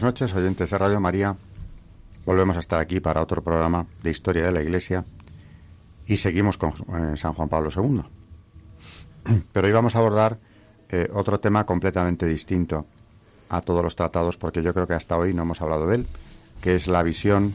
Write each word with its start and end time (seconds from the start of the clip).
Buenas 0.00 0.14
noches, 0.14 0.34
oyentes 0.34 0.70
de 0.70 0.78
Radio 0.78 0.98
María. 0.98 1.36
Volvemos 2.24 2.56
a 2.56 2.60
estar 2.60 2.80
aquí 2.80 3.00
para 3.00 3.20
otro 3.20 3.44
programa 3.44 3.86
de 4.02 4.10
historia 4.10 4.46
de 4.46 4.50
la 4.50 4.62
Iglesia 4.62 5.04
y 6.06 6.16
seguimos 6.16 6.56
con 6.56 6.72
eh, 6.72 7.18
San 7.18 7.34
Juan 7.34 7.50
Pablo 7.50 7.68
II. 7.76 8.00
Pero 9.52 9.66
hoy 9.66 9.74
vamos 9.74 9.94
a 9.94 9.98
abordar 9.98 10.38
eh, 10.88 11.10
otro 11.12 11.38
tema 11.38 11.66
completamente 11.66 12.24
distinto 12.24 12.86
a 13.50 13.60
todos 13.60 13.82
los 13.82 13.94
tratados, 13.94 14.38
porque 14.38 14.62
yo 14.62 14.72
creo 14.72 14.86
que 14.86 14.94
hasta 14.94 15.18
hoy 15.18 15.34
no 15.34 15.42
hemos 15.42 15.60
hablado 15.60 15.86
de 15.86 15.96
él, 15.96 16.06
que 16.62 16.76
es 16.76 16.86
la 16.86 17.02
visión 17.02 17.52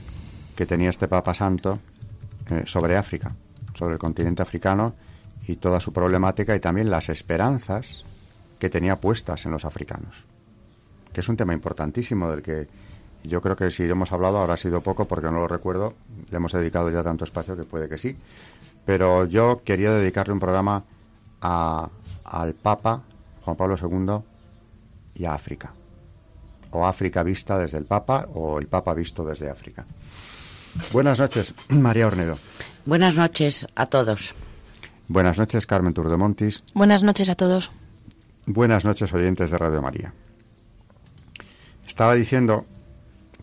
que 0.55 0.67
tenía 0.67 0.91
este 0.91 1.07
Papa 1.07 1.33
Santo 1.33 1.79
eh, 2.51 2.61
sobre 2.65 2.95
África, 2.95 3.35
sobre 3.73 3.93
el 3.93 3.99
continente 3.99 4.43
africano 4.43 4.93
y 5.47 5.55
toda 5.55 5.79
su 5.79 5.91
problemática 5.91 6.55
y 6.55 6.59
también 6.59 6.91
las 6.91 7.09
esperanzas 7.09 8.05
que 8.59 8.69
tenía 8.69 8.99
puestas 8.99 9.47
en 9.47 9.51
los 9.51 9.65
africanos 9.65 10.25
que 11.15 11.21
es 11.21 11.29
un 11.29 11.37
tema 11.37 11.53
importantísimo 11.53 12.29
del 12.29 12.43
que 12.43 12.67
yo 13.23 13.41
creo 13.41 13.55
que 13.55 13.71
si 13.71 13.83
hemos 13.83 14.11
hablado 14.11 14.41
habrá 14.41 14.57
sido 14.57 14.81
poco 14.81 15.05
porque 15.05 15.27
no 15.27 15.39
lo 15.39 15.47
recuerdo, 15.47 15.93
le 16.29 16.35
hemos 16.35 16.51
dedicado 16.51 16.91
ya 16.91 17.03
tanto 17.03 17.23
espacio 17.23 17.55
que 17.55 17.63
puede 17.63 17.87
que 17.87 17.97
sí, 17.97 18.17
pero 18.85 19.23
yo 19.23 19.61
quería 19.63 19.91
dedicarle 19.91 20.33
un 20.33 20.41
programa 20.41 20.83
a, 21.41 21.89
al 22.25 22.53
Papa 22.53 23.01
Juan 23.45 23.55
Pablo 23.55 23.77
II 23.81 24.25
y 25.15 25.23
a 25.23 25.33
África, 25.33 25.71
o 26.71 26.85
África 26.85 27.23
vista 27.23 27.57
desde 27.57 27.77
el 27.77 27.85
Papa 27.85 28.27
o 28.33 28.59
el 28.59 28.67
Papa 28.67 28.93
visto 28.93 29.23
desde 29.23 29.49
África. 29.49 29.85
Buenas 30.91 31.17
noches, 31.17 31.53
María 31.69 32.07
Ornedo. 32.07 32.37
Buenas 32.85 33.15
noches 33.15 33.65
a 33.75 33.85
todos. 33.85 34.35
Buenas 35.07 35.37
noches, 35.37 35.65
Carmen 35.65 35.93
Turdemontis. 35.93 36.61
Buenas 36.73 37.03
noches 37.03 37.29
a 37.29 37.35
todos. 37.35 37.71
Buenas 38.45 38.83
noches, 38.83 39.13
oyentes 39.13 39.49
de 39.49 39.57
Radio 39.57 39.81
María. 39.81 40.13
Estaba 41.95 42.15
diciendo 42.15 42.65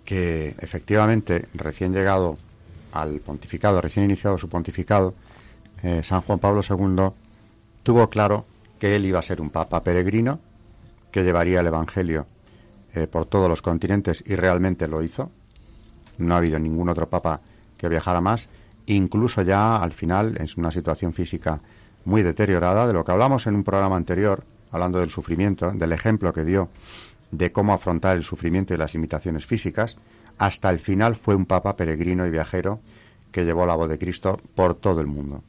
que 0.05 0.55
efectivamente, 0.59 1.49
recién 1.55 1.95
llegado 1.95 2.37
al 2.93 3.21
pontificado, 3.21 3.81
recién 3.81 4.05
iniciado 4.05 4.37
su 4.37 4.51
pontificado, 4.51 5.15
eh, 5.83 6.03
San 6.05 6.21
Juan 6.21 6.39
Pablo 6.39 6.61
II 6.61 7.15
tuvo 7.83 8.11
claro 8.11 8.45
que 8.79 8.95
él 8.95 9.07
iba 9.07 9.21
a 9.21 9.23
ser 9.23 9.41
un 9.41 9.49
papa 9.49 9.83
peregrino, 9.83 10.39
que 11.11 11.25
llevaría 11.25 11.61
el 11.61 11.69
Evangelio 11.69 12.27
eh, 12.95 13.07
por 13.07 13.25
todos 13.25 13.49
los 13.49 13.63
continentes 13.63 14.23
y 14.27 14.37
realmente 14.37 14.87
lo 14.87 15.03
hizo. 15.03 15.31
No 16.19 16.35
ha 16.35 16.37
habido 16.37 16.59
ningún 16.59 16.91
otro 16.91 17.09
papa 17.09 17.41
que 17.79 17.89
viajara 17.89 18.21
más, 18.21 18.51
incluso 18.85 19.41
ya 19.41 19.79
al 19.79 19.93
final 19.93 20.37
en 20.37 20.47
una 20.59 20.71
situación 20.71 21.15
física 21.15 21.59
muy 22.05 22.23
deteriorada, 22.23 22.87
de 22.87 22.93
lo 22.93 23.03
que 23.03 23.13
hablamos 23.13 23.47
en 23.47 23.55
un 23.55 23.65
programa 23.65 23.97
anterior, 23.97 24.45
hablando 24.73 24.99
del 24.99 25.09
sufrimiento, 25.09 25.73
del 25.73 25.93
ejemplo 25.93 26.35
que 26.35 26.45
dio 26.45 26.69
de 27.33 27.51
cómo 27.51 27.73
afrontar 27.73 28.17
el 28.17 28.23
sufrimiento 28.23 28.73
y 28.73 28.77
las 28.77 28.95
limitaciones 28.95 29.47
físicas, 29.47 29.97
hasta 30.39 30.71
el 30.71 30.79
final 30.79 31.17
fue 31.17 31.35
un 31.35 31.47
papa 31.47 31.75
peregrino 31.77 32.27
y 32.27 32.31
viajero 32.31 32.81
que 33.33 33.45
llevó 33.45 33.67
la 33.67 33.75
voz 33.75 33.89
de 33.89 33.99
Cristo 33.99 34.41
por 34.55 34.75
todo 34.75 35.01
el 35.01 35.07
mundo. 35.07 35.43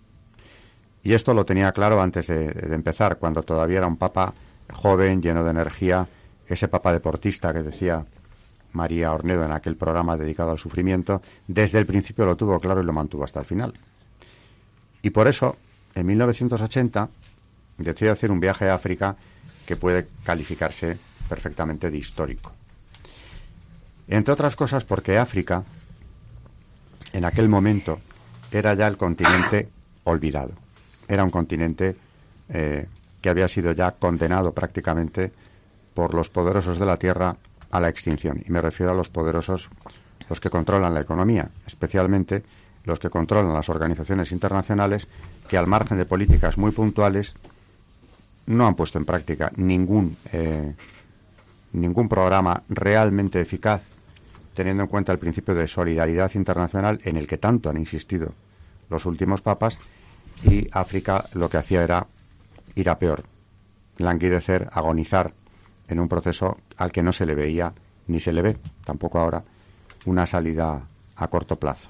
Y 1.04 1.14
esto 1.14 1.34
lo 1.34 1.46
tenía 1.46 1.74
claro 1.74 2.02
antes 2.02 2.28
de, 2.28 2.48
empezar, 2.74 3.18
cuando 3.18 3.44
todavía 3.44 3.80
era 3.80 3.88
un 3.88 3.98
papa 3.98 4.34
joven, 4.72 5.22
lleno 5.22 5.44
de 5.44 5.52
energía, 5.52 6.08
ese 6.48 6.70
papa 6.70 6.94
deportista 6.94 7.54
que 7.54 7.62
decía 7.62 8.06
María 8.72 9.12
Ornedo 9.12 9.44
en 9.44 9.52
aquel 9.52 9.76
programa 9.76 10.16
dedicado 10.16 10.52
al 10.52 10.60
sufrimiento, 10.60 11.22
desde 11.48 11.80
el 11.80 11.86
principio 11.86 12.26
lo 12.26 12.38
tuvo 12.38 12.60
claro 12.62 12.82
y 12.82 12.86
lo 12.86 12.94
mantuvo 12.94 13.26
hasta 13.26 13.42
el 13.42 13.46
final. 13.46 13.74
Y 15.02 15.10
por 15.10 15.28
eso, 15.28 15.58
en 15.94 16.06
1980, 16.06 17.10
decidió 17.78 18.14
hacer 18.14 18.32
un 18.32 18.40
viaje 18.40 18.70
a 18.70 18.76
África 18.76 19.18
que 19.66 19.76
puede 19.76 20.08
calificarse 20.24 20.98
perfectamente 21.34 21.90
de 21.90 21.98
histórico. 21.98 22.52
Entre 24.08 24.32
otras 24.32 24.56
cosas 24.56 24.86
porque 24.86 25.18
África, 25.18 25.64
en 27.12 27.26
aquel 27.26 27.50
momento, 27.50 28.00
era 28.52 28.76
ya 28.76 28.86
el 28.86 28.98
continente 28.98 29.68
olvidado. 30.04 30.52
Era 31.08 31.24
un 31.24 31.32
continente 31.32 31.96
eh, 32.50 32.86
que 33.20 33.30
había 33.30 33.48
sido 33.48 33.72
ya 33.72 33.90
condenado 33.92 34.52
prácticamente 34.52 35.32
por 35.96 36.14
los 36.14 36.30
poderosos 36.30 36.78
de 36.78 36.86
la 36.86 36.98
Tierra 36.98 37.36
a 37.72 37.80
la 37.80 37.90
extinción. 37.90 38.44
Y 38.46 38.52
me 38.52 38.62
refiero 38.62 38.92
a 38.92 38.96
los 38.96 39.10
poderosos, 39.10 39.70
los 40.30 40.40
que 40.40 40.52
controlan 40.52 40.94
la 40.94 41.02
economía, 41.02 41.50
especialmente 41.66 42.44
los 42.84 43.00
que 43.00 43.10
controlan 43.10 43.54
las 43.54 43.70
organizaciones 43.70 44.32
internacionales, 44.32 45.08
que 45.48 45.58
al 45.58 45.66
margen 45.66 45.98
de 45.98 46.06
políticas 46.06 46.60
muy 46.60 46.72
puntuales 46.72 47.34
no 48.46 48.68
han 48.68 48.76
puesto 48.76 49.00
en 49.00 49.06
práctica 49.06 49.52
ningún 49.56 50.18
eh, 50.32 50.74
ningún 51.74 52.08
programa 52.08 52.64
realmente 52.70 53.42
eficaz, 53.42 53.82
teniendo 54.54 54.84
en 54.84 54.90
cuenta 54.90 55.12
el 55.12 55.20
principio 55.20 55.56
de 55.56 55.68
solidaridad 55.68 56.32
internacional 56.36 57.02
en 57.04 57.18
el 57.18 57.28
que 57.28 57.38
tanto 57.38 57.70
han 57.70 57.78
insistido 57.78 58.34
los 58.90 59.06
últimos 59.06 59.42
papas, 59.42 59.80
y 60.44 60.68
África 60.72 61.26
lo 61.34 61.50
que 61.50 61.58
hacía 61.58 61.84
era 61.84 62.08
ir 62.76 62.90
a 62.90 63.00
peor, 63.00 63.24
languidecer, 63.98 64.70
agonizar 64.72 65.34
en 65.88 66.00
un 66.00 66.08
proceso 66.08 66.58
al 66.78 66.92
que 66.92 67.04
no 67.04 67.12
se 67.12 67.26
le 67.26 67.36
veía, 67.36 67.74
ni 68.08 68.20
se 68.20 68.34
le 68.34 68.42
ve, 68.42 68.58
tampoco 68.84 69.20
ahora, 69.20 69.44
una 70.06 70.26
salida 70.26 70.82
a 71.16 71.28
corto 71.28 71.58
plazo. 71.58 71.90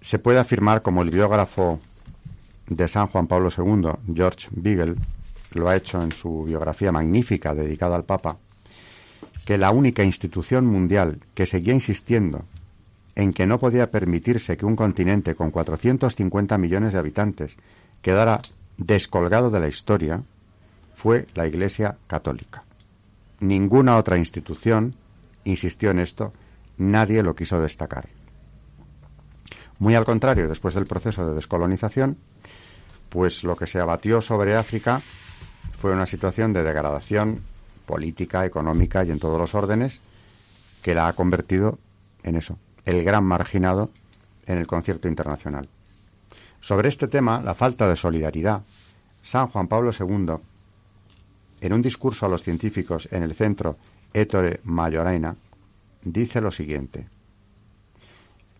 Se 0.00 0.18
puede 0.18 0.38
afirmar, 0.38 0.82
como 0.82 1.02
el 1.02 1.10
biógrafo 1.10 1.80
de 2.68 2.88
San 2.88 3.08
Juan 3.08 3.26
Pablo 3.26 3.48
II, 3.56 4.14
George 4.14 4.48
Beagle, 4.52 4.96
lo 5.56 5.68
ha 5.68 5.76
hecho 5.76 6.02
en 6.02 6.12
su 6.12 6.44
biografía 6.44 6.92
magnífica 6.92 7.54
dedicada 7.54 7.96
al 7.96 8.04
Papa, 8.04 8.38
que 9.44 9.58
la 9.58 9.70
única 9.70 10.02
institución 10.02 10.66
mundial 10.66 11.20
que 11.34 11.46
seguía 11.46 11.74
insistiendo 11.74 12.44
en 13.14 13.32
que 13.32 13.46
no 13.46 13.58
podía 13.58 13.90
permitirse 13.90 14.56
que 14.56 14.66
un 14.66 14.76
continente 14.76 15.34
con 15.34 15.50
450 15.50 16.58
millones 16.58 16.92
de 16.92 16.98
habitantes 16.98 17.56
quedara 18.02 18.42
descolgado 18.76 19.50
de 19.50 19.60
la 19.60 19.68
historia 19.68 20.22
fue 20.94 21.26
la 21.34 21.46
Iglesia 21.46 21.96
Católica. 22.06 22.64
Ninguna 23.40 23.96
otra 23.96 24.18
institución 24.18 24.94
insistió 25.44 25.90
en 25.90 25.98
esto, 25.98 26.32
nadie 26.76 27.22
lo 27.22 27.34
quiso 27.34 27.60
destacar. 27.60 28.08
Muy 29.78 29.94
al 29.94 30.04
contrario, 30.04 30.48
después 30.48 30.74
del 30.74 30.86
proceso 30.86 31.26
de 31.26 31.34
descolonización, 31.34 32.16
pues 33.08 33.44
lo 33.44 33.56
que 33.56 33.66
se 33.66 33.78
abatió 33.78 34.20
sobre 34.20 34.56
África 34.56 35.00
fue 35.76 35.92
una 35.92 36.06
situación 36.06 36.52
de 36.52 36.64
degradación 36.64 37.42
política, 37.84 38.44
económica 38.44 39.04
y 39.04 39.10
en 39.10 39.20
todos 39.20 39.38
los 39.38 39.54
órdenes 39.54 40.00
que 40.82 40.94
la 40.94 41.08
ha 41.08 41.12
convertido 41.12 41.78
en 42.22 42.36
eso, 42.36 42.58
el 42.84 43.04
gran 43.04 43.24
marginado 43.24 43.90
en 44.46 44.58
el 44.58 44.66
concierto 44.66 45.06
internacional. 45.06 45.68
Sobre 46.60 46.88
este 46.88 47.08
tema, 47.08 47.40
la 47.40 47.54
falta 47.54 47.86
de 47.86 47.96
solidaridad, 47.96 48.62
San 49.22 49.48
Juan 49.48 49.68
Pablo 49.68 49.92
II, 49.98 50.36
en 51.60 51.72
un 51.72 51.82
discurso 51.82 52.26
a 52.26 52.28
los 52.28 52.42
científicos 52.42 53.08
en 53.12 53.22
el 53.22 53.34
centro 53.34 53.76
Ettore 54.14 54.60
Mayoraina, 54.64 55.36
dice 56.02 56.40
lo 56.40 56.50
siguiente. 56.50 57.08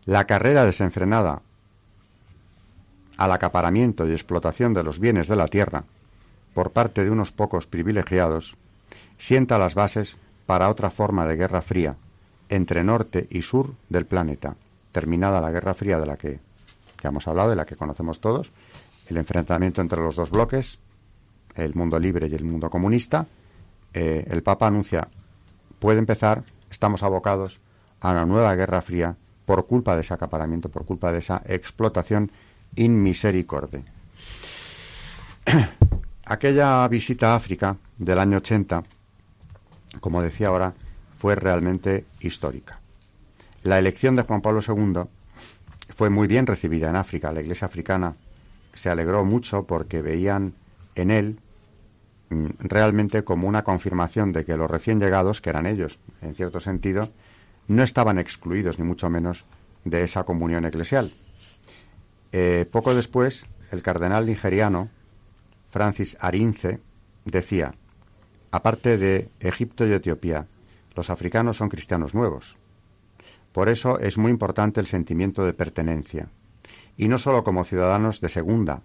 La 0.05 0.27
carrera 0.27 0.65
desenfrenada 0.65 1.41
al 3.17 3.33
acaparamiento 3.33 4.07
y 4.07 4.13
explotación 4.13 4.75
de 4.75 4.83
los 4.83 5.01
bienes 5.01 5.29
de 5.29 5.37
la 5.37 5.49
tierra 5.49 5.85
por 6.57 6.71
parte 6.71 7.05
de 7.05 7.11
unos 7.11 7.33
pocos 7.33 7.67
privilegiados, 7.67 8.57
sienta 9.19 9.59
las 9.59 9.75
bases 9.75 10.17
para 10.47 10.71
otra 10.71 10.89
forma 10.89 11.27
de 11.27 11.37
guerra 11.37 11.61
fría 11.61 11.97
entre 12.49 12.83
norte 12.83 13.27
y 13.29 13.43
sur 13.43 13.75
del 13.91 14.07
planeta, 14.07 14.57
terminada 14.91 15.43
la 15.43 15.51
guerra 15.51 15.75
fría 15.75 15.99
de 15.99 16.07
la 16.07 16.17
que, 16.17 16.41
hemos 17.03 17.29
hablado, 17.29 17.51
de 17.51 17.57
la 17.57 17.67
que 17.67 17.77
conocemos 17.77 18.23
todos, 18.23 18.53
el 19.07 19.19
enfrentamiento 19.19 19.83
entre 19.83 20.01
los 20.01 20.17
dos 20.17 20.31
bloques, 20.31 20.79
el 21.57 21.75
mundo 21.75 21.99
libre 21.99 22.27
y 22.27 22.35
el 22.35 22.45
mundo 22.45 22.71
comunista, 22.71 23.27
eh, 23.93 24.27
el 24.31 24.43
Papa 24.43 24.69
anuncia, 24.69 25.09
puede 25.79 25.99
empezar, 25.99 26.43
estamos 26.71 27.03
abocados 27.03 27.61
a 28.01 28.13
una 28.13 28.25
nueva 28.25 28.55
guerra 28.55 28.81
fría 28.81 29.15
por 29.45 29.67
culpa 29.67 29.95
de 29.95 30.01
ese 30.01 30.15
acaparamiento, 30.15 30.71
por 30.71 30.87
culpa 30.87 31.13
de 31.13 31.19
esa 31.19 31.43
explotación 31.45 32.33
in 32.77 33.03
misericordia. 33.03 33.83
Aquella 36.29 36.89
visita 36.89 37.33
a 37.33 37.37
África 37.37 37.77
del 37.99 38.19
año 38.19 38.39
80, 38.39 38.83
como 40.01 40.23
decía 40.23 40.49
ahora, 40.49 40.75
fue 41.17 41.37
realmente 41.37 42.05
histórica. 42.19 42.81
La 43.63 43.79
elección 43.79 44.17
de 44.17 44.23
Juan 44.23 44.41
Pablo 44.43 44.61
II 44.61 45.03
fue 45.95 46.11
muy 46.11 46.27
bien 46.27 46.49
recibida 46.49 46.91
en 46.91 46.97
África. 46.97 47.31
La 47.31 47.43
Iglesia 47.43 47.67
africana 47.67 48.17
se 48.75 48.91
alegró 48.91 49.25
mucho 49.25 49.69
porque 49.69 50.03
veían 50.03 50.55
en 50.97 51.13
él 51.13 51.39
mm, 52.31 52.47
realmente 52.59 53.23
como 53.23 53.47
una 53.47 53.63
confirmación 53.63 54.33
de 54.33 54.45
que 54.45 54.57
los 54.57 54.69
recién 54.69 54.99
llegados, 54.99 55.41
que 55.41 55.51
eran 55.51 55.65
ellos, 55.65 56.01
en 56.23 56.35
cierto 56.35 56.59
sentido, 56.59 57.09
no 57.69 57.85
estaban 57.85 58.19
excluidos, 58.19 58.81
ni 58.81 58.85
mucho 58.85 59.09
menos, 59.09 59.45
de 59.85 60.03
esa 60.03 60.25
comunión 60.25 60.65
eclesial. 60.65 61.13
Eh, 62.33 62.69
poco 62.73 62.97
después, 62.97 63.47
el 63.71 63.83
cardenal 63.83 64.27
nigeriano 64.27 64.91
Francis 65.71 66.17
Arince 66.21 66.81
decía, 67.25 67.75
aparte 68.51 68.99
de 68.99 69.29
Egipto 69.41 69.87
y 69.87 69.93
Etiopía, 69.93 70.47
los 70.95 71.11
africanos 71.11 71.57
son 71.59 71.69
cristianos 71.69 72.15
nuevos. 72.15 72.57
Por 73.53 73.69
eso 73.69 73.99
es 73.99 74.19
muy 74.19 74.31
importante 74.31 74.81
el 74.81 74.87
sentimiento 74.87 75.45
de 75.45 75.53
pertenencia, 75.53 76.29
y 76.97 77.09
no 77.09 77.19
solo 77.19 77.45
como 77.45 77.65
ciudadanos 77.65 78.21
de 78.21 78.29
segunda, 78.29 78.83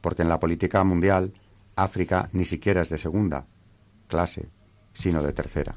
porque 0.00 0.22
en 0.22 0.28
la 0.28 0.40
política 0.40 0.84
mundial 0.84 1.32
África 1.76 2.28
ni 2.32 2.44
siquiera 2.44 2.82
es 2.82 2.88
de 2.88 2.98
segunda 2.98 3.46
clase, 4.08 4.48
sino 4.92 5.22
de 5.22 5.32
tercera. 5.32 5.74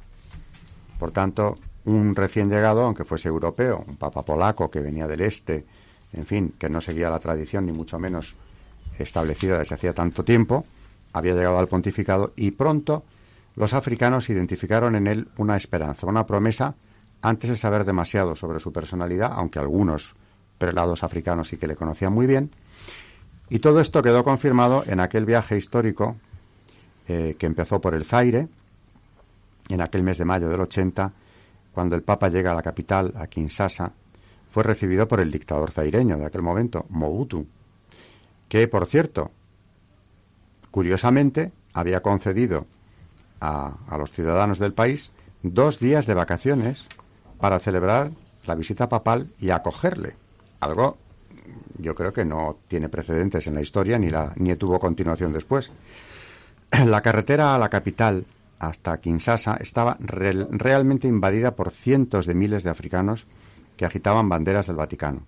Por 1.00 1.12
tanto, 1.12 1.58
un 1.86 2.16
recién 2.16 2.50
llegado, 2.50 2.84
aunque 2.84 3.06
fuese 3.06 3.30
europeo, 3.30 3.84
un 3.88 3.98
papa 3.98 4.24
polaco 4.24 4.70
que 4.70 4.82
venía 4.82 5.08
del 5.08 5.22
este, 5.22 5.66
en 6.14 6.26
fin, 6.26 6.54
que 6.58 6.70
no 6.70 6.82
seguía 6.82 7.10
la 7.10 7.20
tradición 7.20 7.66
ni 7.66 7.72
mucho 7.72 8.00
menos 8.00 8.36
establecida 9.00 9.60
desde 9.60 9.76
hacía 9.76 9.94
tanto 9.94 10.24
tiempo, 10.24 10.66
había 11.14 11.34
llegado 11.34 11.60
al 11.60 11.68
pontificado 11.68 12.34
y 12.36 12.52
pronto 12.52 13.04
los 13.56 13.74
africanos 13.74 14.30
identificaron 14.30 14.96
en 14.96 15.08
él 15.08 15.28
una 15.38 15.56
esperanza, 15.56 16.08
una 16.08 16.26
promesa, 16.26 16.76
antes 17.22 17.50
de 17.50 17.58
saber 17.58 17.86
demasiado 17.86 18.36
sobre 18.36 18.60
su 18.60 18.72
personalidad, 18.74 19.32
aunque 19.34 19.60
algunos 19.60 20.14
prelados 20.58 21.04
africanos 21.04 21.48
sí 21.48 21.58
que 21.58 21.68
le 21.68 21.76
conocían 21.76 22.14
muy 22.14 22.28
bien. 22.28 22.52
Y 23.50 23.60
todo 23.60 23.80
esto 23.80 24.02
quedó 24.02 24.24
confirmado 24.24 24.84
en 24.88 25.00
aquel 25.00 25.26
viaje 25.26 25.58
histórico 25.58 26.18
eh, 27.08 27.36
que 27.38 27.46
empezó 27.46 27.80
por 27.80 27.94
el 27.94 28.06
Zaire, 28.06 28.48
en 29.70 29.82
aquel 29.82 30.04
mes 30.04 30.18
de 30.18 30.26
mayo 30.26 30.50
del 30.50 30.62
80, 30.62 31.12
cuando 31.74 31.96
el 31.96 32.04
Papa 32.04 32.30
llega 32.30 32.52
a 32.52 32.56
la 32.56 32.62
capital, 32.62 33.14
a 33.16 33.28
Kinshasa, 33.28 33.92
fue 34.50 34.64
recibido 34.64 35.08
por 35.08 35.20
el 35.20 35.32
dictador 35.32 35.72
zaireño 35.72 36.18
de 36.18 36.26
aquel 36.26 36.42
momento, 36.42 36.86
Mobutu, 36.90 37.46
que, 38.50 38.68
por 38.68 38.86
cierto, 38.88 39.32
curiosamente, 40.72 41.52
había 41.74 42.02
concedido 42.02 42.66
a, 43.40 43.76
los 43.98 44.12
ciudadanos 44.12 44.60
del 44.60 44.74
país 44.74 45.12
dos 45.44 45.80
días 45.80 46.08
de 46.08 46.14
vacaciones 46.14 46.88
para 47.40 47.60
celebrar 47.60 48.12
la 48.46 48.56
visita 48.56 48.90
papal 48.90 49.30
y 49.40 49.50
acogerle. 49.50 50.16
Algo 50.60 50.98
yo 51.78 51.94
creo 51.94 52.14
que 52.14 52.26
no 52.26 52.58
tiene 52.68 52.90
precedentes 52.90 53.48
en 53.48 53.56
la 53.56 53.62
historia 53.62 54.00
ni, 54.00 54.10
la, 54.10 54.34
ni 54.38 54.56
tuvo 54.56 54.80
continuación 54.80 55.34
después. 55.34 55.72
La 56.86 57.02
carretera 57.02 57.54
a 57.54 57.60
la 57.60 57.70
capital 57.70 58.26
hasta 58.60 59.00
Kinshasa 59.00 59.58
estaba 59.58 59.98
realmente 60.00 61.08
invadida 61.08 61.56
por 61.56 61.72
cientos 61.72 62.26
de 62.26 62.34
miles 62.34 62.64
de 62.64 62.70
africanos 62.70 63.28
que 63.78 63.86
agitaban 63.86 64.30
banderas 64.30 64.68
del 64.68 64.78
Vaticano. 64.78 65.24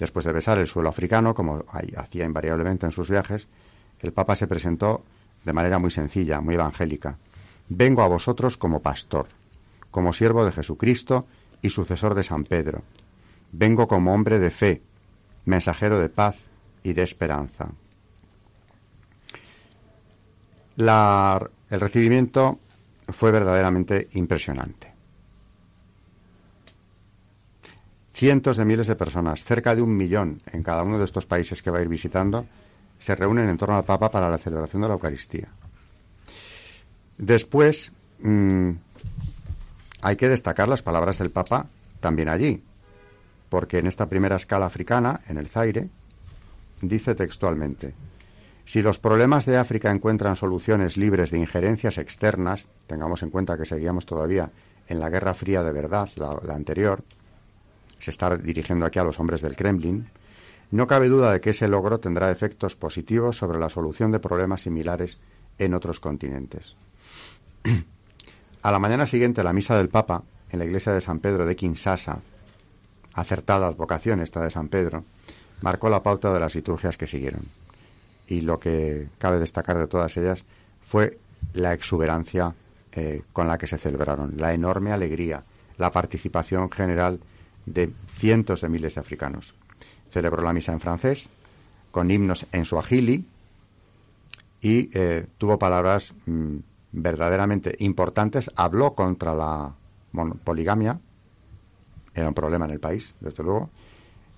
Después 0.00 0.24
de 0.24 0.32
besar 0.32 0.58
el 0.58 0.66
suelo 0.66 0.88
africano, 0.88 1.34
como 1.34 1.62
hacía 1.94 2.24
invariablemente 2.24 2.86
en 2.86 2.90
sus 2.90 3.10
viajes, 3.10 3.48
el 4.00 4.14
Papa 4.14 4.34
se 4.34 4.46
presentó 4.46 5.04
de 5.44 5.52
manera 5.52 5.78
muy 5.78 5.90
sencilla, 5.90 6.40
muy 6.40 6.54
evangélica. 6.54 7.18
Vengo 7.68 8.02
a 8.02 8.08
vosotros 8.08 8.56
como 8.56 8.80
pastor, 8.80 9.26
como 9.90 10.14
siervo 10.14 10.46
de 10.46 10.52
Jesucristo 10.52 11.26
y 11.60 11.68
sucesor 11.68 12.14
de 12.14 12.24
San 12.24 12.44
Pedro. 12.44 12.82
Vengo 13.52 13.86
como 13.86 14.14
hombre 14.14 14.38
de 14.38 14.50
fe, 14.50 14.80
mensajero 15.44 15.98
de 15.98 16.08
paz 16.08 16.36
y 16.82 16.94
de 16.94 17.02
esperanza. 17.02 17.68
el 20.78 21.78
recibimiento 21.78 22.58
fue 23.06 23.32
verdaderamente 23.32 24.08
impresionante. 24.14 24.89
Cientos 28.20 28.58
de 28.58 28.66
miles 28.66 28.86
de 28.86 28.96
personas, 28.96 29.44
cerca 29.44 29.74
de 29.74 29.80
un 29.80 29.96
millón 29.96 30.42
en 30.52 30.62
cada 30.62 30.82
uno 30.82 30.98
de 30.98 31.06
estos 31.06 31.24
países 31.24 31.62
que 31.62 31.70
va 31.70 31.78
a 31.78 31.80
ir 31.80 31.88
visitando, 31.88 32.44
se 32.98 33.14
reúnen 33.14 33.48
en 33.48 33.56
torno 33.56 33.78
al 33.78 33.84
Papa 33.84 34.10
para 34.10 34.28
la 34.28 34.36
celebración 34.36 34.82
de 34.82 34.88
la 34.88 34.92
Eucaristía. 34.92 35.48
Después, 37.16 37.90
mm, 38.18 38.72
hay 40.02 40.16
que 40.16 40.28
destacar 40.28 40.68
las 40.68 40.82
palabras 40.82 41.16
del 41.16 41.30
Papa 41.30 41.68
también 42.00 42.28
allí, 42.28 42.62
porque 43.48 43.78
en 43.78 43.86
esta 43.86 44.04
primera 44.04 44.36
escala 44.36 44.66
africana, 44.66 45.22
en 45.26 45.38
el 45.38 45.48
Zaire, 45.48 45.88
dice 46.82 47.14
textualmente, 47.14 47.94
si 48.66 48.82
los 48.82 48.98
problemas 48.98 49.46
de 49.46 49.56
África 49.56 49.90
encuentran 49.90 50.36
soluciones 50.36 50.98
libres 50.98 51.30
de 51.30 51.38
injerencias 51.38 51.96
externas, 51.96 52.66
tengamos 52.86 53.22
en 53.22 53.30
cuenta 53.30 53.56
que 53.56 53.64
seguíamos 53.64 54.04
todavía 54.04 54.50
en 54.88 55.00
la 55.00 55.08
Guerra 55.08 55.32
Fría 55.32 55.62
de 55.62 55.72
verdad, 55.72 56.10
la 56.16 56.54
anterior, 56.54 57.02
se 58.00 58.10
está 58.10 58.36
dirigiendo 58.36 58.86
aquí 58.86 58.98
a 58.98 59.04
los 59.04 59.20
hombres 59.20 59.42
del 59.42 59.56
Kremlin, 59.56 60.08
no 60.70 60.86
cabe 60.86 61.08
duda 61.08 61.32
de 61.32 61.40
que 61.40 61.50
ese 61.50 61.68
logro 61.68 61.98
tendrá 62.00 62.30
efectos 62.30 62.76
positivos 62.76 63.36
sobre 63.36 63.58
la 63.58 63.68
solución 63.68 64.12
de 64.12 64.20
problemas 64.20 64.62
similares 64.62 65.18
en 65.58 65.74
otros 65.74 66.00
continentes. 66.00 66.76
a 68.62 68.70
la 68.70 68.78
mañana 68.78 69.06
siguiente, 69.06 69.42
la 69.42 69.52
misa 69.52 69.76
del 69.76 69.88
Papa 69.88 70.22
en 70.50 70.58
la 70.58 70.64
iglesia 70.64 70.92
de 70.92 71.00
San 71.00 71.20
Pedro 71.20 71.44
de 71.44 71.56
Kinshasa, 71.56 72.18
acertada 73.14 73.66
advocación 73.66 74.20
esta 74.20 74.42
de 74.42 74.50
San 74.50 74.68
Pedro, 74.68 75.04
marcó 75.60 75.88
la 75.88 76.02
pauta 76.02 76.32
de 76.32 76.40
las 76.40 76.54
liturgias 76.54 76.96
que 76.96 77.06
siguieron. 77.06 77.42
Y 78.26 78.42
lo 78.42 78.58
que 78.58 79.08
cabe 79.18 79.38
destacar 79.38 79.76
de 79.76 79.88
todas 79.88 80.16
ellas 80.16 80.44
fue 80.82 81.18
la 81.52 81.72
exuberancia 81.72 82.54
eh, 82.92 83.22
con 83.32 83.48
la 83.48 83.58
que 83.58 83.66
se 83.66 83.78
celebraron, 83.78 84.34
la 84.36 84.54
enorme 84.54 84.92
alegría, 84.92 85.42
la 85.78 85.90
participación 85.90 86.70
general 86.70 87.20
de 87.72 87.92
cientos 88.08 88.60
de 88.60 88.68
miles 88.68 88.94
de 88.94 89.00
africanos. 89.00 89.54
Celebró 90.10 90.42
la 90.42 90.52
misa 90.52 90.72
en 90.72 90.80
francés, 90.80 91.28
con 91.90 92.10
himnos 92.10 92.46
en 92.52 92.64
suajili, 92.64 93.24
y 94.60 94.90
eh, 94.92 95.26
tuvo 95.38 95.58
palabras 95.58 96.12
mm, 96.26 96.56
verdaderamente 96.92 97.74
importantes. 97.78 98.50
Habló 98.56 98.94
contra 98.94 99.34
la 99.34 99.72
poligamia, 100.44 100.98
era 102.14 102.28
un 102.28 102.34
problema 102.34 102.64
en 102.66 102.72
el 102.72 102.80
país, 102.80 103.14
desde 103.20 103.42
luego, 103.42 103.70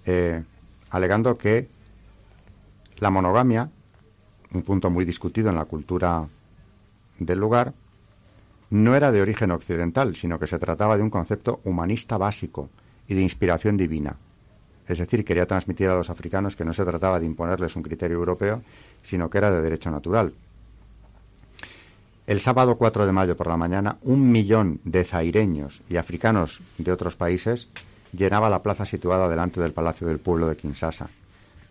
eh, 0.05 0.43
alegando 0.91 1.37
que 1.39 1.69
la 2.99 3.11
monogamia, 3.11 3.71
un 4.53 4.63
punto 4.63 4.91
muy 4.91 5.05
discutido 5.05 5.49
en 5.49 5.57
la 5.57 5.65
cultura 5.65 6.29
del 7.19 7.39
lugar, 7.39 7.73
no 8.71 8.95
era 8.95 9.11
de 9.13 9.21
origen 9.21 9.51
occidental, 9.51 10.15
sino 10.15 10.39
que 10.39 10.47
se 10.47 10.59
trataba 10.59 10.97
de 10.97 11.03
un 11.03 11.11
concepto 11.11 11.61
humanista 11.65 12.17
básico 12.17 12.71
y 13.09 13.15
de 13.15 13.23
inspiración 13.23 13.77
divina. 13.77 14.17
Es 14.89 14.99
decir, 14.99 15.25
quería 15.25 15.47
transmitir 15.47 15.89
a 15.89 15.95
los 15.95 16.11
africanos 16.11 16.57
que 16.57 16.65
no 16.65 16.73
se 16.73 16.85
trataba 16.85 17.21
de 17.21 17.27
imponerles 17.27 17.77
un 17.77 17.83
criterio 17.83 18.17
europeo, 18.17 18.63
sino 19.03 19.31
que 19.31 19.39
era 19.39 19.51
de 19.51 19.63
derecho 19.63 19.91
natural. 19.91 20.33
El 22.27 22.41
sábado 22.41 22.77
4 22.77 23.07
de 23.07 23.13
mayo 23.13 23.37
por 23.37 23.49
la 23.49 23.57
mañana, 23.57 23.99
un 24.03 24.31
millón 24.31 24.81
de 24.85 25.05
zaireños 25.05 25.83
y 25.89 25.97
africanos 25.97 26.61
de 26.79 26.93
otros 26.93 27.17
países 27.17 27.69
llenaba 28.13 28.51
la 28.51 28.63
plaza 28.63 28.87
situada 28.87 29.29
delante 29.29 29.61
del 29.61 29.73
Palacio 29.73 30.07
del 30.07 30.19
Pueblo 30.19 30.47
de 30.47 30.57
Kinshasa 30.57 31.09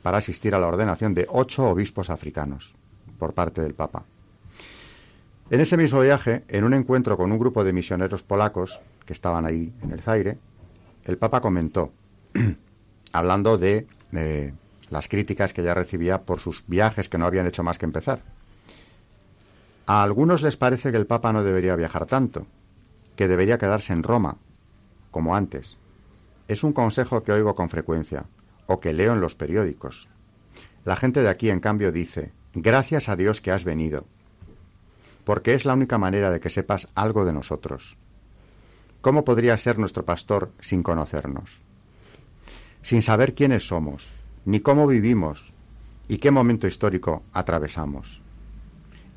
para 0.02 0.18
asistir 0.18 0.56
a 0.56 0.60
la 0.60 0.68
ordenación 0.68 1.14
de 1.14 1.28
ocho 1.30 1.70
obispos 1.70 2.10
africanos 2.10 2.74
por 3.18 3.34
parte 3.34 3.62
del 3.62 3.74
Papa. 3.74 4.04
En 5.50 5.60
ese 5.60 5.78
mismo 5.78 6.00
viaje, 6.00 6.44
en 6.48 6.64
un 6.64 6.74
encuentro 6.74 7.18
con 7.18 7.32
un 7.32 7.38
grupo 7.38 7.64
de 7.64 7.74
misioneros 7.74 8.24
polacos 8.24 8.82
que 9.06 9.14
estaban 9.14 9.46
ahí 9.46 9.72
en 9.82 9.92
el 9.92 10.02
Zaire, 10.02 10.38
el 11.06 11.18
Papa 11.18 11.42
comentó, 11.42 11.92
hablando 13.12 13.58
de 13.58 13.88
las 14.90 15.08
críticas 15.08 15.54
que 15.54 15.64
ya 15.64 15.74
recibía 15.74 16.24
por 16.24 16.40
sus 16.40 16.64
viajes 16.68 17.10
que 17.10 17.18
no 17.18 17.26
habían 17.26 17.48
hecho 17.48 17.64
más 17.64 17.78
que 17.78 17.86
empezar. 17.86 18.22
A 19.86 20.04
algunos 20.04 20.42
les 20.42 20.58
parece 20.58 20.92
que 20.92 20.98
el 20.98 21.08
Papa 21.08 21.34
no 21.34 21.44
debería 21.44 21.76
viajar 21.76 22.06
tanto, 22.06 22.46
que 23.16 23.28
debería 23.28 23.58
quedarse 23.58 23.94
en 23.94 24.04
Roma, 24.04 24.38
como 25.10 25.36
antes. 25.36 25.78
Es 26.48 26.64
un 26.64 26.74
consejo 26.74 27.24
que 27.24 27.32
oigo 27.32 27.56
con 27.56 27.70
frecuencia, 27.70 28.26
o 28.68 28.80
que 28.80 28.94
leo 28.94 29.14
en 29.14 29.22
los 29.22 29.36
periódicos. 29.36 30.08
La 30.86 30.96
gente 30.96 31.22
de 31.22 31.30
aquí, 31.30 31.50
en 31.50 31.60
cambio, 31.60 31.92
dice, 31.92 32.32
gracias 32.54 33.10
a 33.10 33.16
Dios 33.16 33.42
que 33.42 33.52
has 33.52 33.64
venido, 33.64 34.06
porque 35.24 35.54
es 35.54 35.66
la 35.66 35.74
única 35.74 35.98
manera 35.98 36.32
de 36.32 36.40
que 36.40 36.50
sepas 36.50 36.88
algo 36.96 37.26
de 37.26 37.34
nosotros. 37.34 37.98
¿Cómo 39.02 39.26
podría 39.26 39.58
ser 39.58 39.78
nuestro 39.78 40.06
pastor 40.06 40.52
sin 40.60 40.84
conocernos? 40.84 41.62
sin 42.82 43.02
saber 43.02 43.34
quiénes 43.34 43.68
somos, 43.68 44.08
ni 44.46 44.60
cómo 44.60 44.88
vivimos 44.88 45.54
y 46.08 46.18
qué 46.18 46.32
momento 46.32 46.68
histórico 46.68 47.24
atravesamos. 47.32 48.22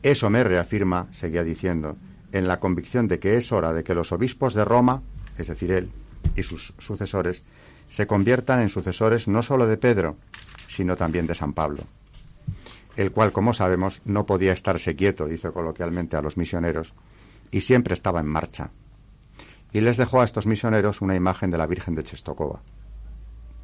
Eso 0.03 0.29
me 0.29 0.45
reafirma, 0.45 1.09
seguía 1.13 1.45
diciendo, 1.45 1.97
en 2.33 2.47
la 2.47 2.61
convicción 2.61 3.09
de 3.09 3.19
que 3.19 3.37
es 3.37 3.53
hora 3.53 3.73
de 3.73 3.85
que 3.85 3.95
los 3.95 4.13
obispos 4.13 4.55
de 4.55 4.65
Roma, 4.65 5.03
es 5.39 5.49
decir, 5.49 5.73
él 5.73 5.91
y 6.37 6.43
sus 6.43 6.75
sucesores, 6.79 7.45
se 7.89 8.07
conviertan 8.07 8.61
en 8.61 8.69
sucesores 8.69 9.29
no 9.29 9.43
sólo 9.43 9.67
de 9.67 9.77
Pedro, 9.77 10.17
sino 10.69 10.97
también 10.97 11.27
de 11.27 11.35
San 11.35 11.53
Pablo, 11.53 11.85
el 12.97 13.13
cual, 13.13 13.33
como 13.33 13.55
sabemos, 13.55 14.03
no 14.05 14.27
podía 14.27 14.53
estarse 14.53 14.97
quieto, 14.97 15.27
dice 15.27 15.53
coloquialmente 15.53 16.17
a 16.17 16.23
los 16.23 16.37
misioneros, 16.37 16.93
y 17.51 17.61
siempre 17.61 17.95
estaba 17.95 18.21
en 18.21 18.27
marcha. 18.27 18.71
Y 19.75 19.81
les 19.81 19.97
dejó 19.97 20.21
a 20.21 20.25
estos 20.25 20.47
misioneros 20.47 21.01
una 21.01 21.17
imagen 21.17 21.51
de 21.51 21.59
la 21.59 21.67
Virgen 21.67 21.97
de 21.97 22.05
Chestokova, 22.05 22.61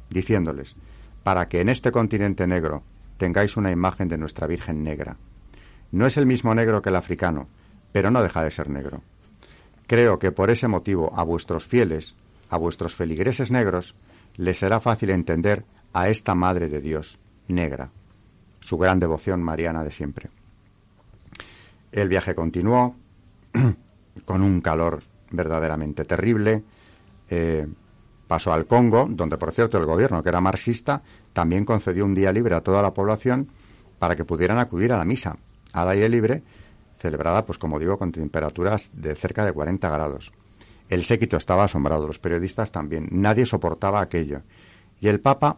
diciéndoles, 0.09 0.75
para 1.23 1.47
que 1.47 1.61
en 1.61 1.69
este 1.69 1.93
continente 1.93 2.45
negro 2.47 2.83
tengáis 3.15 3.55
una 3.55 3.71
imagen 3.71 4.09
de 4.09 4.17
nuestra 4.17 4.45
Virgen 4.45 4.83
negra. 4.83 5.15
No 5.89 6.05
es 6.05 6.17
el 6.17 6.25
mismo 6.25 6.53
negro 6.53 6.81
que 6.81 6.89
el 6.89 6.97
africano, 6.97 7.47
pero 7.93 8.11
no 8.11 8.21
deja 8.21 8.43
de 8.43 8.51
ser 8.51 8.69
negro. 8.69 9.01
Creo 9.87 10.19
que 10.19 10.33
por 10.33 10.51
ese 10.51 10.67
motivo 10.67 11.13
a 11.15 11.23
vuestros 11.23 11.65
fieles, 11.65 12.13
a 12.49 12.57
vuestros 12.57 12.93
feligreses 12.93 13.49
negros, 13.49 13.95
les 14.35 14.59
será 14.59 14.81
fácil 14.81 15.11
entender 15.11 15.63
a 15.93 16.09
esta 16.09 16.35
Madre 16.35 16.67
de 16.67 16.81
Dios, 16.81 17.19
negra, 17.47 17.89
su 18.59 18.77
gran 18.77 18.99
devoción 18.99 19.41
mariana 19.41 19.85
de 19.85 19.93
siempre. 19.93 20.29
El 21.93 22.09
viaje 22.09 22.35
continuó 22.35 22.97
con 24.25 24.41
un 24.41 24.59
calor 24.59 25.03
verdaderamente 25.31 26.05
terrible. 26.05 26.63
Eh, 27.29 27.67
pasó 28.27 28.53
al 28.53 28.65
Congo, 28.65 29.07
donde 29.09 29.37
por 29.37 29.51
cierto 29.51 29.77
el 29.77 29.85
gobierno, 29.85 30.23
que 30.23 30.29
era 30.29 30.39
marxista, 30.39 31.01
también 31.33 31.65
concedió 31.65 32.05
un 32.05 32.15
día 32.15 32.31
libre 32.31 32.55
a 32.55 32.61
toda 32.61 32.81
la 32.81 32.93
población 32.93 33.49
para 33.99 34.15
que 34.15 34.25
pudieran 34.25 34.57
acudir 34.57 34.93
a 34.93 34.97
la 34.97 35.05
misa 35.05 35.37
al 35.73 35.89
aire 35.89 36.09
libre, 36.09 36.43
celebrada, 36.97 37.45
pues 37.45 37.57
como 37.57 37.79
digo, 37.79 37.97
con 37.97 38.11
temperaturas 38.11 38.89
de 38.93 39.15
cerca 39.15 39.45
de 39.45 39.53
40 39.53 39.89
grados. 39.89 40.31
El 40.89 41.03
séquito 41.03 41.37
estaba 41.37 41.63
asombrado, 41.63 42.07
los 42.07 42.19
periodistas 42.19 42.71
también. 42.71 43.07
Nadie 43.11 43.45
soportaba 43.45 44.01
aquello. 44.01 44.41
Y 44.99 45.07
el 45.07 45.19
Papa, 45.19 45.57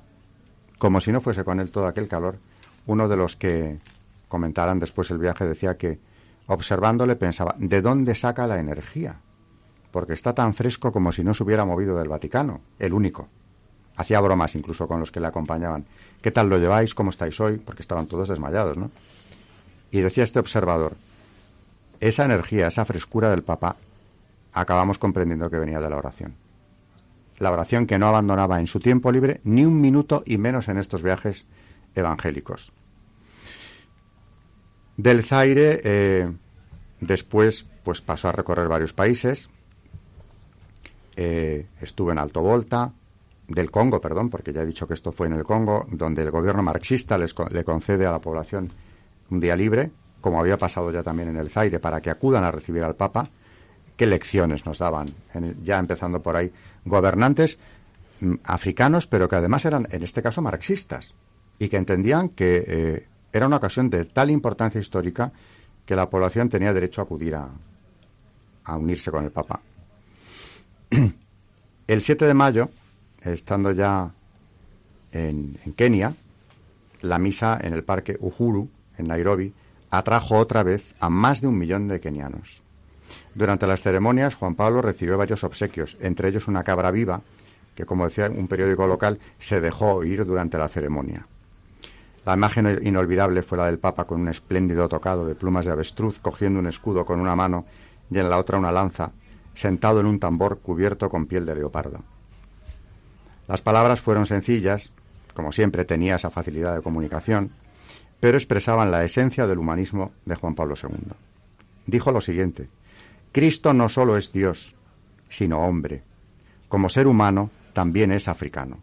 como 0.77 1.01
si 1.01 1.11
no 1.11 1.21
fuese 1.21 1.43
con 1.43 1.59
él 1.59 1.71
todo 1.71 1.87
aquel 1.87 2.07
calor, 2.07 2.37
uno 2.85 3.07
de 3.07 3.17
los 3.17 3.35
que 3.35 3.79
comentaran 4.27 4.79
después 4.79 5.09
el 5.11 5.17
viaje 5.17 5.45
decía 5.45 5.77
que, 5.77 5.99
observándole, 6.47 7.15
pensaba, 7.15 7.55
¿de 7.57 7.81
dónde 7.81 8.15
saca 8.15 8.47
la 8.47 8.59
energía? 8.59 9.19
Porque 9.93 10.13
está 10.13 10.33
tan 10.33 10.55
fresco 10.55 10.91
como 10.91 11.11
si 11.11 11.23
no 11.23 11.35
se 11.35 11.43
hubiera 11.43 11.65
movido 11.65 11.95
del 11.95 12.09
Vaticano, 12.09 12.61
el 12.79 12.93
único. 12.93 13.27
Hacía 13.95 14.19
bromas 14.21 14.55
incluso 14.55 14.87
con 14.87 14.99
los 14.99 15.11
que 15.11 15.19
le 15.19 15.27
acompañaban. 15.27 15.85
¿Qué 16.19 16.31
tal 16.31 16.49
lo 16.49 16.57
lleváis? 16.57 16.95
¿Cómo 16.95 17.11
estáis 17.11 17.39
hoy? 17.39 17.57
Porque 17.59 17.83
estaban 17.83 18.07
todos 18.07 18.27
desmayados, 18.27 18.75
¿no? 18.75 18.89
Y 19.91 20.01
decía 20.01 20.23
este 20.23 20.39
observador, 20.39 20.95
esa 21.99 22.25
energía, 22.25 22.65
esa 22.65 22.85
frescura 22.85 23.29
del 23.29 23.43
Papa, 23.43 23.75
acabamos 24.51 24.97
comprendiendo 24.97 25.47
que 25.51 25.59
venía 25.59 25.79
de 25.79 25.91
la 25.91 25.97
oración. 25.97 26.33
La 27.37 27.51
oración 27.51 27.85
que 27.85 27.99
no 27.99 28.07
abandonaba 28.07 28.59
en 28.59 28.65
su 28.65 28.79
tiempo 28.79 29.11
libre 29.11 29.41
ni 29.43 29.63
un 29.63 29.79
minuto 29.79 30.23
y 30.25 30.39
menos 30.39 30.69
en 30.69 30.79
estos 30.79 31.03
viajes 31.03 31.45
evangélicos. 31.93 32.71
Del 34.97 35.23
Zaire, 35.23 35.81
eh, 35.83 36.31
después, 36.99 37.67
pues 37.83 38.01
pasó 38.01 38.29
a 38.29 38.31
recorrer 38.31 38.67
varios 38.67 38.93
países. 38.93 39.51
Eh, 41.15 41.67
estuvo 41.81 42.11
en 42.11 42.17
Alto 42.17 42.41
Volta, 42.41 42.91
del 43.47 43.71
Congo, 43.71 43.99
perdón, 43.99 44.29
porque 44.29 44.53
ya 44.53 44.61
he 44.61 44.65
dicho 44.65 44.87
que 44.87 44.93
esto 44.93 45.11
fue 45.11 45.27
en 45.27 45.33
el 45.33 45.43
Congo, 45.43 45.85
donde 45.91 46.21
el 46.21 46.31
gobierno 46.31 46.63
marxista 46.63 47.17
les, 47.17 47.35
le 47.51 47.63
concede 47.63 48.05
a 48.05 48.11
la 48.11 48.19
población 48.19 48.69
un 49.29 49.39
día 49.39 49.55
libre, 49.55 49.91
como 50.21 50.39
había 50.39 50.57
pasado 50.57 50.91
ya 50.91 51.03
también 51.03 51.29
en 51.29 51.37
el 51.37 51.49
Zaire, 51.49 51.79
para 51.79 52.01
que 52.01 52.09
acudan 52.09 52.43
a 52.43 52.51
recibir 52.51 52.83
al 52.83 52.95
Papa. 52.95 53.27
¿Qué 53.97 54.07
lecciones 54.07 54.65
nos 54.65 54.79
daban? 54.79 55.07
ya 55.63 55.77
empezando 55.77 56.21
por 56.21 56.35
ahí, 56.35 56.51
gobernantes 56.85 57.57
mm, 58.21 58.35
africanos, 58.43 59.07
pero 59.07 59.29
que 59.29 59.35
además 59.35 59.65
eran, 59.65 59.87
en 59.91 60.03
este 60.03 60.23
caso, 60.23 60.41
marxistas, 60.41 61.13
y 61.59 61.69
que 61.69 61.77
entendían 61.77 62.29
que 62.29 62.63
eh, 62.65 63.07
era 63.31 63.45
una 63.45 63.57
ocasión 63.57 63.89
de 63.89 64.05
tal 64.05 64.31
importancia 64.31 64.81
histórica 64.81 65.31
que 65.85 65.95
la 65.95 66.09
población 66.09 66.49
tenía 66.49 66.73
derecho 66.73 67.01
a 67.01 67.03
acudir 67.03 67.35
a 67.35 68.77
unirse 68.77 69.11
con 69.11 69.25
el 69.25 69.31
Papa. 69.31 69.59
El 71.87 72.01
7 72.01 72.25
de 72.25 72.33
mayo 72.33 72.69
estando 73.23 73.71
ya 73.71 74.11
en, 75.11 75.57
Kenia, 75.75 76.13
la 77.01 77.17
misa 77.17 77.59
en 77.61 77.73
el 77.73 77.83
parque 77.83 78.17
Uhuru, 78.19 78.69
en 78.97 79.07
Nairobi, 79.07 79.53
atrajo 79.89 80.37
otra 80.37 80.63
vez 80.63 80.83
a 80.99 81.09
más 81.09 81.41
de 81.41 81.47
un 81.47 81.57
millón 81.57 81.87
de 81.87 81.99
kenianos. 81.99 82.61
Durante 83.35 83.67
las 83.67 83.83
ceremonias, 83.83 84.35
Juan 84.35 84.55
Pablo 84.55 84.81
recibió 84.81 85.17
varios 85.17 85.43
obsequios, 85.43 85.97
entre 86.01 86.29
ellos 86.29 86.47
una 86.47 86.63
cabra 86.63 86.91
viva, 86.91 87.21
que, 87.75 87.85
como 87.85 88.05
decía 88.05 88.29
un 88.29 88.47
periódico 88.47 88.87
local, 88.87 89.19
se 89.39 89.61
dejó 89.61 89.93
oír 89.93 90.25
durante 90.25 90.57
la 90.57 90.67
ceremonia. 90.67 91.25
La 92.25 92.35
imagen 92.35 92.79
inolvidable 92.83 93.41
fue 93.41 93.57
la 93.57 93.65
del 93.65 93.79
Papa 93.79 94.05
con 94.05 94.21
un 94.21 94.29
espléndido 94.29 94.87
tocado 94.87 95.25
de 95.25 95.35
plumas 95.35 95.65
de 95.65 95.71
avestruz, 95.71 96.19
cogiendo 96.19 96.59
un 96.59 96.67
escudo 96.67 97.05
con 97.05 97.19
una 97.19 97.35
mano 97.35 97.65
y 98.09 98.17
en 98.17 98.29
la 98.29 98.37
otra 98.37 98.57
una 98.57 98.71
lanza, 98.71 99.11
sentado 99.53 99.99
en 99.99 100.05
un 100.05 100.19
tambor 100.19 100.59
cubierto 100.59 101.09
con 101.09 101.25
piel 101.25 101.45
de 101.45 101.55
leopardo. 101.55 101.99
Las 103.47 103.61
palabras 103.61 104.01
fueron 104.01 104.25
sencillas, 104.25 104.91
como 105.33 105.51
siempre 105.51 105.85
tenía 105.85 106.15
esa 106.15 106.29
facilidad 106.29 106.75
de 106.75 106.81
comunicación, 106.81 107.51
pero 108.19 108.37
expresaban 108.37 108.91
la 108.91 109.03
esencia 109.03 109.47
del 109.47 109.59
humanismo 109.59 110.13
de 110.25 110.35
Juan 110.35 110.55
Pablo 110.55 110.75
II. 110.81 111.13
Dijo 111.85 112.11
lo 112.11 112.21
siguiente, 112.21 112.69
Cristo 113.31 113.73
no 113.73 113.89
solo 113.89 114.15
es 114.15 114.31
Dios, 114.31 114.75
sino 115.27 115.59
hombre. 115.59 116.03
Como 116.69 116.87
ser 116.87 117.07
humano, 117.07 117.49
también 117.73 118.11
es 118.11 118.27
africano. 118.27 118.77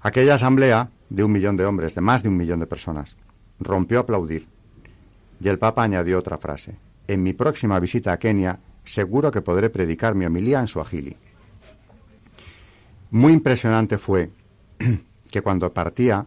Aquella 0.00 0.34
asamblea 0.34 0.90
de 1.10 1.24
un 1.24 1.32
millón 1.32 1.56
de 1.56 1.64
hombres, 1.64 1.94
de 1.94 2.00
más 2.00 2.22
de 2.22 2.28
un 2.28 2.36
millón 2.36 2.60
de 2.60 2.66
personas, 2.66 3.16
rompió 3.58 3.98
a 3.98 4.02
aplaudir. 4.02 4.46
Y 5.40 5.48
el 5.48 5.58
Papa 5.58 5.82
añadió 5.82 6.18
otra 6.18 6.38
frase. 6.38 6.76
En 7.08 7.22
mi 7.22 7.32
próxima 7.32 7.78
visita 7.78 8.12
a 8.12 8.18
Kenia, 8.18 8.58
seguro 8.84 9.30
que 9.30 9.42
podré 9.42 9.70
predicar 9.70 10.14
mi 10.14 10.24
homilía 10.24 10.60
en 10.60 10.68
su 10.68 10.80
agili. 10.80 11.16
Muy 13.10 13.32
impresionante 13.32 13.98
fue 13.98 14.30
que 15.30 15.42
cuando 15.42 15.72
partía, 15.72 16.26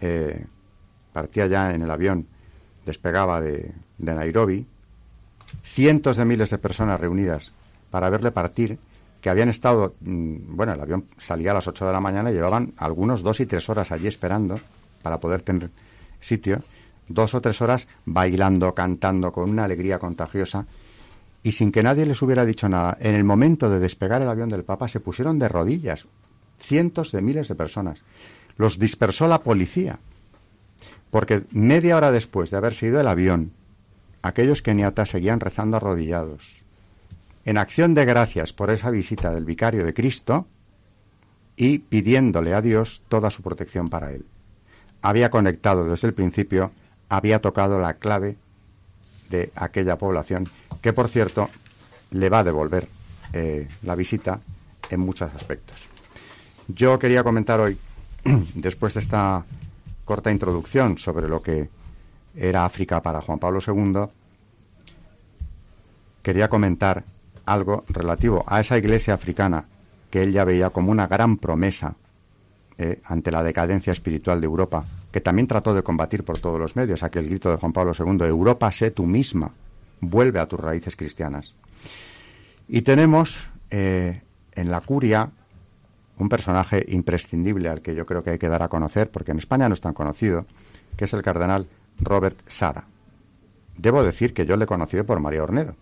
eh, 0.00 0.44
partía 1.12 1.46
ya 1.46 1.74
en 1.74 1.82
el 1.82 1.90
avión, 1.90 2.26
despegaba 2.84 3.40
de, 3.40 3.72
de 3.98 4.14
Nairobi, 4.14 4.66
cientos 5.62 6.16
de 6.16 6.24
miles 6.24 6.50
de 6.50 6.58
personas 6.58 7.00
reunidas 7.00 7.52
para 7.90 8.10
verle 8.10 8.30
partir, 8.32 8.78
que 9.20 9.30
habían 9.30 9.48
estado, 9.48 9.94
mm, 10.00 10.56
bueno, 10.56 10.72
el 10.72 10.80
avión 10.80 11.06
salía 11.18 11.50
a 11.50 11.54
las 11.54 11.68
8 11.68 11.86
de 11.86 11.92
la 11.92 12.00
mañana 12.00 12.30
y 12.30 12.34
llevaban 12.34 12.72
algunos 12.76 13.22
dos 13.22 13.40
y 13.40 13.46
tres 13.46 13.68
horas 13.68 13.92
allí 13.92 14.06
esperando 14.06 14.58
para 15.02 15.20
poder 15.20 15.42
tener 15.42 15.70
sitio, 16.20 16.62
dos 17.10 17.34
o 17.34 17.40
tres 17.40 17.60
horas 17.60 17.88
bailando, 18.06 18.74
cantando 18.74 19.32
con 19.32 19.50
una 19.50 19.64
alegría 19.64 19.98
contagiosa 19.98 20.66
y 21.42 21.52
sin 21.52 21.72
que 21.72 21.82
nadie 21.82 22.06
les 22.06 22.20
hubiera 22.22 22.44
dicho 22.44 22.68
nada, 22.68 22.96
en 23.00 23.14
el 23.14 23.24
momento 23.24 23.68
de 23.68 23.80
despegar 23.80 24.22
el 24.22 24.28
avión 24.28 24.48
del 24.48 24.64
Papa 24.64 24.88
se 24.88 25.00
pusieron 25.00 25.38
de 25.38 25.48
rodillas 25.48 26.06
cientos 26.58 27.12
de 27.12 27.22
miles 27.22 27.48
de 27.48 27.54
personas. 27.54 28.02
Los 28.56 28.78
dispersó 28.78 29.26
la 29.26 29.42
policía, 29.42 29.98
porque 31.10 31.44
media 31.50 31.96
hora 31.96 32.12
después 32.12 32.50
de 32.50 32.58
haberse 32.58 32.86
ido 32.86 33.00
el 33.00 33.08
avión, 33.08 33.52
aquellos 34.22 34.60
keniatas 34.62 35.08
seguían 35.08 35.40
rezando 35.40 35.78
arrodillados, 35.78 36.62
en 37.46 37.56
acción 37.56 37.94
de 37.94 38.04
gracias 38.04 38.52
por 38.52 38.70
esa 38.70 38.90
visita 38.90 39.30
del 39.30 39.46
vicario 39.46 39.84
de 39.84 39.94
Cristo 39.94 40.46
y 41.56 41.78
pidiéndole 41.78 42.54
a 42.54 42.60
Dios 42.60 43.02
toda 43.08 43.30
su 43.30 43.42
protección 43.42 43.88
para 43.88 44.12
él. 44.12 44.26
Había 45.00 45.30
conectado 45.30 45.88
desde 45.88 46.08
el 46.08 46.14
principio, 46.14 46.72
había 47.10 47.40
tocado 47.40 47.78
la 47.78 47.94
clave 47.94 48.36
de 49.28 49.52
aquella 49.54 49.98
población 49.98 50.48
que 50.80 50.94
por 50.94 51.08
cierto 51.08 51.50
le 52.10 52.30
va 52.30 52.38
a 52.38 52.44
devolver 52.44 52.88
eh, 53.32 53.68
la 53.82 53.94
visita 53.94 54.40
en 54.88 55.00
muchos 55.00 55.30
aspectos. 55.34 55.88
Yo 56.68 56.98
quería 56.98 57.22
comentar 57.22 57.60
hoy, 57.60 57.78
después 58.54 58.94
de 58.94 59.00
esta 59.00 59.44
corta 60.04 60.30
introducción 60.30 60.98
sobre 60.98 61.28
lo 61.28 61.42
que 61.42 61.68
era 62.34 62.64
África 62.64 63.02
para 63.02 63.20
Juan 63.20 63.38
Pablo 63.38 63.60
II, 63.64 64.06
quería 66.22 66.48
comentar 66.48 67.04
algo 67.44 67.84
relativo 67.88 68.44
a 68.46 68.60
esa 68.60 68.78
iglesia 68.78 69.14
africana 69.14 69.64
que 70.10 70.22
él 70.22 70.32
ya 70.32 70.44
veía 70.44 70.70
como 70.70 70.90
una 70.90 71.06
gran 71.06 71.36
promesa 71.36 71.94
eh, 72.78 73.00
ante 73.04 73.30
la 73.30 73.42
decadencia 73.42 73.92
espiritual 73.92 74.40
de 74.40 74.46
Europa, 74.46 74.84
que 75.10 75.20
también 75.20 75.46
trató 75.46 75.74
de 75.74 75.82
combatir 75.82 76.24
por 76.24 76.38
todos 76.38 76.58
los 76.58 76.76
medios 76.76 77.02
aquel 77.02 77.26
grito 77.26 77.50
de 77.50 77.56
Juan 77.56 77.72
Pablo 77.72 77.92
II, 77.98 78.26
Europa 78.26 78.70
sé 78.70 78.90
tú 78.90 79.06
misma, 79.06 79.52
vuelve 80.00 80.38
a 80.38 80.46
tus 80.46 80.60
raíces 80.60 80.96
cristianas. 80.96 81.54
Y 82.68 82.82
tenemos 82.82 83.38
eh, 83.70 84.22
en 84.54 84.70
la 84.70 84.80
curia 84.80 85.30
un 86.18 86.28
personaje 86.28 86.84
imprescindible 86.88 87.68
al 87.68 87.80
que 87.80 87.94
yo 87.94 88.06
creo 88.06 88.22
que 88.22 88.30
hay 88.30 88.38
que 88.38 88.48
dar 88.48 88.62
a 88.62 88.68
conocer, 88.68 89.10
porque 89.10 89.32
en 89.32 89.38
España 89.38 89.68
no 89.68 89.74
es 89.74 89.80
tan 89.80 89.94
conocido, 89.94 90.46
que 90.96 91.06
es 91.06 91.12
el 91.12 91.22
cardenal 91.22 91.66
Robert 91.98 92.38
Sara. 92.46 92.84
Debo 93.76 94.04
decir 94.04 94.34
que 94.34 94.46
yo 94.46 94.56
le 94.56 94.64
he 94.64 94.68
conocido 94.68 95.04
por 95.04 95.18
María 95.20 95.42
Ornedo, 95.42 95.74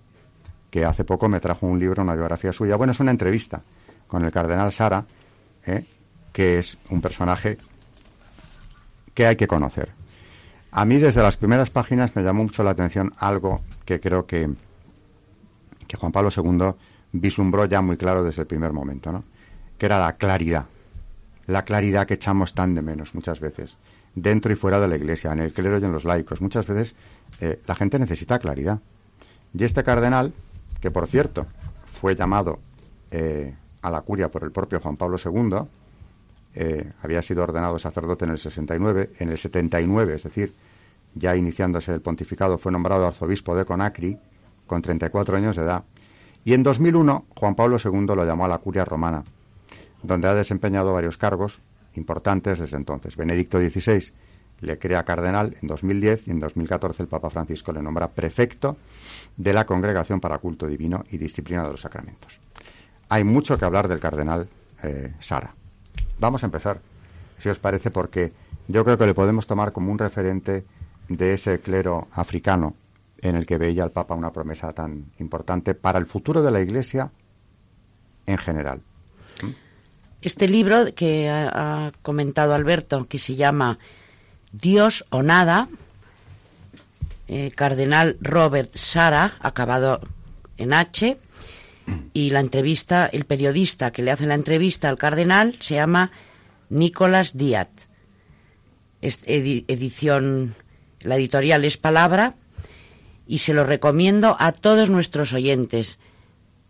que 0.70 0.84
hace 0.84 1.04
poco 1.04 1.28
me 1.28 1.40
trajo 1.40 1.66
un 1.66 1.78
libro, 1.78 2.02
una 2.02 2.14
biografía 2.14 2.52
suya. 2.52 2.76
Bueno, 2.76 2.92
es 2.92 3.00
una 3.00 3.10
entrevista 3.10 3.60
con 4.06 4.24
el 4.24 4.32
cardenal 4.32 4.72
Sara, 4.72 5.04
¿eh? 5.66 5.84
que 6.32 6.58
es 6.58 6.78
un 6.90 7.00
personaje 7.00 7.58
que 9.18 9.26
hay 9.26 9.34
que 9.34 9.48
conocer. 9.48 9.88
A 10.70 10.84
mí 10.84 10.98
desde 10.98 11.22
las 11.22 11.36
primeras 11.36 11.70
páginas 11.70 12.14
me 12.14 12.22
llamó 12.22 12.44
mucho 12.44 12.62
la 12.62 12.70
atención 12.70 13.12
algo 13.18 13.62
que 13.84 13.98
creo 13.98 14.26
que, 14.26 14.48
que 15.88 15.96
Juan 15.96 16.12
Pablo 16.12 16.28
II 16.30 16.76
vislumbró 17.10 17.64
ya 17.64 17.80
muy 17.80 17.96
claro 17.96 18.22
desde 18.22 18.42
el 18.42 18.46
primer 18.46 18.72
momento, 18.72 19.10
¿no? 19.10 19.24
que 19.76 19.86
era 19.86 19.98
la 19.98 20.12
claridad, 20.12 20.66
la 21.48 21.64
claridad 21.64 22.06
que 22.06 22.14
echamos 22.14 22.54
tan 22.54 22.76
de 22.76 22.82
menos 22.82 23.12
muchas 23.16 23.40
veces, 23.40 23.76
dentro 24.14 24.52
y 24.52 24.54
fuera 24.54 24.78
de 24.78 24.86
la 24.86 24.94
Iglesia, 24.94 25.32
en 25.32 25.40
el 25.40 25.52
clero 25.52 25.80
y 25.80 25.84
en 25.84 25.90
los 25.90 26.04
laicos. 26.04 26.40
Muchas 26.40 26.68
veces 26.68 26.94
eh, 27.40 27.60
la 27.66 27.74
gente 27.74 27.98
necesita 27.98 28.38
claridad. 28.38 28.78
Y 29.52 29.64
este 29.64 29.82
cardenal, 29.82 30.32
que 30.80 30.92
por 30.92 31.08
cierto 31.08 31.48
fue 31.86 32.14
llamado 32.14 32.60
eh, 33.10 33.52
a 33.82 33.90
la 33.90 34.00
curia 34.02 34.30
por 34.30 34.44
el 34.44 34.52
propio 34.52 34.78
Juan 34.78 34.96
Pablo 34.96 35.16
II, 35.18 35.66
eh, 36.60 36.90
había 37.02 37.22
sido 37.22 37.44
ordenado 37.44 37.78
sacerdote 37.78 38.24
en 38.24 38.32
el 38.32 38.38
69, 38.38 39.10
en 39.20 39.28
el 39.28 39.38
79, 39.38 40.16
es 40.16 40.24
decir, 40.24 40.52
ya 41.14 41.36
iniciándose 41.36 41.94
el 41.94 42.00
pontificado, 42.00 42.58
fue 42.58 42.72
nombrado 42.72 43.06
arzobispo 43.06 43.54
de 43.54 43.64
Conacri 43.64 44.18
con 44.66 44.82
34 44.82 45.36
años 45.36 45.54
de 45.54 45.62
edad. 45.62 45.84
Y 46.44 46.54
en 46.54 46.64
2001 46.64 47.26
Juan 47.36 47.54
Pablo 47.54 47.76
II 47.82 48.06
lo 48.06 48.24
llamó 48.24 48.44
a 48.44 48.48
la 48.48 48.58
curia 48.58 48.84
romana, 48.84 49.22
donde 50.02 50.26
ha 50.26 50.34
desempeñado 50.34 50.92
varios 50.92 51.16
cargos 51.16 51.60
importantes 51.94 52.58
desde 52.58 52.76
entonces. 52.76 53.16
Benedicto 53.16 53.60
XVI 53.60 54.12
le 54.60 54.78
crea 54.80 55.04
cardenal 55.04 55.56
en 55.62 55.68
2010 55.68 56.26
y 56.26 56.32
en 56.32 56.40
2014 56.40 57.04
el 57.04 57.08
Papa 57.08 57.30
Francisco 57.30 57.72
le 57.72 57.82
nombra 57.82 58.08
prefecto 58.08 58.76
de 59.36 59.52
la 59.52 59.64
Congregación 59.64 60.20
para 60.20 60.38
Culto 60.38 60.66
Divino 60.66 61.04
y 61.12 61.18
Disciplina 61.18 61.62
de 61.62 61.70
los 61.70 61.82
Sacramentos. 61.82 62.40
Hay 63.10 63.22
mucho 63.22 63.56
que 63.56 63.64
hablar 63.64 63.86
del 63.86 64.00
cardenal 64.00 64.48
eh, 64.82 65.14
Sara. 65.20 65.54
Vamos 66.18 66.42
a 66.42 66.46
empezar, 66.46 66.80
si 67.38 67.48
os 67.48 67.58
parece, 67.58 67.90
porque 67.90 68.32
yo 68.66 68.84
creo 68.84 68.98
que 68.98 69.06
le 69.06 69.14
podemos 69.14 69.46
tomar 69.46 69.72
como 69.72 69.92
un 69.92 69.98
referente 69.98 70.64
de 71.08 71.34
ese 71.34 71.60
clero 71.60 72.08
africano 72.12 72.74
en 73.20 73.36
el 73.36 73.46
que 73.46 73.58
veía 73.58 73.84
el 73.84 73.90
Papa 73.90 74.14
una 74.14 74.32
promesa 74.32 74.72
tan 74.72 75.06
importante 75.18 75.74
para 75.74 75.98
el 75.98 76.06
futuro 76.06 76.42
de 76.42 76.50
la 76.50 76.60
Iglesia 76.60 77.10
en 78.26 78.38
general. 78.38 78.82
Este 80.20 80.48
libro 80.48 80.86
que 80.94 81.30
ha, 81.30 81.92
comentado 82.02 82.54
Alberto, 82.54 83.06
que 83.06 83.18
se 83.18 83.36
llama 83.36 83.78
Dios 84.52 85.04
o 85.10 85.22
Nada, 85.22 85.68
eh, 87.28 87.52
Cardenal 87.54 88.16
Robert 88.20 88.74
Sara, 88.74 89.36
acabado 89.40 90.00
en 90.56 90.74
H, 90.74 91.18
y 92.12 92.30
la 92.30 92.40
entrevista, 92.40 93.06
el 93.06 93.24
periodista 93.24 93.90
que 93.90 94.02
le 94.02 94.10
hace 94.10 94.26
la 94.26 94.34
entrevista 94.34 94.88
al 94.88 94.98
cardenal 94.98 95.56
se 95.60 95.74
llama 95.74 96.10
Nicolás 96.68 97.36
Díaz. 97.36 97.68
edición, 99.00 100.54
la 101.00 101.16
editorial 101.16 101.64
es 101.64 101.76
Palabra 101.76 102.34
y 103.26 103.38
se 103.38 103.54
lo 103.54 103.64
recomiendo 103.64 104.36
a 104.38 104.52
todos 104.52 104.90
nuestros 104.90 105.32
oyentes, 105.32 105.98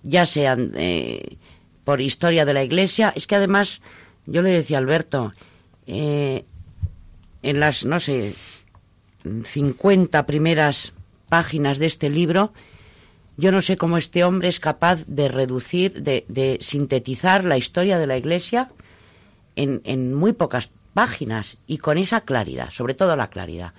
ya 0.02 0.26
sean 0.26 0.72
eh, 0.74 1.37
por 1.85 2.00
historia 2.00 2.44
de 2.44 2.54
la 2.54 2.64
Iglesia. 2.64 3.12
Es 3.14 3.26
que 3.26 3.37
además, 3.37 3.81
yo 4.26 4.42
le 4.42 4.50
decía 4.50 4.78
a 4.78 4.81
Alberto, 4.81 5.33
eh, 5.87 6.44
en 7.42 7.61
las, 7.61 7.85
no 7.85 8.00
sé, 8.00 8.35
50 9.44 10.26
primeras 10.26 10.92
páginas 11.28 11.78
de 11.78 11.87
este 11.87 12.11
libro, 12.11 12.52
yo 13.38 13.53
no 13.53 13.62
sé 13.62 13.77
cómo 13.77 13.96
este 13.96 14.24
hombre 14.24 14.48
es 14.48 14.59
capaz 14.59 15.05
de 15.07 15.29
reducir, 15.29 16.03
de, 16.03 16.59
sintetizar 16.61 17.44
la 17.44 17.57
historia 17.57 17.96
de 17.96 18.09
la 18.09 18.16
Iglesia 18.16 18.68
en, 19.55 20.12
muy 20.12 20.33
pocas 20.33 20.70
páginas 20.92 21.57
y 21.68 21.79
con 21.79 21.98
esa 21.98 22.22
claridad, 22.22 22.70
sobre 22.70 22.94
todo 22.94 23.14
la 23.14 23.31
claridad. 23.31 23.74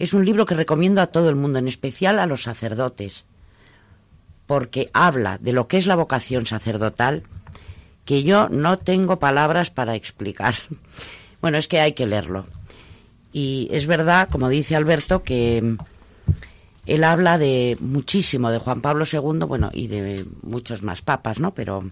Es 0.00 0.12
un 0.12 0.24
libro 0.24 0.44
que 0.44 0.56
recomiendo 0.56 1.00
a 1.00 1.06
todo 1.06 1.28
el 1.28 1.36
mundo, 1.36 1.60
en 1.60 1.68
especial 1.68 2.18
a 2.18 2.26
los 2.26 2.42
sacerdotes, 2.42 3.24
porque 4.44 4.90
habla 4.92 5.38
de 5.38 5.52
lo 5.52 5.68
que 5.68 5.76
es 5.76 5.86
la 5.86 5.94
vocación 5.94 6.44
sacerdotal 6.44 7.22
que 8.04 8.24
yo 8.24 8.48
no 8.48 8.80
tengo 8.80 9.20
palabras 9.20 9.70
para 9.70 9.94
explicar. 9.94 10.56
Bueno, 11.38 11.58
es 11.58 11.68
que 11.68 11.78
hay 11.78 11.92
que 11.92 12.06
leerlo. 12.06 12.46
Y 13.30 13.68
es 13.70 13.86
verdad, 13.86 14.28
como 14.32 14.48
dice 14.48 14.74
Alberto, 14.74 15.22
que 15.22 15.76
él 16.86 17.02
habla 17.02 17.36
de 17.36 17.76
muchísimo 17.80 18.50
de 18.50 18.58
Juan 18.58 18.80
Pablo 18.80 19.04
II, 19.10 19.40
bueno, 19.46 19.70
y 19.72 19.88
de 19.88 20.24
muchos 20.42 20.82
más 20.82 21.02
papas, 21.02 21.40
¿no? 21.40 21.52
Pero, 21.52 21.90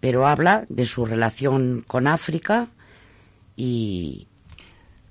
pero 0.00 0.26
habla 0.26 0.64
de 0.68 0.84
su 0.86 1.04
relación 1.04 1.84
con 1.86 2.06
África 2.06 2.68
y, 3.56 4.28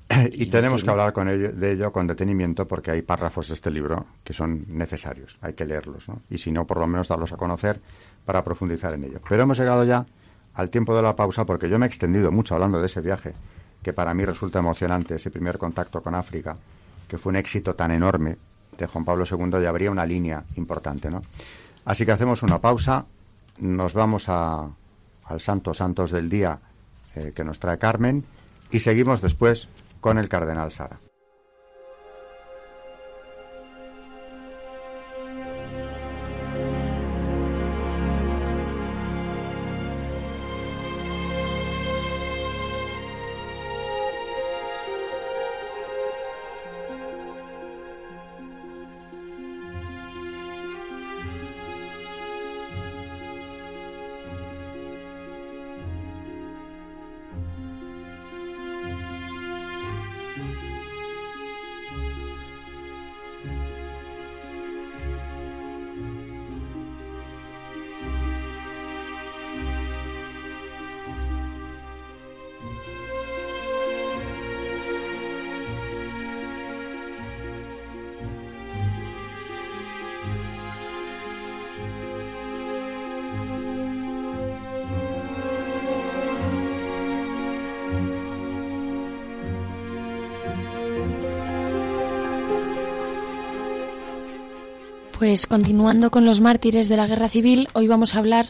y, 0.31 0.45
tenemos 0.45 0.83
que 0.83 0.89
hablar 0.89 1.11
con 1.11 1.27
ello, 1.27 1.51
de 1.51 1.73
ello 1.73 1.91
con 1.91 2.07
detenimiento 2.07 2.65
porque 2.65 2.91
hay 2.91 3.01
párrafos 3.01 3.49
de 3.49 3.53
este 3.55 3.69
libro 3.69 4.05
que 4.23 4.31
son 4.31 4.65
necesarios, 4.69 5.37
hay 5.41 5.53
que 5.53 5.65
leerlos, 5.65 6.07
¿no? 6.07 6.21
Y 6.29 6.37
si 6.37 6.51
no, 6.51 6.65
por 6.65 6.77
lo 6.79 6.87
menos 6.87 7.09
darlos 7.09 7.33
a 7.33 7.37
conocer 7.37 7.81
para 8.25 8.45
profundizar 8.45 8.93
en 8.93 9.03
ello. 9.03 9.19
Pero 9.27 9.43
hemos 9.43 9.57
llegado 9.57 9.83
ya 9.83 10.05
al 10.53 10.69
tiempo 10.69 10.95
de 10.95 11.01
la 11.01 11.17
pausa 11.17 11.45
porque 11.45 11.69
yo 11.69 11.77
me 11.79 11.85
he 11.85 11.89
extendido 11.89 12.31
mucho 12.31 12.55
hablando 12.55 12.79
de 12.79 12.85
ese 12.85 13.01
viaje, 13.01 13.33
que 13.81 13.91
para 13.91 14.13
mí 14.13 14.23
resulta 14.23 14.59
emocionante, 14.59 15.15
ese 15.15 15.31
primer 15.31 15.57
contacto 15.57 16.01
con 16.01 16.15
África, 16.15 16.55
que 17.09 17.17
fue 17.17 17.31
un 17.31 17.35
éxito 17.35 17.75
tan 17.75 17.91
enorme 17.91 18.37
de 18.77 18.87
Juan 18.87 19.05
Pablo 19.05 19.25
II 19.29 19.61
y 19.61 19.65
habría 19.65 19.91
una 19.91 20.05
línea 20.05 20.43
importante, 20.55 21.09
¿no? 21.09 21.21
Así 21.85 22.05
que 22.05 22.11
hacemos 22.11 22.43
una 22.43 22.59
pausa, 22.59 23.05
nos 23.57 23.93
vamos 23.93 24.29
a, 24.29 24.69
al 25.25 25.41
Santo 25.41 25.73
Santos 25.73 26.11
del 26.11 26.29
Día 26.29 26.59
eh, 27.15 27.33
que 27.35 27.43
nos 27.43 27.59
trae 27.59 27.77
Carmen 27.77 28.23
y 28.71 28.79
seguimos 28.79 29.21
después 29.21 29.67
con 30.01 30.17
el 30.17 30.29
cardenal 30.29 30.71
Sara. 30.71 30.99
Pues 95.33 95.47
continuando 95.47 96.11
con 96.11 96.25
los 96.25 96.41
mártires 96.41 96.89
de 96.89 96.95
la 96.95 97.07
guerra 97.07 97.27
civil, 97.27 97.67
hoy 97.73 97.87
vamos 97.87 98.13
a 98.13 98.19
hablar 98.19 98.45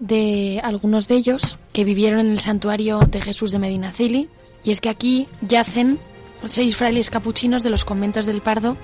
de 0.00 0.58
algunos 0.64 1.06
de 1.06 1.16
ellos 1.16 1.58
que 1.74 1.84
vivieron 1.84 2.18
en 2.18 2.30
el 2.30 2.40
santuario 2.40 3.00
de 3.00 3.20
Jesús 3.20 3.52
de 3.52 3.58
Medinaceli. 3.58 4.30
Y 4.62 4.70
es 4.70 4.80
que 4.80 4.88
aquí 4.88 5.28
yacen 5.42 5.98
seis 6.46 6.76
frailes 6.76 7.10
capuchinos 7.10 7.62
de 7.62 7.68
los 7.68 7.84
conventos 7.84 8.24
del 8.24 8.40
Pardo 8.40 8.78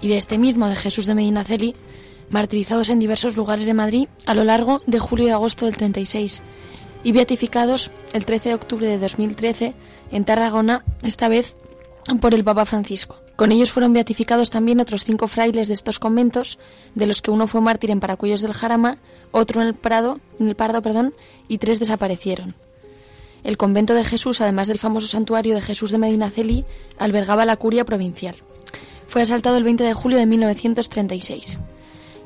y 0.00 0.08
de 0.08 0.16
este 0.16 0.36
mismo 0.36 0.66
de 0.66 0.74
Jesús 0.74 1.06
de 1.06 1.14
Medinaceli, 1.14 1.76
martirizados 2.28 2.88
en 2.88 2.98
diversos 2.98 3.36
lugares 3.36 3.66
de 3.66 3.74
Madrid 3.74 4.08
a 4.26 4.34
lo 4.34 4.42
largo 4.42 4.80
de 4.84 4.98
julio 4.98 5.28
y 5.28 5.30
agosto 5.30 5.66
del 5.66 5.76
36 5.76 6.42
y 7.04 7.12
beatificados 7.12 7.92
el 8.12 8.24
13 8.24 8.48
de 8.48 8.54
octubre 8.56 8.88
de 8.88 8.98
2013 8.98 9.74
en 10.10 10.24
Tarragona, 10.24 10.84
esta 11.04 11.28
vez 11.28 11.54
por 12.20 12.34
el 12.34 12.42
Papa 12.42 12.64
Francisco. 12.64 13.20
Con 13.40 13.52
ellos 13.52 13.72
fueron 13.72 13.94
beatificados 13.94 14.50
también 14.50 14.80
otros 14.80 15.02
cinco 15.02 15.26
frailes 15.26 15.66
de 15.66 15.72
estos 15.72 15.98
conventos, 15.98 16.58
de 16.94 17.06
los 17.06 17.22
que 17.22 17.30
uno 17.30 17.46
fue 17.46 17.62
mártir 17.62 17.90
en 17.90 17.98
Paracuellos 17.98 18.42
del 18.42 18.52
Jarama, 18.52 18.98
otro 19.30 19.62
en 19.62 19.68
el 19.68 19.74
Prado, 19.74 20.20
en 20.38 20.48
el 20.48 20.56
Pardo, 20.56 20.82
perdón, 20.82 21.14
y 21.48 21.56
tres 21.56 21.78
desaparecieron. 21.78 22.52
El 23.42 23.56
convento 23.56 23.94
de 23.94 24.04
Jesús, 24.04 24.42
además 24.42 24.68
del 24.68 24.78
famoso 24.78 25.06
santuario 25.06 25.54
de 25.54 25.62
Jesús 25.62 25.90
de 25.90 25.96
Medinaceli, 25.96 26.66
albergaba 26.98 27.46
la 27.46 27.56
curia 27.56 27.86
provincial. 27.86 28.36
Fue 29.06 29.22
asaltado 29.22 29.56
el 29.56 29.64
20 29.64 29.84
de 29.84 29.94
julio 29.94 30.18
de 30.18 30.26
1936. 30.26 31.60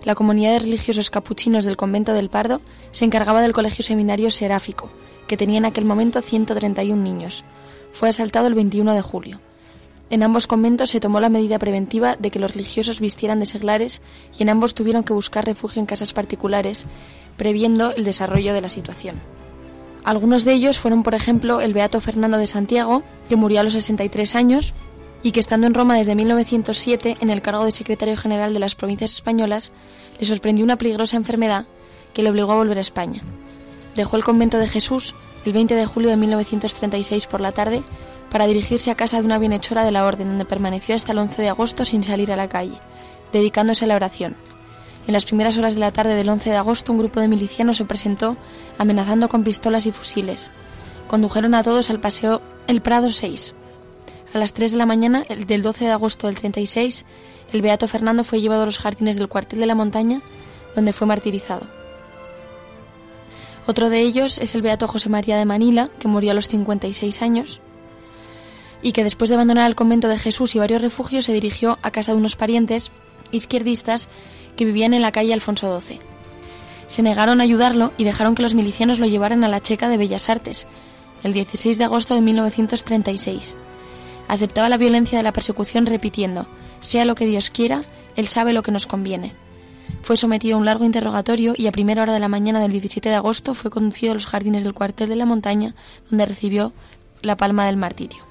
La 0.03 0.16
comunidad 0.16 0.55
de 0.55 0.59
religiosos 0.59 1.11
capuchinos 1.11 1.64
del 1.64 1.77
convento 1.77 2.12
del 2.12 2.29
Pardo 2.29 2.61
se 2.90 3.05
encargaba 3.05 3.40
del 3.40 3.53
colegio 3.53 3.85
seminario 3.85 4.33
seráfico, 4.33 4.90
que 5.29 5.37
tenía 5.37 5.59
en 5.59 5.66
aquel 5.66 5.85
momento 5.85 6.20
131 6.20 7.00
niños. 7.00 7.44
Fue 7.92 8.09
asaltado 8.09 8.48
el 8.48 8.55
21 8.55 8.94
de 8.94 9.03
julio. 9.03 9.40
En 10.11 10.23
ambos 10.23 10.47
conventos 10.47 10.90
se 10.90 11.01
tomó 11.01 11.21
la 11.21 11.29
medida 11.29 11.59
preventiva 11.59 12.17
de 12.17 12.31
que 12.31 12.38
los 12.38 12.53
religiosos 12.53 13.01
vistieran 13.01 13.40
de 13.40 13.47
seglares 13.47 14.03
y 14.38 14.43
en 14.43 14.51
ambos 14.51 14.75
tuvieron 14.75 15.03
que 15.03 15.12
buscar 15.12 15.47
refugio 15.47 15.81
en 15.81 15.87
casas 15.87 16.12
particulares, 16.12 16.87
previendo 17.37 17.95
el 17.95 18.05
desarrollo 18.05 18.53
de 18.53 18.61
la 18.61 18.69
situación. 18.69 19.21
Algunos 20.05 20.45
de 20.45 20.53
ellos 20.53 20.79
fueron, 20.79 21.03
por 21.03 21.14
ejemplo, 21.14 21.62
el 21.62 21.73
beato 21.73 22.01
Fernando 22.01 22.37
de 22.37 22.47
Santiago, 22.47 23.03
que 23.29 23.37
murió 23.37 23.61
a 23.61 23.62
los 23.62 23.73
63 23.73 24.35
años 24.35 24.75
y 25.23 25.33
que 25.33 25.40
estando 25.40 25.67
en 25.67 25.73
Roma 25.73 25.97
desde 25.97 26.14
1907 26.14 27.17
en 27.21 27.31
el 27.31 27.40
cargo 27.40 27.64
de 27.64 27.71
secretario 27.71 28.17
general 28.17 28.53
de 28.53 28.61
las 28.61 28.75
provincias 28.75 29.12
españolas, 29.12 29.73
le 30.21 30.27
sorprendió 30.27 30.62
una 30.64 30.77
peligrosa 30.77 31.17
enfermedad 31.17 31.64
que 32.12 32.23
le 32.23 32.31
obligó 32.31 32.53
a 32.53 32.57
volver 32.57 32.77
a 32.77 32.83
España. 32.83 33.23
Dejó 33.97 34.17
el 34.17 34.25
convento 34.25 34.59
de 34.59 34.69
Jesús 34.69 35.14
el 35.44 35.52
20 35.52 35.74
de 35.74 35.87
julio 35.87 36.11
de 36.11 36.16
1936 36.16 37.26
por 37.26 37.40
la 37.40 37.52
tarde 37.52 37.83
para 38.30 38.46
dirigirse 38.46 38.90
a 38.90 38.96
casa 38.96 39.18
de 39.20 39.26
una 39.26 39.38
bienhechora 39.38 39.85
de 39.85 39.92
la 39.92 40.04
orden, 40.04 40.28
donde 40.28 40.44
permaneció 40.44 40.94
hasta 40.94 41.12
el 41.12 41.18
11 41.18 41.42
de 41.42 41.48
agosto 41.48 41.85
sin 41.85 42.02
salir 42.02 42.33
a 42.33 42.37
la 42.37 42.48
calle, 42.48 42.78
dedicándose 43.33 43.85
a 43.85 43.88
la 43.88 43.96
oración. 43.96 44.37
En 45.07 45.12
las 45.12 45.24
primeras 45.24 45.59
horas 45.59 45.74
de 45.74 45.80
la 45.80 45.92
tarde 45.92 46.14
del 46.14 46.28
11 46.28 46.50
de 46.50 46.57
agosto, 46.57 46.92
un 46.92 46.98
grupo 46.98 47.20
de 47.20 47.28
milicianos 47.28 47.76
se 47.76 47.85
presentó 47.85 48.37
amenazando 48.78 49.28
con 49.28 49.44
pistolas 49.44 49.87
y 49.87 49.92
fusiles. 49.92 50.50
Condujeron 51.09 51.54
a 51.54 51.62
todos 51.62 51.90
al 51.90 52.00
paseo 52.00 52.40
El 52.66 52.80
Prado 52.80 53.11
6. 53.11 53.54
A 54.33 54.38
las 54.38 54.52
3 54.54 54.72
de 54.72 54.78
la 54.78 54.87
mañana 54.87 55.24
del 55.46 55.62
12 55.62 55.85
de 55.85 55.90
agosto 55.92 56.26
del 56.26 56.37
36, 56.37 57.04
el 57.52 57.62
beato 57.62 57.87
Fernando 57.87 58.24
fue 58.24 58.40
llevado 58.40 58.62
a 58.62 58.66
los 58.66 58.78
jardines 58.78 59.16
del 59.16 59.28
cuartel 59.28 59.61
de 59.61 59.66
la 59.66 59.76
montaña, 59.76 60.22
donde 60.74 60.92
fue 60.92 61.07
martirizado. 61.07 61.84
Otro 63.66 63.88
de 63.88 64.00
ellos 64.00 64.38
es 64.38 64.55
el 64.55 64.62
beato 64.62 64.88
José 64.88 65.09
María 65.09 65.38
de 65.38 65.46
Manila, 65.46 65.90
que 65.98 66.09
murió 66.09 66.33
a 66.33 66.35
los 66.35 66.48
56 66.48 67.22
años, 67.22 67.61
y 68.83 68.92
que 68.92 69.05
después 69.05 69.31
de 69.31 69.37
abandonar 69.37 69.68
el 69.68 69.74
convento 69.77 70.09
de 70.09 70.18
Jesús 70.18 70.55
y 70.55 70.59
varios 70.59 70.83
refugios 70.83 71.24
se 71.24 71.33
dirigió 71.33 71.79
a 71.83 71.90
casa 71.90 72.12
de 72.12 72.18
unos 72.18 72.37
parientes 72.37 72.90
izquierdistas 73.31 74.09
que 74.57 74.66
vivían 74.66 74.92
en 74.92 75.03
la 75.03 75.12
calle 75.12 75.33
Alfonso 75.33 75.81
XII. 75.81 76.00
Se 76.87 77.03
negaron 77.03 77.40
a 77.40 77.44
ayudarlo 77.44 77.92
y 77.96 78.05
dejaron 78.05 78.35
que 78.35 78.42
los 78.42 78.55
milicianos 78.55 78.98
lo 78.98 79.07
llevaran 79.07 79.42
a 79.42 79.48
la 79.48 79.62
Checa 79.62 79.88
de 79.88 79.96
Bellas 79.96 80.29
Artes, 80.29 80.66
el 81.22 81.33
16 81.33 81.79
de 81.79 81.85
agosto 81.85 82.14
de 82.14 82.20
1936. 82.20 83.57
Aceptaba 84.29 84.68
la 84.68 84.77
violencia 84.77 85.16
de 85.16 85.24
la 85.24 85.33
persecución 85.33 85.87
repitiendo, 85.87 86.46
sea 86.81 87.07
lo 87.07 87.14
que 87.14 87.27
Dios 87.27 87.48
quiera, 87.48 87.81
Él 88.16 88.29
sabe 88.29 88.53
lo 88.53 88.62
que 88.62 88.72
nos 88.72 88.87
conviene. 88.87 89.33
Fue 90.03 90.16
sometido 90.16 90.57
a 90.57 90.59
un 90.59 90.66
largo 90.66 90.85
interrogatorio 90.85 91.55
y 91.57 91.66
a 91.66 91.73
primera 91.73 92.03
hora 92.03 92.12
de 92.12 92.20
la 92.20 92.29
mañana 92.29 92.61
del 92.61 92.73
17 92.73 93.09
de 93.09 93.14
agosto 93.14 93.55
fue 93.55 93.70
conducido 93.70 94.12
a 94.12 94.14
los 94.14 94.27
jardines 94.27 94.62
del 94.62 94.75
cuartel 94.75 95.09
de 95.09 95.16
la 95.16 95.27
montaña, 95.27 95.75
donde 96.11 96.27
recibió 96.27 96.73
la 97.23 97.37
palma 97.37 97.66
del 97.66 97.77
martirio. 97.77 98.23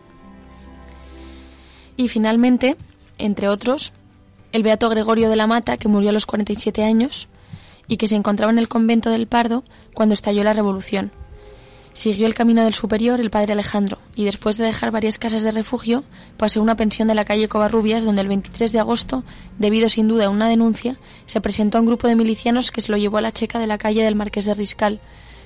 Y 1.97 2.07
finalmente, 2.07 2.77
entre 3.17 3.47
otros, 3.47 3.93
el 4.51 4.63
beato 4.63 4.89
Gregorio 4.89 5.29
de 5.29 5.35
la 5.35 5.47
Mata, 5.47 5.77
que 5.77 5.87
murió 5.87 6.09
a 6.09 6.13
los 6.13 6.25
47 6.25 6.83
años 6.83 7.27
y 7.87 7.97
que 7.97 8.07
se 8.07 8.15
encontraba 8.15 8.51
en 8.51 8.59
el 8.59 8.67
convento 8.67 9.09
del 9.09 9.27
Pardo 9.27 9.63
cuando 9.93 10.13
estalló 10.13 10.43
la 10.43 10.53
revolución. 10.53 11.11
Siguió 11.93 12.25
el 12.25 12.33
camino 12.33 12.63
del 12.63 12.73
superior 12.73 13.21
el 13.21 13.29
padre 13.29 13.53
Alejandro 13.53 13.99
y 14.15 14.25
después 14.25 14.57
de 14.57 14.65
dejar 14.65 14.89
varias 14.89 15.19
casas 15.19 15.43
de 15.43 15.51
refugio 15.51 16.03
pasó 16.37 16.59
a 16.59 16.63
una 16.63 16.75
pensión 16.75 17.07
de 17.07 17.13
la 17.13 17.23
calle 17.23 17.47
Covarrubias 17.47 18.03
donde 18.03 18.23
el 18.23 18.27
23 18.27 18.71
de 18.71 18.79
agosto, 18.79 19.23
debido 19.59 19.87
sin 19.89 20.07
duda 20.07 20.25
a 20.25 20.29
una 20.29 20.49
denuncia, 20.49 20.97
se 21.27 21.39
presentó 21.39 21.77
a 21.77 21.81
un 21.81 21.87
grupo 21.87 22.07
de 22.07 22.15
milicianos 22.15 22.71
que 22.71 22.81
se 22.81 22.91
lo 22.91 22.97
llevó 22.97 23.17
a 23.17 23.21
la 23.21 23.31
checa 23.31 23.59
de 23.59 23.67
la 23.67 23.77
calle 23.77 24.03
del 24.03 24.15
Marqués 24.15 24.45
de 24.45 24.55
Riscal, 24.55 25.01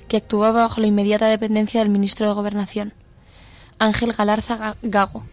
que 0.08 0.16
actuaba 0.16 0.62
bajo 0.62 0.80
la 0.80 0.86
inmediata 0.86 1.26
dependencia 1.26 1.80
del 1.80 1.90
ministro 1.90 2.26
de 2.26 2.32
Gobernación, 2.32 2.94
Ángel 3.78 4.14
Galarza 4.14 4.74
Gago. 4.82 5.24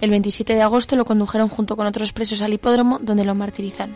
El 0.00 0.10
27 0.10 0.54
de 0.54 0.62
agosto 0.62 0.96
lo 0.96 1.04
condujeron 1.04 1.48
junto 1.48 1.76
con 1.76 1.86
otros 1.86 2.12
presos 2.12 2.42
al 2.42 2.52
hipódromo 2.52 2.98
donde 3.00 3.24
lo 3.24 3.36
martirizaron. 3.36 3.94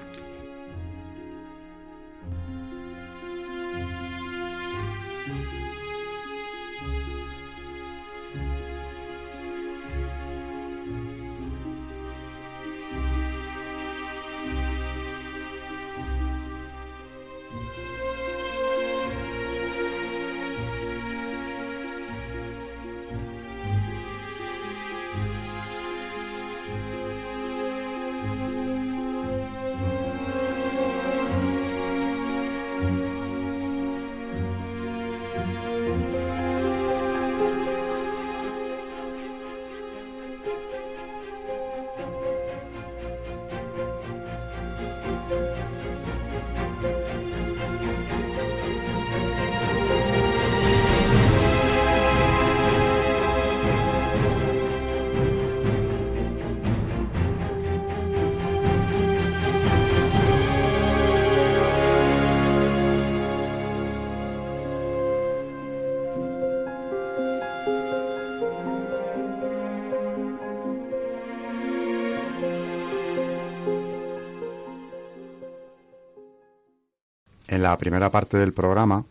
La 77.70 77.76
primera 77.76 78.08
parte 78.08 78.38
del 78.38 78.54
programa, 78.54 79.04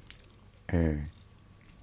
eh, 0.67 1.07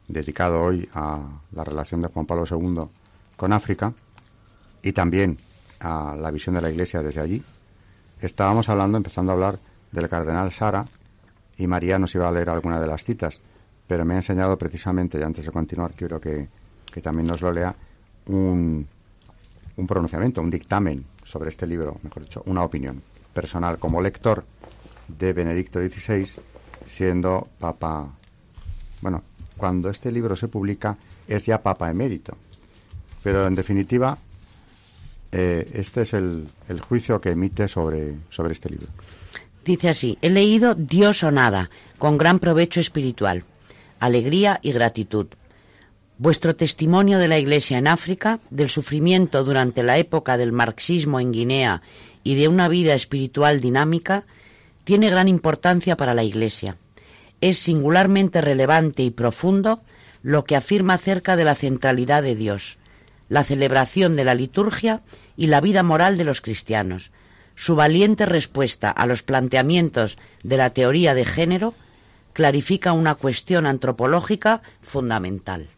dedicado 0.09 0.61
hoy 0.61 0.89
a 0.93 1.21
la 1.53 1.63
relación 1.63 2.03
de 2.03 2.09
Juan 2.09 2.27
Pablo 2.27 2.45
II 2.51 2.89
con 3.37 3.53
África 3.53 3.93
y 4.83 4.93
también 4.93 5.39
a 5.79 6.17
la 6.19 6.33
visión 6.33 6.57
de 6.57 6.63
la 6.63 6.71
Iglesia 6.71 7.01
desde 7.01 7.21
allí, 7.21 7.45
estábamos 8.21 8.69
hablando, 8.69 8.97
empezando 8.97 9.31
a 9.31 9.35
hablar 9.37 9.59
del 9.93 10.09
cardenal 10.09 10.51
Sara 10.51 10.85
y 11.59 11.69
María 11.69 11.97
nos 11.97 12.13
iba 12.17 12.27
a 12.27 12.33
leer 12.33 12.51
alguna 12.51 12.81
de 12.81 12.89
las 12.89 13.05
citas, 13.05 13.39
pero 13.87 14.05
me 14.05 14.15
ha 14.15 14.17
enseñado 14.17 14.59
precisamente, 14.59 15.21
y 15.21 15.23
antes 15.23 15.45
de 15.45 15.53
continuar 15.53 15.93
quiero 15.93 16.21
que, 16.21 16.49
que 16.93 17.01
también 17.01 17.29
nos 17.29 17.41
lo 17.41 17.53
lea, 17.53 17.73
un, 18.27 18.85
un 19.77 19.87
pronunciamiento, 19.87 20.43
un 20.43 20.51
dictamen 20.51 21.05
sobre 21.23 21.51
este 21.51 21.69
libro, 21.69 21.99
mejor 22.03 22.25
dicho, 22.25 22.43
una 22.47 22.65
opinión 22.65 23.01
personal. 23.33 23.79
Como 23.79 24.03
lector 24.03 24.45
de 25.07 25.33
Benedicto 25.33 25.79
XVI, 25.79 26.43
siendo 26.87 27.49
Papa. 27.59 28.09
Bueno, 29.01 29.23
cuando 29.57 29.91
este 29.91 30.11
libro 30.11 30.37
se 30.37 30.49
publica 30.49 30.97
es 31.29 31.47
ya 31.47 31.63
Papa 31.63 31.91
emérito. 31.91 32.37
Pero 33.23 33.47
en 33.47 33.55
definitiva, 33.55 34.19
eh, 35.33 35.71
este 35.75 36.03
es 36.03 36.13
el, 36.13 36.47
el, 36.69 36.81
juicio 36.81 37.21
que 37.21 37.31
emite 37.31 37.69
sobre, 37.69 38.15
sobre 38.31 38.53
este 38.53 38.71
libro. 38.71 38.89
Dice 39.65 39.89
así, 39.89 40.19
he 40.21 40.29
leído 40.29 40.75
Dios 40.75 41.23
o 41.23 41.31
nada, 41.31 41.71
con 41.99 42.19
gran 42.19 42.39
provecho 42.39 42.81
espiritual, 42.81 43.45
alegría 43.99 44.61
y 44.63 44.73
gratitud. 44.73 45.27
Vuestro 46.19 46.55
testimonio 46.55 47.19
de 47.19 47.29
la 47.29 47.39
Iglesia 47.39 47.79
en 47.79 47.89
África, 47.89 48.39
del 48.51 48.69
sufrimiento 48.69 49.43
durante 49.43 49.83
la 49.83 49.99
época 49.99 50.37
del 50.37 50.53
marxismo 50.53 51.19
en 51.19 51.33
Guinea 51.33 51.83
y 52.23 52.35
de 52.37 52.47
una 52.47 52.69
vida 52.69 52.95
espiritual 52.95 53.61
dinámica, 53.61 54.25
tiene 54.85 55.11
gran 55.11 55.29
importancia 55.29 55.97
para 55.97 56.15
la 56.15 56.23
Iglesia. 56.23 56.77
Es 57.41 57.59
singularmente 57.59 58.41
relevante 58.41 59.03
y 59.03 59.11
profundo 59.11 59.83
lo 60.23 60.45
que 60.45 60.57
afirma 60.57 60.95
acerca 60.95 61.37
de 61.37 61.45
la 61.45 61.55
centralidad 61.55 62.23
de 62.23 62.35
Dios. 62.35 62.79
la 63.31 63.43
celebración 63.43 64.17
de 64.17 64.25
la 64.25 64.35
liturgia 64.35 65.01
y 65.35 65.47
la 65.47 65.63
vida 65.63 65.83
moral 65.83 66.19
de 66.19 66.25
los 66.25 66.43
cristianos. 66.43 67.11
Su 67.55 67.75
valiente 67.75 68.27
respuesta 68.27 68.91
a 68.91 69.07
los 69.07 69.23
planteamientos 69.23 70.19
de 70.43 70.59
la 70.59 70.71
teoría 70.71 71.15
de 71.15 71.25
género 71.25 71.73
clarifica 72.35 72.93
una 72.93 73.15
cuestión 73.15 73.65
antropológica 73.65 74.61
fundamental. 74.83 75.69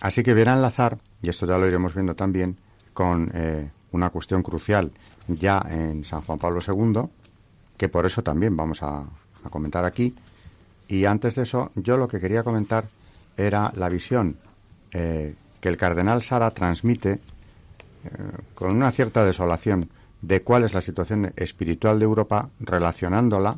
Así 0.00 0.22
que 0.24 0.32
a 0.32 0.54
enlazar, 0.54 0.98
y 1.22 1.28
esto 1.28 1.46
ya 1.46 1.58
lo 1.58 1.66
iremos 1.68 1.94
viendo 1.94 2.14
también, 2.14 2.56
con 2.92 3.30
eh, 3.34 3.70
una 3.92 4.10
cuestión 4.10 4.42
crucial 4.42 4.90
ya 5.28 5.64
en 5.70 6.04
San 6.04 6.22
Juan 6.22 6.38
Pablo 6.38 6.60
II, 6.66 7.02
que 7.80 7.88
por 7.88 8.04
eso 8.04 8.22
también 8.22 8.54
vamos 8.58 8.82
a, 8.82 9.04
comentar 9.48 9.86
aquí. 9.86 10.14
Y 10.86 11.06
antes 11.06 11.36
de 11.36 11.44
eso, 11.44 11.70
yo 11.74 11.96
lo 11.96 12.08
que 12.08 12.20
quería 12.20 12.42
comentar 12.42 12.84
era 13.38 13.72
la 13.74 13.88
visión 13.88 14.36
eh, 14.92 15.34
que 15.62 15.68
el 15.70 15.78
cardenal 15.78 16.22
Sara 16.22 16.50
transmite 16.50 17.12
eh, 17.12 17.18
con 18.54 18.72
una 18.72 18.90
cierta 18.90 19.24
desolación 19.24 19.88
de 20.20 20.42
cuál 20.42 20.64
es 20.64 20.74
la 20.74 20.82
situación 20.82 21.32
espiritual 21.36 21.98
de 21.98 22.04
Europa 22.04 22.50
relacionándola 22.60 23.56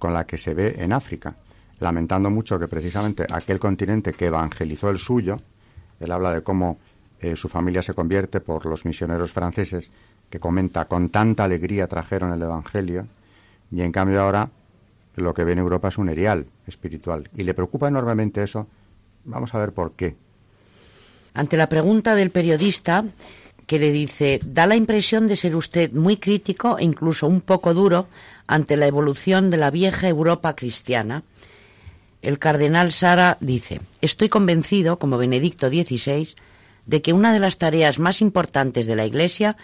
con 0.00 0.12
la 0.12 0.26
que 0.26 0.38
se 0.38 0.52
ve 0.52 0.74
en 0.78 0.92
África, 0.92 1.36
lamentando 1.78 2.30
mucho 2.30 2.58
que 2.58 2.66
precisamente 2.66 3.28
aquel 3.30 3.60
continente 3.60 4.12
que 4.12 4.26
evangelizó 4.26 4.90
el 4.90 4.98
suyo, 4.98 5.38
él 6.00 6.10
habla 6.10 6.32
de 6.32 6.42
cómo 6.42 6.78
eh, 7.20 7.36
su 7.36 7.48
familia 7.48 7.82
se 7.82 7.94
convierte 7.94 8.40
por 8.40 8.66
los 8.66 8.84
misioneros 8.84 9.30
franceses, 9.30 9.88
que 10.28 10.40
comenta 10.40 10.86
con 10.86 11.10
tanta 11.10 11.44
alegría 11.44 11.86
trajeron 11.86 12.32
el 12.32 12.42
Evangelio, 12.42 13.06
y 13.70 13.82
en 13.82 13.92
cambio 13.92 14.20
ahora 14.20 14.50
lo 15.16 15.34
que 15.34 15.44
ve 15.44 15.52
en 15.52 15.58
Europa 15.58 15.88
es 15.88 15.98
un 15.98 16.08
erial 16.08 16.46
espiritual. 16.66 17.28
Y 17.34 17.42
le 17.42 17.54
preocupa 17.54 17.88
enormemente 17.88 18.42
eso. 18.42 18.66
Vamos 19.24 19.54
a 19.54 19.58
ver 19.58 19.72
por 19.72 19.92
qué. 19.92 20.14
Ante 21.34 21.56
la 21.56 21.68
pregunta 21.68 22.14
del 22.14 22.30
periodista, 22.30 23.04
que 23.66 23.78
le 23.78 23.92
dice, 23.92 24.40
da 24.44 24.66
la 24.66 24.76
impresión 24.76 25.26
de 25.26 25.36
ser 25.36 25.56
usted 25.56 25.92
muy 25.92 26.16
crítico 26.18 26.78
e 26.78 26.84
incluso 26.84 27.26
un 27.26 27.40
poco 27.40 27.74
duro 27.74 28.06
ante 28.46 28.76
la 28.76 28.86
evolución 28.86 29.50
de 29.50 29.56
la 29.56 29.70
vieja 29.70 30.08
Europa 30.08 30.54
cristiana. 30.54 31.24
El 32.22 32.38
cardenal 32.38 32.92
Sara 32.92 33.36
dice, 33.40 33.80
estoy 34.00 34.28
convencido, 34.28 34.98
como 34.98 35.18
Benedicto 35.18 35.68
XVI, 35.68 36.34
de 36.86 37.02
que 37.02 37.12
una 37.12 37.32
de 37.32 37.40
las 37.40 37.58
tareas 37.58 37.98
más 37.98 38.20
importantes 38.20 38.86
de 38.86 38.96
la 38.96 39.06
Iglesia 39.06 39.56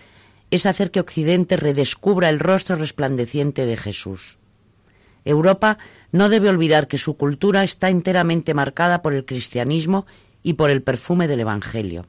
es 0.52 0.66
hacer 0.66 0.90
que 0.90 1.00
Occidente 1.00 1.56
redescubra 1.56 2.28
el 2.28 2.38
rostro 2.38 2.76
resplandeciente 2.76 3.64
de 3.64 3.78
Jesús. 3.78 4.36
Europa 5.24 5.78
no 6.12 6.28
debe 6.28 6.50
olvidar 6.50 6.88
que 6.88 6.98
su 6.98 7.16
cultura 7.16 7.64
está 7.64 7.88
enteramente 7.88 8.52
marcada 8.52 9.00
por 9.00 9.14
el 9.14 9.24
cristianismo 9.24 10.04
y 10.42 10.52
por 10.52 10.70
el 10.70 10.82
perfume 10.82 11.26
del 11.26 11.40
Evangelio. 11.40 12.04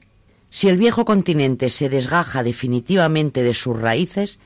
Si 0.50 0.68
el 0.68 0.76
viejo 0.76 1.06
continente 1.06 1.70
se 1.70 1.88
desgaja 1.88 2.42
definitivamente 2.42 3.42
de 3.42 3.54
sus 3.54 3.80
raíces, 3.80 4.38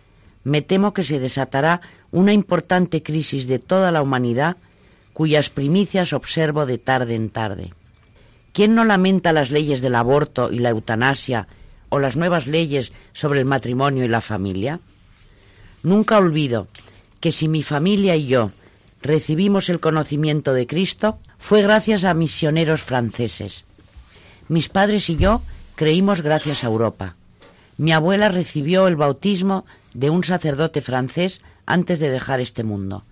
me 0.44 0.62
temo 0.62 0.94
que 0.94 1.02
se 1.02 1.18
desatará 1.18 1.80
una 2.12 2.32
importante 2.32 3.02
crisis 3.02 3.48
de 3.48 3.58
toda 3.58 3.90
la 3.90 4.00
humanidad 4.00 4.58
cuyas 5.12 5.50
primicias 5.50 6.12
observo 6.12 6.66
de 6.66 6.78
tarde 6.78 7.16
en 7.16 7.30
tarde. 7.30 7.74
¿Quién 8.52 8.76
no 8.76 8.84
lamenta 8.84 9.32
las 9.32 9.50
leyes 9.50 9.80
del 9.80 9.96
aborto 9.96 10.52
y 10.52 10.60
la 10.60 10.70
eutanasia 10.70 11.48
o 11.88 11.98
las 11.98 12.16
nuevas 12.16 12.46
leyes 12.46 12.92
sobre 13.12 13.40
el 13.40 13.46
matrimonio 13.46 14.04
y 14.04 14.08
la 14.08 14.20
familia? 14.20 14.80
Nunca 15.82 16.18
olvido 16.18 16.68
que 17.20 17.32
si 17.32 17.48
mi 17.48 17.62
familia 17.62 18.16
y 18.16 18.26
yo 18.26 18.50
recibimos 19.02 19.68
el 19.68 19.80
conocimiento 19.80 20.52
de 20.52 20.66
Cristo 20.66 21.18
fue 21.38 21.62
gracias 21.62 22.04
a 22.04 22.14
misioneros 22.14 22.82
franceses. 22.82 23.64
Mis 24.48 24.68
padres 24.68 25.08
y 25.10 25.16
yo 25.16 25.42
creímos 25.76 26.22
gracias 26.22 26.64
a 26.64 26.66
Europa. 26.66 27.16
Mi 27.76 27.92
abuela 27.92 28.28
recibió 28.28 28.88
el 28.88 28.96
bautismo 28.96 29.64
de 29.94 30.10
un 30.10 30.24
sacerdote 30.24 30.80
francés 30.80 31.40
antes 31.66 32.00
de 32.00 32.10
dejar 32.10 32.40
este 32.40 32.64
mundo. 32.64 33.04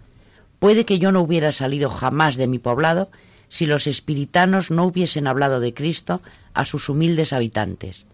Puede 0.59 0.85
que 0.85 0.99
yo 0.99 1.12
no 1.12 1.21
hubiera 1.21 1.53
salido 1.53 1.91
jamás 1.91 2.37
de 2.37 2.47
mi 2.47 2.59
poblado 2.59 3.11
si 3.49 3.67
los 3.67 3.87
espiritanos 3.87 4.71
no 4.71 4.85
hubiesen 4.85 5.27
hablado 5.27 5.61
de 5.61 5.75
Cristo 5.75 6.21
a 6.55 6.65
sus 6.65 6.89
humildes 6.89 7.33
habitantes. 7.33 8.07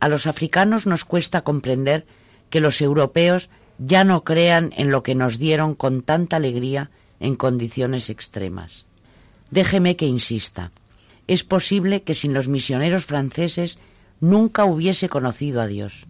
A 0.00 0.08
los 0.08 0.26
africanos 0.26 0.86
nos 0.86 1.04
cuesta 1.04 1.42
comprender 1.42 2.06
que 2.50 2.60
los 2.60 2.80
europeos 2.80 3.48
ya 3.78 4.04
no 4.04 4.24
crean 4.24 4.72
en 4.76 4.90
lo 4.90 5.02
que 5.02 5.14
nos 5.14 5.38
dieron 5.38 5.74
con 5.74 6.02
tanta 6.02 6.36
alegría 6.36 6.90
en 7.20 7.34
condiciones 7.34 8.10
extremas. 8.10 8.84
Déjeme 9.50 9.96
que 9.96 10.06
insista. 10.06 10.70
Es 11.26 11.44
posible 11.44 12.02
que 12.02 12.14
sin 12.14 12.34
los 12.34 12.48
misioneros 12.48 13.04
franceses 13.04 13.78
nunca 14.20 14.64
hubiese 14.64 15.08
conocido 15.08 15.60
a 15.60 15.66
Dios. 15.66 16.06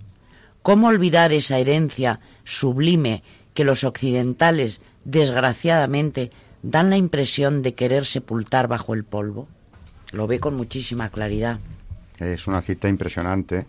¿Cómo 0.63 0.89
olvidar 0.89 1.33
esa 1.33 1.59
herencia 1.59 2.21
sublime 2.45 3.23
que 3.55 3.65
los 3.65 3.85
occidentales, 3.85 4.81
desgraciadamente, 5.05 6.31
dan 6.63 6.91
la 6.91 6.97
impresión 6.97 7.63
de 7.63 7.75
querer 7.75 8.05
sepultar 8.05 8.69
bajo 8.69 8.95
el 8.95 9.05
polvo? 9.05 9.49
Lo 10.13 10.27
ve 10.27 10.41
con 10.41 10.55
muchísima 10.55 11.09
claridad. 11.11 11.61
Es 12.19 12.47
una 12.47 12.63
cita 12.63 12.89
impresionante 12.89 13.67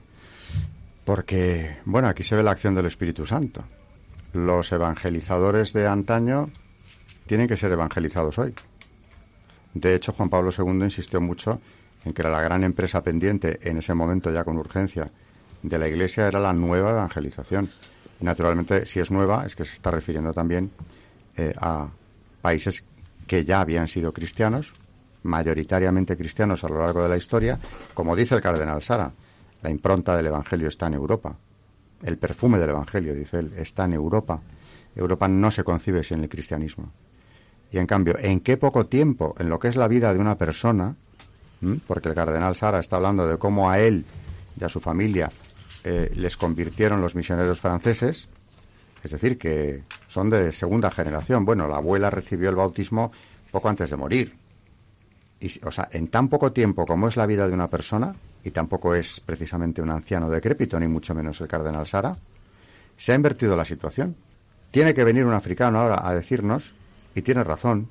porque, 1.08 1.78
bueno, 1.86 2.10
aquí 2.10 2.22
se 2.22 2.36
ve 2.36 2.44
la 2.44 2.52
acción 2.52 2.76
del 2.76 2.86
Espíritu 2.86 3.26
Santo. 3.26 3.64
Los 4.34 4.74
evangelizadores 4.74 5.72
de 5.72 5.88
antaño 5.88 6.50
tienen 7.28 7.48
que 7.48 7.56
ser 7.56 7.72
evangelizados 7.72 8.38
hoy. 8.40 8.54
De 9.74 9.96
hecho, 9.96 10.12
Juan 10.12 10.30
Pablo 10.30 10.50
II 10.52 10.84
insistió 10.84 11.22
mucho 11.22 11.62
en 12.04 12.12
que 12.12 12.24
la 12.24 12.42
gran 12.42 12.66
empresa 12.66 13.02
pendiente 13.04 13.58
en 13.62 13.78
ese 13.78 13.94
momento 13.94 14.34
ya 14.34 14.44
con 14.44 14.58
urgencia 14.58 15.10
de 15.64 15.78
la 15.78 15.88
Iglesia 15.88 16.28
era 16.28 16.42
la 16.42 16.52
nueva 16.52 16.90
evangelización. 16.90 17.70
Y 18.20 18.26
naturalmente, 18.26 18.86
si 18.86 19.00
es 19.00 19.10
nueva, 19.10 19.46
es 19.46 19.56
que 19.56 19.64
se 19.64 19.76
está 19.76 19.90
refiriendo 19.90 20.34
también 20.34 20.72
eh, 21.38 21.54
a 21.56 21.88
países 22.42 22.84
que 23.26 23.46
ya 23.46 23.62
habían 23.62 23.88
sido 23.88 24.12
cristianos, 24.12 24.74
mayoritariamente 25.24 26.18
cristianos 26.18 26.66
a 26.66 26.68
lo 26.68 26.80
largo 26.80 27.02
de 27.02 27.08
la 27.08 27.16
historia, 27.16 27.58
como 27.94 28.14
dice 28.14 28.36
el 28.36 28.42
cardenal 28.42 28.84
Sara, 28.84 29.14
la 29.62 29.70
impronta 29.70 30.16
del 30.16 30.28
Evangelio 30.28 30.68
está 30.68 30.88
en 30.88 30.94
Europa. 30.94 31.36
El 32.04 32.18
perfume 32.18 32.60
del 32.60 32.72
Evangelio, 32.72 33.14
dice 33.16 33.40
él, 33.40 33.54
está 33.58 33.86
en 33.86 33.94
Europa. 33.94 34.42
Europa 34.96 35.28
no 35.28 35.52
se 35.52 35.64
concibe 35.64 36.04
sin 36.04 36.22
el 36.24 36.30
cristianismo. 36.30 36.92
Y 37.72 37.78
en 37.78 37.88
cambio, 37.88 38.16
¿en 38.20 38.40
qué 38.40 38.58
poco 38.58 38.86
tiempo, 38.86 39.36
en 39.40 39.50
lo 39.50 39.60
que 39.60 39.68
es 39.68 39.76
la 39.76 39.88
vida 39.88 40.14
de 40.14 40.20
una 40.20 40.38
persona, 40.38 40.96
porque 41.88 42.10
el 42.10 42.16
cardenal 42.16 42.56
Sara 42.56 42.80
está 42.80 42.98
hablando 42.98 43.28
de 43.28 43.38
cómo 43.38 43.70
a 43.70 43.80
él 43.80 44.06
y 44.60 44.64
a 44.64 44.70
su 44.70 44.80
familia 44.80 45.30
eh, 45.84 46.12
les 46.16 46.38
convirtieron 46.38 47.02
los 47.02 47.16
misioneros 47.16 47.60
franceses, 47.60 48.28
es 49.04 49.12
decir, 49.12 49.38
que 49.38 49.84
son 50.08 50.30
de 50.30 50.52
segunda 50.52 50.92
generación. 50.92 51.46
Bueno, 51.46 51.68
la 51.68 51.78
abuela 51.78 52.10
recibió 52.10 52.50
el 52.50 52.56
bautismo 52.56 53.12
poco 53.52 53.70
antes 53.70 53.90
de 53.90 53.96
morir. 53.96 54.36
Y, 55.40 55.66
o 55.66 55.72
sea, 55.72 55.88
en 55.92 56.08
tan 56.08 56.30
poco 56.30 56.52
tiempo 56.52 56.86
como 56.86 57.08
es 57.08 57.16
la 57.16 57.26
vida 57.26 57.48
de 57.48 57.54
una 57.54 57.70
persona, 57.70 58.16
y 58.44 58.52
tampoco 58.52 58.96
es 58.96 59.20
precisamente 59.20 59.82
un 59.82 59.90
anciano 59.90 60.30
decrépito, 60.30 60.80
ni 60.80 60.88
mucho 60.88 61.14
menos 61.14 61.42
el 61.42 61.48
cardenal 61.48 61.88
Sara, 61.88 62.18
se 62.96 63.12
ha 63.12 63.16
invertido 63.16 63.56
la 63.56 63.66
situación. 63.66 64.16
Tiene 64.72 64.94
que 64.94 65.04
venir 65.04 65.26
un 65.26 65.34
africano 65.34 65.80
ahora 65.80 66.08
a 66.08 66.14
decirnos, 66.14 66.74
y 67.16 67.22
tiene 67.22 67.44
razón, 67.44 67.90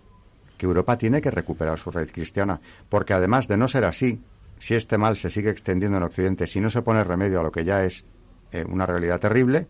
que 0.59 0.67
Europa 0.67 0.97
tiene 0.97 1.21
que 1.21 1.31
recuperar 1.31 1.79
su 1.79 1.91
raíz 1.91 2.13
cristiana, 2.13 2.61
porque 2.89 3.15
además 3.15 3.49
de 3.49 3.57
no 3.57 3.69
ser 3.69 3.85
así, 3.85 4.21
si 4.59 4.75
este 4.75 4.99
mal 4.99 5.17
se 5.17 5.31
sigue 5.31 5.51
extendiendo 5.51 5.99
en 5.99 6.05
Occidente, 6.05 6.47
si 6.47 6.61
no 6.61 6.71
se 6.71 6.83
pone 6.83 7.05
remedio 7.05 7.41
a 7.41 7.43
lo 7.43 7.53
que 7.53 7.65
ya 7.65 7.85
es 7.85 8.05
eh, 8.53 8.65
una 8.67 8.87
realidad 8.87 9.21
terrible, 9.21 9.67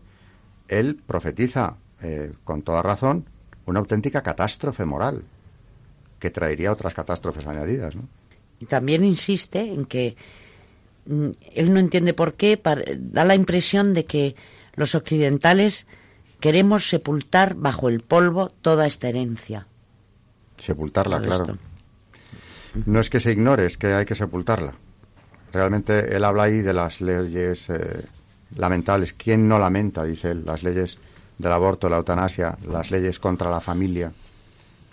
él 0.67 1.01
profetiza 1.05 1.75
eh, 2.01 2.31
con 2.43 2.61
toda 2.61 2.81
razón 2.81 3.25
una 3.65 3.79
auténtica 3.79 4.21
catástrofe 4.21 4.85
moral 4.85 5.23
que 6.19 6.29
traería 6.29 6.71
otras 6.71 6.93
catástrofes 6.93 7.45
añadidas. 7.45 7.95
Y 8.59 8.65
también 8.65 9.03
insiste 9.03 9.59
en 9.59 9.85
que 9.85 10.15
él 11.07 11.73
no 11.73 11.79
entiende 11.79 12.13
por 12.13 12.33
qué, 12.33 12.59
da 12.97 13.25
la 13.25 13.35
impresión 13.35 13.93
de 13.93 14.05
que 14.05 14.35
los 14.75 14.95
occidentales 14.95 15.87
queremos 16.39 16.89
sepultar 16.89 17.55
bajo 17.55 17.89
el 17.89 18.01
polvo 18.01 18.49
toda 18.61 18.85
esta 18.85 19.09
herencia. 19.09 19.67
Sepultarla, 20.57 21.21
claro. 21.21 21.57
No 22.85 22.99
es 22.99 23.09
que 23.09 23.19
se 23.19 23.31
ignore, 23.31 23.65
es 23.65 23.77
que 23.77 23.87
hay 23.87 24.05
que 24.05 24.15
sepultarla. 24.15 24.73
Realmente 25.51 26.15
él 26.15 26.23
habla 26.23 26.43
ahí 26.43 26.61
de 26.61 26.73
las 26.73 27.01
leyes 27.01 27.69
eh, 27.69 28.05
lamentables. 28.55 29.13
¿Quién 29.13 29.47
no 29.47 29.57
lamenta, 29.57 30.03
dice 30.03 30.31
él, 30.31 30.43
las 30.45 30.63
leyes 30.63 30.99
del 31.37 31.51
aborto, 31.51 31.89
la 31.89 31.97
eutanasia, 31.97 32.55
las 32.67 32.91
leyes 32.91 33.19
contra 33.19 33.49
la 33.49 33.61
familia, 33.61 34.11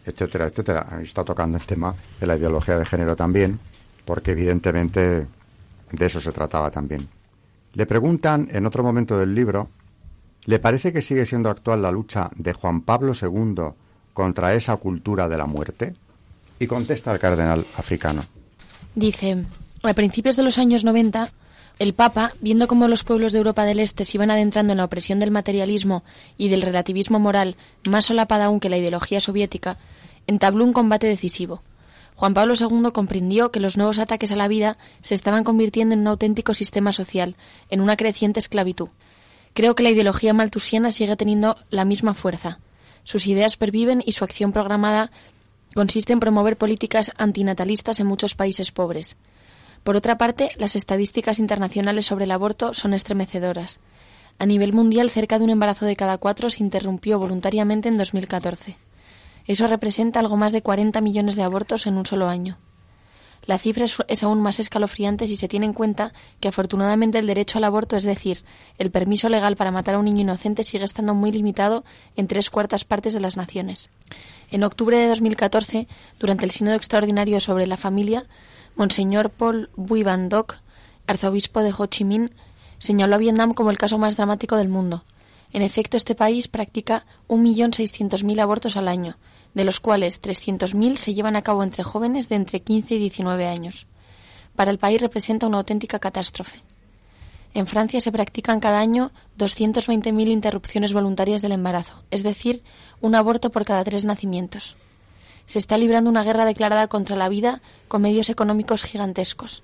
etcétera, 0.07 0.46
etcétera? 0.46 1.00
Está 1.03 1.24
tocando 1.24 1.59
el 1.59 1.66
tema 1.66 1.94
de 2.20 2.27
la 2.27 2.37
ideología 2.37 2.79
de 2.79 2.87
género 2.87 3.16
también, 3.16 3.59
porque 4.05 4.33
evidentemente 4.33 5.27
de 5.92 6.06
eso 6.06 6.20
se 6.20 6.32
trataba 6.32 6.70
también. 6.70 7.08
Le 7.72 7.86
preguntan 7.86 8.48
en 8.52 8.66
otro 8.66 8.82
momento 8.82 9.18
del 9.18 9.34
libro, 9.34 9.68
¿le 10.44 10.58
parece 10.58 10.92
que 10.92 11.02
sigue 11.02 11.26
siendo 11.26 11.50
actual 11.50 11.82
la 11.82 11.90
lucha 11.90 12.30
de 12.36 12.52
Juan 12.52 12.82
Pablo 12.82 13.12
II 13.20 13.74
contra 14.12 14.54
esa 14.54 14.76
cultura 14.76 15.28
de 15.28 15.36
la 15.36 15.46
muerte? 15.46 15.92
Y 16.58 16.66
contesta 16.66 17.12
el 17.12 17.18
cardenal 17.18 17.66
africano. 17.76 18.24
Dice, 18.94 19.44
a 19.82 19.92
principios 19.92 20.36
de 20.36 20.44
los 20.44 20.58
años 20.58 20.84
90, 20.84 21.32
El 21.80 21.94
Papa, 21.94 22.32
viendo 22.40 22.68
cómo 22.68 22.86
los 22.86 23.02
pueblos 23.02 23.32
de 23.32 23.38
Europa 23.38 23.64
del 23.64 23.80
Este 23.80 24.04
se 24.04 24.16
iban 24.16 24.30
adentrando 24.30 24.72
en 24.72 24.76
la 24.76 24.84
opresión 24.84 25.18
del 25.18 25.32
materialismo 25.32 26.04
y 26.38 26.48
del 26.48 26.62
relativismo 26.62 27.18
moral, 27.18 27.56
más 27.88 28.04
solapada 28.04 28.44
aún 28.44 28.60
que 28.60 28.68
la 28.68 28.78
ideología 28.78 29.20
soviética, 29.20 29.78
entabló 30.28 30.64
un 30.64 30.72
combate 30.72 31.08
decisivo. 31.08 31.62
Juan 32.16 32.35
Pablo 32.35 32.55
II 32.59 32.90
comprendió 32.92 33.50
que 33.50 33.61
los 33.61 33.77
nuevos 33.77 33.98
ataques 33.98 34.31
a 34.31 34.37
la 34.37 34.48
vida 34.48 34.79
se 35.03 35.14
estaban 35.14 35.44
convirtiendo 35.44 35.94
en 35.94 36.00
un 36.00 36.07
auténtico 36.07 36.55
sistema 36.55 36.92
social, 36.92 37.37
en 37.70 37.81
una 37.81 37.96
creciente 37.96 38.38
esclavitud. 38.38 38.88
Creo 39.53 39.74
que 39.74 39.83
la 39.83 39.90
ideología 39.90 40.33
maltusiana 40.33 40.90
sigue 40.90 41.16
teniendo 41.16 41.57
la 41.70 41.85
misma 41.85 42.14
fuerza. 42.14 42.59
Sus 43.05 43.27
ideas 43.27 43.57
perviven 43.57 44.03
y 44.05 44.12
su 44.12 44.24
acción 44.24 44.53
programada 44.53 45.11
consiste 45.74 46.12
en 46.12 46.20
promover 46.20 46.57
políticas 46.57 47.12
antinatalistas 47.16 48.00
en 48.00 48.07
muchos 48.07 48.35
países 48.35 48.72
pobres. 48.72 49.16
Por 49.83 49.96
otra 49.96 50.16
parte, 50.16 50.50
las 50.57 50.77
estadísticas 50.77 51.38
internacionales 51.38 52.07
sobre 52.07 52.24
el 52.24 52.31
aborto 52.31 52.74
son 52.74 52.94
estremecedoras. 52.94 53.81
A 54.38 54.46
nivel 54.46 54.72
mundial, 54.72 55.11
cerca 55.11 55.38
de 55.38 55.44
un 55.44 55.50
embarazo 55.50 55.85
de 55.85 55.96
cada 55.96 56.18
cuatro 56.18 56.48
se 56.48 56.62
interrumpió 56.62 57.18
voluntariamente 57.18 57.88
en 57.88 57.98
2014. 57.98 58.77
Eso 59.46 59.66
representa 59.66 60.20
algo 60.20 60.37
más 60.37 60.52
de 60.52 60.62
40 60.62 61.00
millones 61.00 61.37
de 61.37 61.42
abortos 61.42 61.87
en 61.87 61.96
un 61.96 62.07
solo 62.07 62.28
año. 62.28 62.59
La 63.46 63.59
cifra 63.59 63.85
es, 63.85 64.22
aún 64.22 64.40
más 64.40 64.59
escalofriante 64.59 65.28
si 65.28 65.37
se 65.37 65.48
tiene 65.48 65.66
en 65.66 65.74
cuenta 65.74 66.12
que 66.40 66.48
afortunadamente 66.48 67.18
el 67.18 67.26
derecho 67.26 67.59
al 67.59 67.64
aborto, 67.64 67.96
es 67.96 68.04
decir, 68.04 68.42
el 68.78 68.90
permiso 68.90 69.28
legal 69.28 69.57
para 69.57 69.70
matar 69.70 69.96
a 69.96 69.98
un 69.98 70.07
niño 70.07 70.22
inocente, 70.22 70.64
sigue 70.64 70.85
estando 70.85 71.14
muy 71.14 71.30
limitado 71.30 71.85
en 72.16 72.26
tres 72.26 72.48
cuartas 72.48 72.85
partes 72.85 73.12
de 73.12 73.20
las 73.20 73.37
naciones. 73.37 73.90
En 74.50 74.64
octubre 74.64 74.96
de 74.96 75.09
2014, 75.09 75.88
durante 76.18 76.46
el 76.46 76.52
Sínodo 76.52 76.74
Extraordinario 76.74 77.38
sobre 77.38 77.66
la 77.66 77.76
Familia, 77.76 78.24
Monseñor 78.76 79.28
Paul 79.28 79.68
Van 79.76 80.30
Doc, 80.30 80.57
arzobispo 81.07 81.61
de 81.61 81.74
Ho 81.76 81.87
Chi 81.87 82.04
Minh, 82.04 82.30
señaló 82.78 83.16
a 83.16 83.18
Vietnam 83.18 83.52
como 83.52 83.70
el 83.70 83.78
caso 83.78 83.98
más 83.98 84.16
dramático 84.16 84.57
del 84.57 84.70
mundo. 84.70 85.04
En 85.54 85.62
efecto, 85.62 85.96
este 85.96 86.14
país 86.14 86.48
practica 86.48 87.06
1.600.000 87.28 88.40
abortos 88.40 88.76
al 88.76 88.88
año, 88.88 89.16
de 89.54 89.64
los 89.64 89.80
cuales 89.80 90.20
300.000 90.20 90.96
se 90.96 91.14
llevan 91.14 91.36
a 91.36 91.42
cabo 91.42 91.62
entre 91.62 91.84
jóvenes 91.84 92.28
de 92.28 92.34
entre 92.34 92.60
15 92.60 92.96
y 92.96 92.98
19 92.98 93.46
años. 93.46 93.86
Para 94.54 94.70
el 94.70 94.78
país 94.78 95.00
representa 95.00 95.46
una 95.46 95.58
auténtica 95.58 95.98
catástrofe. 95.98 96.62
En 97.54 97.66
Francia 97.66 98.00
se 98.02 98.12
practican 98.12 98.60
cada 98.60 98.80
año 98.80 99.12
220.000 99.38 100.28
interrupciones 100.28 100.92
voluntarias 100.92 101.40
del 101.40 101.52
embarazo, 101.52 102.02
es 102.10 102.22
decir, 102.22 102.62
un 103.00 103.14
aborto 103.14 103.50
por 103.50 103.64
cada 103.64 103.84
tres 103.84 104.04
nacimientos 104.04 104.76
se 105.46 105.58
está 105.58 105.76
librando 105.76 106.10
una 106.10 106.24
guerra 106.24 106.44
declarada 106.44 106.88
contra 106.88 107.16
la 107.16 107.28
vida 107.28 107.60
con 107.88 108.02
medios 108.02 108.30
económicos 108.30 108.84
gigantescos. 108.84 109.62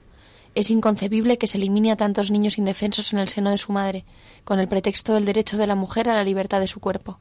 Es 0.55 0.71
inconcebible 0.71 1.39
que 1.39 1.47
se 1.47 1.59
elimine 1.59 1.93
a 1.93 1.97
tantos 1.97 2.31
niños 2.31 2.59
indefensos 2.59 3.13
en 3.13 3.21
el 3.21 3.29
seno 3.29 3.51
de 3.51 3.59
su 3.59 3.73
madre, 3.73 4.05
con 4.45 4.59
el 4.59 4.69
pretexto 4.69 5.15
del 5.15 5.25
derecho 5.25 5.57
de 5.57 5.67
la 5.67 5.77
mujer 5.77 6.09
a 6.09 6.15
la 6.15 6.25
libertad 6.25 6.61
de 6.61 6.67
su 6.67 6.81
cuerpo. 6.81 7.19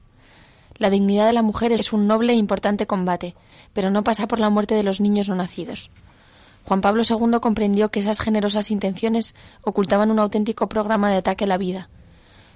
La 0.76 0.90
dignidad 0.90 1.28
de 1.28 1.34
la 1.34 1.42
mujer 1.42 1.72
es 1.74 1.94
un 1.94 2.08
noble 2.08 2.34
e 2.34 2.38
importante 2.38 2.88
combate, 2.88 3.36
pero 3.74 3.92
no 3.92 4.04
pasa 4.04 4.28
por 4.28 4.40
la 4.40 4.50
muerte 4.50 4.76
de 4.76 4.84
los 4.84 5.00
niños 5.00 5.30
no 5.30 5.36
nacidos. 5.36 5.92
Juan 6.66 6.82
Pablo 6.82 7.04
II 7.08 7.40
comprendió 7.42 7.90
que 7.90 8.00
esas 8.00 8.20
generosas 8.20 8.72
intenciones 8.72 9.36
ocultaban 9.64 10.12
un 10.12 10.20
auténtico 10.20 10.70
programa 10.70 11.12
de 11.12 11.18
ataque 11.18 11.44
a 11.44 11.48
la 11.48 11.58
vida. 11.58 11.90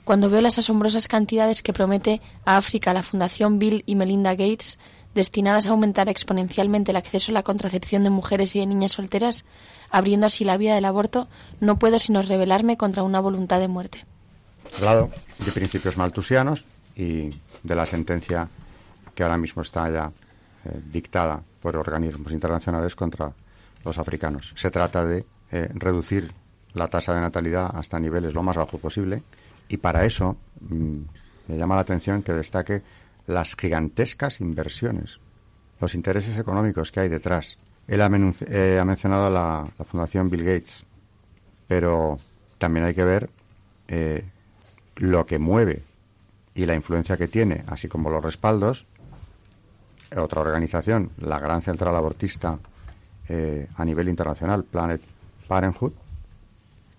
Cuando 0.06 0.30
veo 0.30 0.42
las 0.42 0.60
asombrosas 0.60 1.08
cantidades 1.08 1.64
que 1.64 1.74
promete 1.74 2.22
a 2.46 2.58
África 2.58 2.94
la 2.94 3.04
Fundación 3.04 3.60
Bill 3.60 3.84
y 3.86 3.96
Melinda 3.96 4.32
Gates 4.32 4.78
destinadas 5.16 5.68
a 5.68 5.70
aumentar 5.70 6.10
exponencialmente 6.10 6.92
el 6.92 6.98
acceso 6.98 7.32
a 7.32 7.34
la 7.34 7.44
contracepción 7.44 8.04
de 8.04 8.10
mujeres 8.10 8.56
y 8.56 8.60
de 8.60 8.66
niñas 8.66 8.94
solteras, 8.94 9.46
abriendo 9.94 10.26
así 10.26 10.44
la 10.44 10.58
vía 10.58 10.74
del 10.74 10.86
aborto, 10.86 11.30
no 11.62 11.78
puedo 11.78 12.00
sino 12.00 12.22
rebelarme 12.24 12.78
contra 12.78 13.04
una 13.04 13.20
voluntad 13.20 13.60
de 13.60 13.68
muerte. 13.68 14.06
Hablado 14.78 15.12
de 15.46 15.52
principios 15.52 15.98
maltusianos 15.98 16.66
y 16.96 17.30
de 17.62 17.76
la 17.76 17.86
sentencia 17.86 18.50
que 19.14 19.22
ahora 19.24 19.38
mismo 19.38 19.62
está 19.62 19.90
ya 19.92 20.12
eh, 20.66 20.82
dictada 20.92 21.42
por 21.62 21.78
organismos 21.78 22.34
internacionales 22.34 22.96
contra 22.96 23.32
los 23.86 23.98
africanos. 24.00 24.52
Se 24.56 24.72
trata 24.72 25.06
de 25.06 25.26
eh, 25.52 25.70
reducir 25.76 26.34
la 26.74 26.88
tasa 26.88 27.14
de 27.14 27.22
natalidad 27.22 27.70
hasta 27.76 28.00
niveles 28.00 28.34
lo 28.34 28.42
más 28.42 28.58
bajo 28.58 28.80
posible 28.80 29.22
y 29.68 29.78
para 29.78 30.06
eso 30.06 30.38
mm, 30.60 30.98
me 31.50 31.58
llama 31.58 31.76
la 31.76 31.82
atención 31.82 32.24
que 32.24 32.34
destaque 32.34 32.82
las 33.28 33.56
gigantescas 33.56 34.42
inversiones, 34.42 35.20
los 35.80 35.94
intereses 35.94 36.36
económicos 36.40 36.92
que 36.92 37.02
hay 37.02 37.10
detrás. 37.10 37.60
Él 37.88 38.02
ha, 38.02 38.08
eh, 38.08 38.84
mencionado 38.86 39.30
la, 39.30 39.68
la, 39.78 39.86
Fundación 39.86 40.30
Bill 40.30 40.44
Gates, 40.44 40.86
pero 41.68 42.18
también 42.58 42.86
hay 42.86 42.94
que 42.94 43.04
ver 43.04 43.30
eh, 43.88 44.24
lo 44.96 45.26
que 45.26 45.40
mueve 45.40 45.84
y 46.56 46.66
la 46.66 46.76
influencia 46.76 47.18
que 47.18 47.28
tiene, 47.28 47.64
así 47.68 47.88
como 47.88 48.10
los 48.10 48.24
respaldos. 48.24 48.86
Otra 50.16 50.42
organización, 50.42 51.12
la 51.18 51.40
Gran 51.40 51.62
Central 51.62 51.96
Abortista 51.96 52.60
eh, 53.28 53.68
a 53.76 53.84
nivel 53.84 54.08
internacional, 54.10 54.64
Planet 54.64 55.02
Parenthood, 55.48 55.94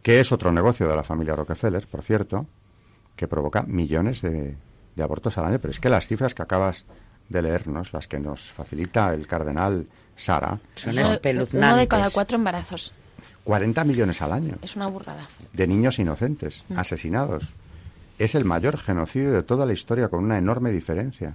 que 0.02 0.20
es 0.20 0.32
otro 0.32 0.52
negocio 0.52 0.88
de 0.88 0.96
la 0.96 1.04
familia 1.04 1.36
Rockefeller, 1.36 1.86
por 1.86 2.02
cierto, 2.02 2.46
que 3.16 3.28
provoca 3.28 3.62
millones 3.62 4.20
de, 4.20 4.56
de 4.96 5.02
abortos 5.02 5.38
al 5.38 5.46
año, 5.46 5.58
pero 5.60 5.70
es 5.70 5.80
que 5.80 5.88
las 5.88 6.06
cifras 6.06 6.34
que 6.34 6.42
acabas 6.42 6.84
de 7.28 7.42
leernos, 7.42 7.92
las 7.92 8.08
que 8.08 8.18
nos 8.18 8.50
facilita 8.52 9.12
el 9.14 9.26
cardenal 9.26 9.86
Sara, 10.16 10.58
son 10.74 10.98
espeluznantes. 10.98 11.70
Uno 11.70 11.76
de 11.76 11.88
cada 11.88 12.10
cuatro 12.10 12.36
embarazos. 12.36 12.92
40 13.44 13.84
millones 13.84 14.22
al 14.22 14.32
año. 14.32 14.56
Es 14.62 14.76
una 14.76 14.86
burrada. 14.86 15.26
De 15.52 15.66
niños 15.66 15.98
inocentes, 15.98 16.64
mm. 16.68 16.78
asesinados. 16.78 17.50
Es 18.18 18.34
el 18.34 18.44
mayor 18.44 18.78
genocidio 18.78 19.32
de 19.32 19.42
toda 19.42 19.66
la 19.66 19.72
historia 19.72 20.08
con 20.08 20.24
una 20.24 20.38
enorme 20.38 20.70
diferencia. 20.70 21.34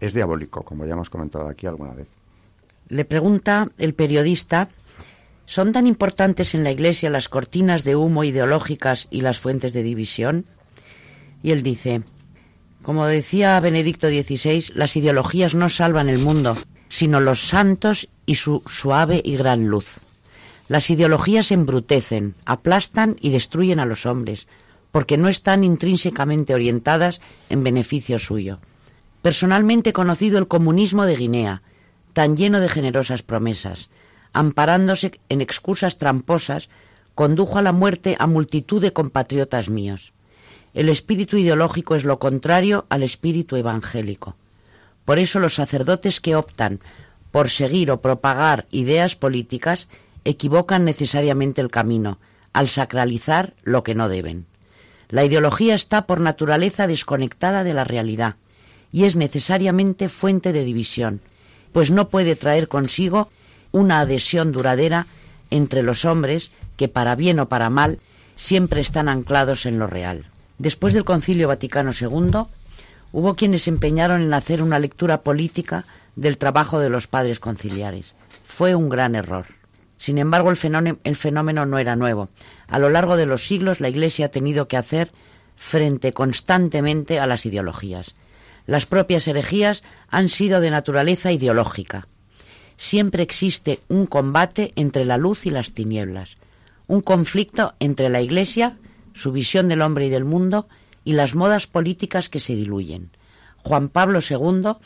Es 0.00 0.14
diabólico, 0.14 0.62
como 0.62 0.84
ya 0.84 0.92
hemos 0.92 1.10
comentado 1.10 1.48
aquí 1.48 1.66
alguna 1.66 1.92
vez. 1.92 2.06
Le 2.88 3.04
pregunta 3.04 3.70
el 3.78 3.94
periodista, 3.94 4.68
¿son 5.46 5.72
tan 5.72 5.86
importantes 5.86 6.54
en 6.54 6.64
la 6.64 6.70
Iglesia 6.70 7.10
las 7.10 7.28
cortinas 7.28 7.84
de 7.84 7.96
humo 7.96 8.24
ideológicas 8.24 9.08
y 9.10 9.20
las 9.20 9.40
fuentes 9.40 9.72
de 9.72 9.82
división? 9.82 10.44
Y 11.42 11.52
él 11.52 11.62
dice, 11.62 12.02
como 12.82 13.06
decía 13.06 13.58
Benedicto 13.60 14.08
XVI, 14.08 14.72
las 14.74 14.96
ideologías 14.96 15.54
no 15.54 15.68
salvan 15.68 16.08
el 16.08 16.18
mundo, 16.18 16.56
sino 16.88 17.20
los 17.20 17.48
santos 17.48 18.08
y 18.26 18.36
su 18.36 18.62
suave 18.66 19.20
y 19.24 19.36
gran 19.36 19.68
luz. 19.68 19.98
Las 20.68 20.90
ideologías 20.90 21.50
embrutecen, 21.50 22.34
aplastan 22.44 23.16
y 23.20 23.30
destruyen 23.30 23.80
a 23.80 23.86
los 23.86 24.06
hombres, 24.06 24.46
porque 24.90 25.16
no 25.16 25.28
están 25.28 25.64
intrínsecamente 25.64 26.54
orientadas 26.54 27.20
en 27.48 27.64
beneficio 27.64 28.18
suyo. 28.18 28.58
Personalmente 29.22 29.90
he 29.90 29.92
conocido 29.92 30.38
el 30.38 30.48
comunismo 30.48 31.04
de 31.04 31.16
Guinea, 31.16 31.62
tan 32.12 32.36
lleno 32.36 32.60
de 32.60 32.68
generosas 32.68 33.22
promesas, 33.22 33.90
amparándose 34.32 35.20
en 35.28 35.40
excusas 35.40 35.98
tramposas, 35.98 36.68
condujo 37.14 37.58
a 37.58 37.62
la 37.62 37.72
muerte 37.72 38.16
a 38.18 38.26
multitud 38.26 38.80
de 38.80 38.92
compatriotas 38.92 39.68
míos. 39.70 40.12
El 40.74 40.88
espíritu 40.88 41.36
ideológico 41.36 41.94
es 41.94 42.04
lo 42.04 42.18
contrario 42.18 42.86
al 42.88 43.02
espíritu 43.02 43.56
evangélico. 43.56 44.36
Por 45.04 45.18
eso 45.18 45.38
los 45.38 45.54
sacerdotes 45.54 46.20
que 46.20 46.36
optan 46.36 46.80
por 47.30 47.50
seguir 47.50 47.90
o 47.90 48.00
propagar 48.00 48.66
ideas 48.70 49.16
políticas 49.16 49.88
equivocan 50.24 50.84
necesariamente 50.84 51.60
el 51.60 51.70
camino, 51.70 52.18
al 52.52 52.68
sacralizar 52.68 53.54
lo 53.62 53.82
que 53.82 53.94
no 53.94 54.08
deben. 54.08 54.46
La 55.08 55.24
ideología 55.24 55.74
está 55.74 56.06
por 56.06 56.20
naturaleza 56.20 56.86
desconectada 56.86 57.64
de 57.64 57.74
la 57.74 57.84
realidad 57.84 58.36
y 58.92 59.04
es 59.04 59.16
necesariamente 59.16 60.08
fuente 60.08 60.52
de 60.52 60.64
división, 60.64 61.20
pues 61.72 61.90
no 61.90 62.08
puede 62.08 62.36
traer 62.36 62.68
consigo 62.68 63.30
una 63.72 64.00
adhesión 64.00 64.52
duradera 64.52 65.06
entre 65.50 65.82
los 65.82 66.04
hombres 66.04 66.50
que, 66.76 66.88
para 66.88 67.14
bien 67.14 67.40
o 67.40 67.48
para 67.48 67.70
mal, 67.70 67.98
siempre 68.36 68.80
están 68.80 69.08
anclados 69.08 69.66
en 69.66 69.78
lo 69.78 69.86
real. 69.86 70.26
Después 70.58 70.92
del 70.92 71.04
Concilio 71.04 71.48
Vaticano 71.48 71.92
II, 71.98 72.46
hubo 73.12 73.36
quienes 73.36 73.62
se 73.62 73.70
empeñaron 73.70 74.22
en 74.22 74.34
hacer 74.34 74.60
una 74.60 74.80
lectura 74.80 75.22
política 75.22 75.84
del 76.16 76.36
trabajo 76.36 76.80
de 76.80 76.90
los 76.90 77.06
padres 77.06 77.38
conciliares. 77.38 78.16
Fue 78.44 78.74
un 78.74 78.88
gran 78.88 79.14
error. 79.14 79.46
Sin 79.98 80.18
embargo, 80.18 80.50
el 80.50 80.56
fenómeno, 81.16 81.66
no 81.66 81.78
era 81.78 81.96
nuevo. 81.96 82.28
A 82.68 82.78
lo 82.78 82.90
largo 82.90 83.16
de 83.16 83.26
los 83.26 83.46
siglos, 83.46 83.80
la 83.80 83.88
Iglesia 83.88 84.26
ha 84.26 84.30
tenido 84.30 84.68
que 84.68 84.76
hacer 84.76 85.12
frente 85.54 86.12
constantemente 86.12 87.18
a 87.18 87.26
las 87.26 87.46
ideologías. 87.46 88.14
Las 88.66 88.86
propias 88.86 89.26
herejías 89.26 89.82
han 90.08 90.28
sido 90.28 90.60
de 90.60 90.70
naturaleza 90.70 91.32
ideológica. 91.32 92.06
Siempre 92.76 93.22
existe 93.22 93.80
un 93.88 94.06
combate 94.06 94.72
entre 94.76 95.04
la 95.04 95.18
luz 95.18 95.46
y 95.46 95.50
las 95.50 95.72
tinieblas, 95.72 96.36
un 96.86 97.00
conflicto 97.00 97.74
entre 97.80 98.08
la 98.08 98.20
Iglesia 98.20 98.76
su 99.18 99.32
visión 99.32 99.68
del 99.68 99.82
hombre 99.82 100.06
y 100.06 100.10
del 100.10 100.24
mundo 100.24 100.68
y 101.04 101.12
las 101.12 101.34
modas 101.34 101.66
políticas 101.66 102.28
que 102.28 102.40
se 102.40 102.54
diluyen. 102.54 103.10
Juan 103.58 103.88
Pablo 103.88 104.20
II 104.20 104.76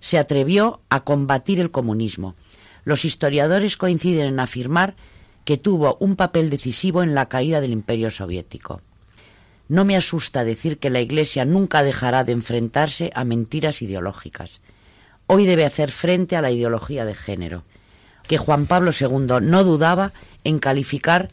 se 0.00 0.18
atrevió 0.18 0.80
a 0.90 1.04
combatir 1.04 1.58
el 1.58 1.70
comunismo. 1.70 2.34
Los 2.84 3.04
historiadores 3.04 3.76
coinciden 3.76 4.26
en 4.26 4.40
afirmar 4.40 4.94
que 5.44 5.56
tuvo 5.56 5.96
un 6.00 6.16
papel 6.16 6.50
decisivo 6.50 7.02
en 7.02 7.14
la 7.14 7.28
caída 7.28 7.60
del 7.60 7.72
imperio 7.72 8.10
soviético. 8.10 8.82
No 9.68 9.84
me 9.84 9.96
asusta 9.96 10.44
decir 10.44 10.78
que 10.78 10.90
la 10.90 11.00
Iglesia 11.00 11.44
nunca 11.44 11.82
dejará 11.82 12.24
de 12.24 12.32
enfrentarse 12.32 13.10
a 13.14 13.24
mentiras 13.24 13.80
ideológicas. 13.80 14.60
Hoy 15.26 15.46
debe 15.46 15.64
hacer 15.64 15.92
frente 15.92 16.36
a 16.36 16.42
la 16.42 16.50
ideología 16.50 17.04
de 17.04 17.14
género, 17.14 17.64
que 18.26 18.38
Juan 18.38 18.66
Pablo 18.66 18.90
II 18.98 19.40
no 19.42 19.64
dudaba 19.64 20.12
en 20.44 20.58
calificar 20.58 21.30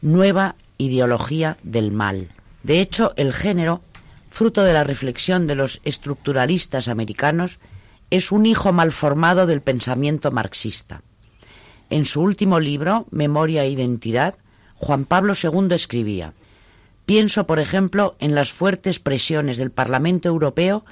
nueva 0.00 0.56
ideología 0.78 1.58
del 1.62 1.92
mal. 1.92 2.28
De 2.62 2.80
hecho, 2.80 3.12
el 3.16 3.32
género, 3.32 3.82
fruto 4.30 4.62
de 4.62 4.72
la 4.72 4.84
reflexión 4.84 5.46
de 5.46 5.56
los 5.56 5.80
estructuralistas 5.84 6.88
americanos, 6.88 7.58
es 8.10 8.32
un 8.32 8.46
hijo 8.46 8.72
malformado 8.72 9.46
del 9.46 9.60
pensamiento 9.60 10.30
marxista. 10.30 11.02
En 11.90 12.04
su 12.04 12.22
último 12.22 12.60
libro, 12.60 13.06
Memoria 13.10 13.64
e 13.64 13.70
Identidad, 13.70 14.36
Juan 14.76 15.04
Pablo 15.04 15.34
II 15.34 15.74
escribía 15.74 16.32
Pienso, 17.06 17.46
por 17.46 17.58
ejemplo, 17.58 18.16
en 18.18 18.34
las 18.34 18.52
fuertes 18.52 18.98
presiones 18.98 19.56
del 19.56 19.70
Parlamento 19.70 20.28
Europeo 20.28 20.84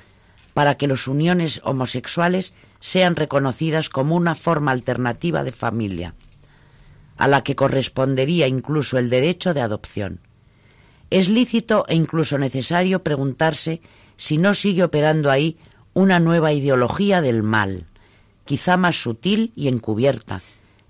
para 0.54 0.78
que 0.78 0.86
las 0.86 1.06
uniones 1.06 1.60
homosexuales 1.64 2.54
sean 2.80 3.16
reconocidas 3.16 3.90
como 3.90 4.16
una 4.16 4.34
forma 4.34 4.72
alternativa 4.72 5.44
de 5.44 5.52
familia, 5.52 6.14
a 7.16 7.28
la 7.28 7.42
que 7.42 7.56
correspondería 7.56 8.46
incluso 8.46 8.98
el 8.98 9.08
derecho 9.08 9.54
de 9.54 9.60
adopción. 9.60 10.20
Es 11.10 11.28
lícito 11.28 11.84
e 11.88 11.94
incluso 11.94 12.38
necesario 12.38 13.02
preguntarse 13.02 13.80
si 14.16 14.38
no 14.38 14.54
sigue 14.54 14.82
operando 14.82 15.30
ahí 15.30 15.58
una 15.94 16.20
nueva 16.20 16.52
ideología 16.52 17.20
del 17.20 17.42
mal, 17.42 17.86
quizá 18.44 18.76
más 18.76 19.00
sutil 19.00 19.52
y 19.54 19.68
encubierta, 19.68 20.42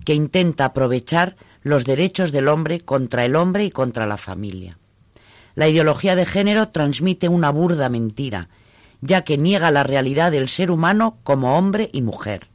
que 0.04 0.14
intenta 0.14 0.66
aprovechar 0.66 1.36
los 1.62 1.84
derechos 1.84 2.32
del 2.32 2.48
hombre 2.48 2.80
contra 2.80 3.24
el 3.24 3.36
hombre 3.36 3.64
y 3.64 3.70
contra 3.70 4.06
la 4.06 4.16
familia. 4.16 4.78
La 5.54 5.68
ideología 5.68 6.14
de 6.16 6.26
género 6.26 6.68
transmite 6.68 7.28
una 7.28 7.50
burda 7.50 7.88
mentira, 7.88 8.48
ya 9.00 9.24
que 9.24 9.38
niega 9.38 9.70
la 9.70 9.82
realidad 9.82 10.32
del 10.32 10.48
ser 10.48 10.70
humano 10.70 11.18
como 11.24 11.58
hombre 11.58 11.90
y 11.92 12.02
mujer. 12.02 12.48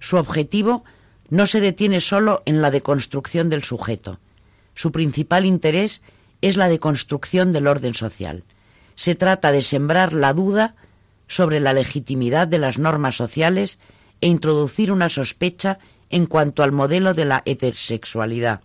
Su 0.00 0.16
objetivo 0.16 0.84
no 1.30 1.46
se 1.46 1.60
detiene 1.60 2.00
solo 2.00 2.42
en 2.46 2.62
la 2.62 2.70
deconstrucción 2.70 3.48
del 3.48 3.64
sujeto. 3.64 4.18
Su 4.74 4.92
principal 4.92 5.44
interés 5.44 6.00
es 6.40 6.56
la 6.56 6.68
deconstrucción 6.68 7.52
del 7.52 7.66
orden 7.66 7.94
social. 7.94 8.44
Se 8.94 9.14
trata 9.14 9.52
de 9.52 9.62
sembrar 9.62 10.12
la 10.12 10.32
duda 10.32 10.74
sobre 11.26 11.60
la 11.60 11.72
legitimidad 11.72 12.48
de 12.48 12.58
las 12.58 12.78
normas 12.78 13.16
sociales 13.16 13.78
e 14.20 14.26
introducir 14.28 14.90
una 14.90 15.08
sospecha 15.08 15.78
en 16.10 16.26
cuanto 16.26 16.62
al 16.62 16.72
modelo 16.72 17.14
de 17.14 17.24
la 17.24 17.42
heterosexualidad. 17.44 18.60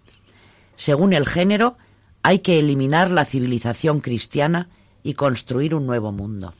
Según 0.75 1.13
el 1.13 1.27
género, 1.27 1.77
hay 2.23 2.39
que 2.39 2.57
eliminar 2.57 3.11
la 3.11 3.25
civilización 3.25 3.99
cristiana 3.99 4.69
y 5.03 5.13
construir 5.13 5.75
un 5.75 5.85
nuevo 5.85 6.11
mundo. 6.11 6.53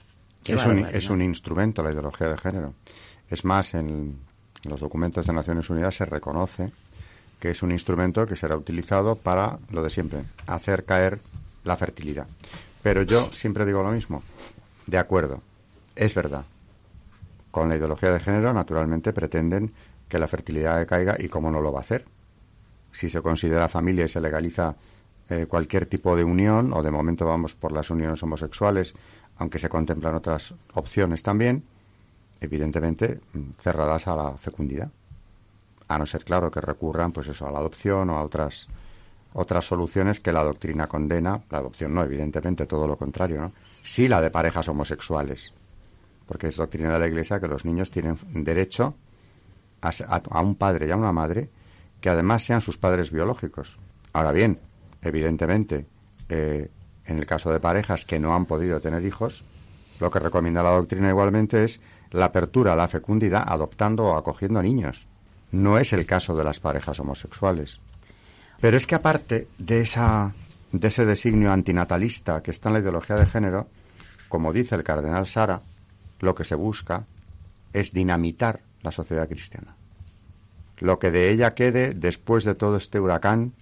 Es 0.45 0.66
un, 0.66 0.86
es 0.86 1.10
un, 1.10 1.22
instrumento 1.22 1.82
la 1.82 1.91
ideología 1.91 2.28
de 2.28 2.38
género. 2.38 2.74
Es 3.30 3.45
más, 3.45 3.74
en, 3.74 4.18
los 4.64 4.80
documentos 4.80 5.28
de 5.28 5.34
Naciones 5.34 5.70
Unidas 5.70 5.95
se 5.95 6.05
reconoce 6.05 6.72
que 7.39 7.51
es 7.51 7.61
un 7.61 7.74
instrumento 7.74 8.26
que 8.26 8.38
será 8.38 8.55
utilizado 8.55 9.18
para 9.18 9.59
lo 9.70 9.84
de 9.84 9.89
siempre, 9.89 10.24
hacer 10.47 10.86
caer 10.86 11.20
la 11.66 11.76
fertilidad. 11.76 12.26
Pero 12.82 13.01
yo 13.01 13.32
siempre 13.34 13.66
digo 13.66 13.84
lo 13.84 13.91
mismo. 13.91 14.24
De 14.88 14.97
acuerdo, 14.97 15.41
es 15.93 16.16
verdad. 16.16 16.45
Con 17.51 17.68
la 17.68 17.76
ideología 17.76 18.14
de 18.14 18.22
género, 18.22 18.53
naturalmente, 18.53 19.11
pretenden 19.11 19.74
que 20.07 20.20
la 20.20 20.28
fertilidad 20.30 20.88
caiga 20.88 21.18
y 21.20 21.28
cómo 21.28 21.51
no 21.51 21.59
lo 21.59 21.74
va 21.74 21.80
a 21.80 21.84
hacer. 21.84 22.05
Si 22.93 23.09
se 23.09 23.22
considera 23.22 23.68
familia 23.68 24.05
y 24.05 24.09
se 24.09 24.22
legaliza 24.22 24.76
eh, 25.30 25.45
cualquier 25.45 25.86
tipo 25.86 26.16
de 26.16 26.24
unión, 26.24 26.72
o 26.72 26.82
de 26.82 26.91
momento 26.91 27.26
vamos 27.26 27.55
por 27.55 27.74
las 27.74 27.89
uniones 27.89 28.24
homosexuales, 28.24 28.93
aunque 29.38 29.59
se 29.59 29.68
contemplan 29.68 30.16
otras 30.16 30.53
opciones 30.74 31.24
también, 31.24 31.64
evidentemente 32.43 33.21
mm, 33.33 33.51
cerradas 33.59 34.07
a 34.07 34.15
la 34.15 34.37
fecundidad. 34.37 34.91
A 35.87 35.97
no 35.97 36.05
ser, 36.05 36.23
claro, 36.23 36.49
que 36.51 36.61
recurran 36.61 37.11
pues 37.11 37.27
eso, 37.27 37.47
a 37.47 37.51
la 37.51 37.59
adopción 37.59 38.09
o 38.09 38.17
a 38.17 38.23
otras, 38.23 38.67
otras 39.33 39.65
soluciones 39.65 40.19
que 40.19 40.31
la 40.31 40.43
doctrina 40.43 40.87
condena. 40.87 41.41
La 41.49 41.59
adopción 41.59 41.93
no, 41.93 42.03
evidentemente, 42.03 42.65
todo 42.65 42.87
lo 42.87 42.97
contrario, 42.97 43.41
¿no? 43.41 43.51
Sí 43.83 44.07
la 44.07 44.21
de 44.21 44.31
parejas 44.31 44.67
homosexuales, 44.69 45.53
porque 46.25 46.47
es 46.47 46.55
doctrina 46.55 46.93
de 46.93 46.99
la 46.99 47.07
Iglesia 47.07 47.39
que 47.39 47.47
los 47.47 47.65
niños 47.65 47.91
tienen 47.91 48.17
derecho 48.31 48.95
a, 49.81 49.91
a 50.29 50.41
un 50.41 50.55
padre 50.55 50.87
y 50.87 50.91
a 50.91 50.95
una 50.95 51.11
madre 51.11 51.49
que 51.99 52.09
además 52.09 52.43
sean 52.43 52.61
sus 52.61 52.77
padres 52.77 53.11
biológicos. 53.11 53.77
Ahora 54.13 54.31
bien, 54.31 54.59
evidentemente, 55.01 55.85
eh, 56.29 56.69
en 57.05 57.17
el 57.17 57.25
caso 57.25 57.51
de 57.51 57.59
parejas 57.59 58.05
que 58.05 58.19
no 58.19 58.35
han 58.35 58.45
podido 58.45 58.79
tener 58.79 59.05
hijos, 59.05 59.43
lo 59.99 60.11
que 60.11 60.19
recomienda 60.19 60.63
la 60.63 60.71
doctrina 60.71 61.09
igualmente 61.09 61.63
es 61.63 61.79
la 62.14 62.26
apertura 62.26 62.74
a 62.74 62.76
la 62.76 62.88
fecundidad 62.88 63.43
adoptando 63.45 64.05
o 64.05 64.16
acogiendo 64.16 64.61
niños. 64.61 65.07
No 65.51 65.78
es 65.78 65.93
el 65.93 66.05
caso 66.05 66.36
de 66.36 66.43
las 66.43 66.59
parejas 66.59 66.99
homosexuales. 66.99 67.80
Pero 68.61 68.78
es 68.78 68.88
que 68.88 68.95
aparte 68.95 69.47
de, 69.57 69.82
esa, 69.82 70.32
de 70.72 70.88
ese 70.88 71.05
designio 71.05 71.51
antinatalista 71.51 72.41
que 72.41 72.51
está 72.51 72.70
en 72.70 72.74
la 72.74 72.80
ideología 72.80 73.18
de 73.18 73.26
género, 73.26 73.68
como 74.30 74.53
dice 74.53 74.76
el 74.76 74.84
cardenal 74.84 75.28
Sara, 75.28 75.61
lo 76.20 76.34
que 76.34 76.43
se 76.43 76.55
busca 76.55 77.03
es 77.74 77.91
dinamitar 77.91 78.61
la 78.82 78.91
sociedad 78.91 79.28
cristiana. 79.28 79.76
Lo 80.80 80.99
que 80.99 81.11
de 81.11 81.32
ella 81.32 81.53
quede 81.53 81.93
después 81.93 82.43
de 82.45 82.55
todo 82.55 82.78
este 82.78 82.99
huracán 82.99 83.53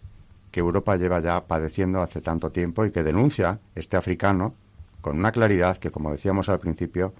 que 0.52 0.60
Europa 0.60 0.98
lleva 0.98 1.22
ya 1.22 1.42
padeciendo 1.46 2.02
hace 2.02 2.20
tanto 2.20 2.52
tiempo 2.52 2.86
y 2.86 2.92
que 2.92 3.04
denuncia 3.04 3.60
este 3.76 3.96
africano 3.96 4.54
con 5.00 5.18
una 5.18 5.32
claridad 5.32 5.78
que, 5.78 5.92
como 5.92 6.12
decíamos 6.12 6.50
al 6.50 6.60
principio, 6.60 7.14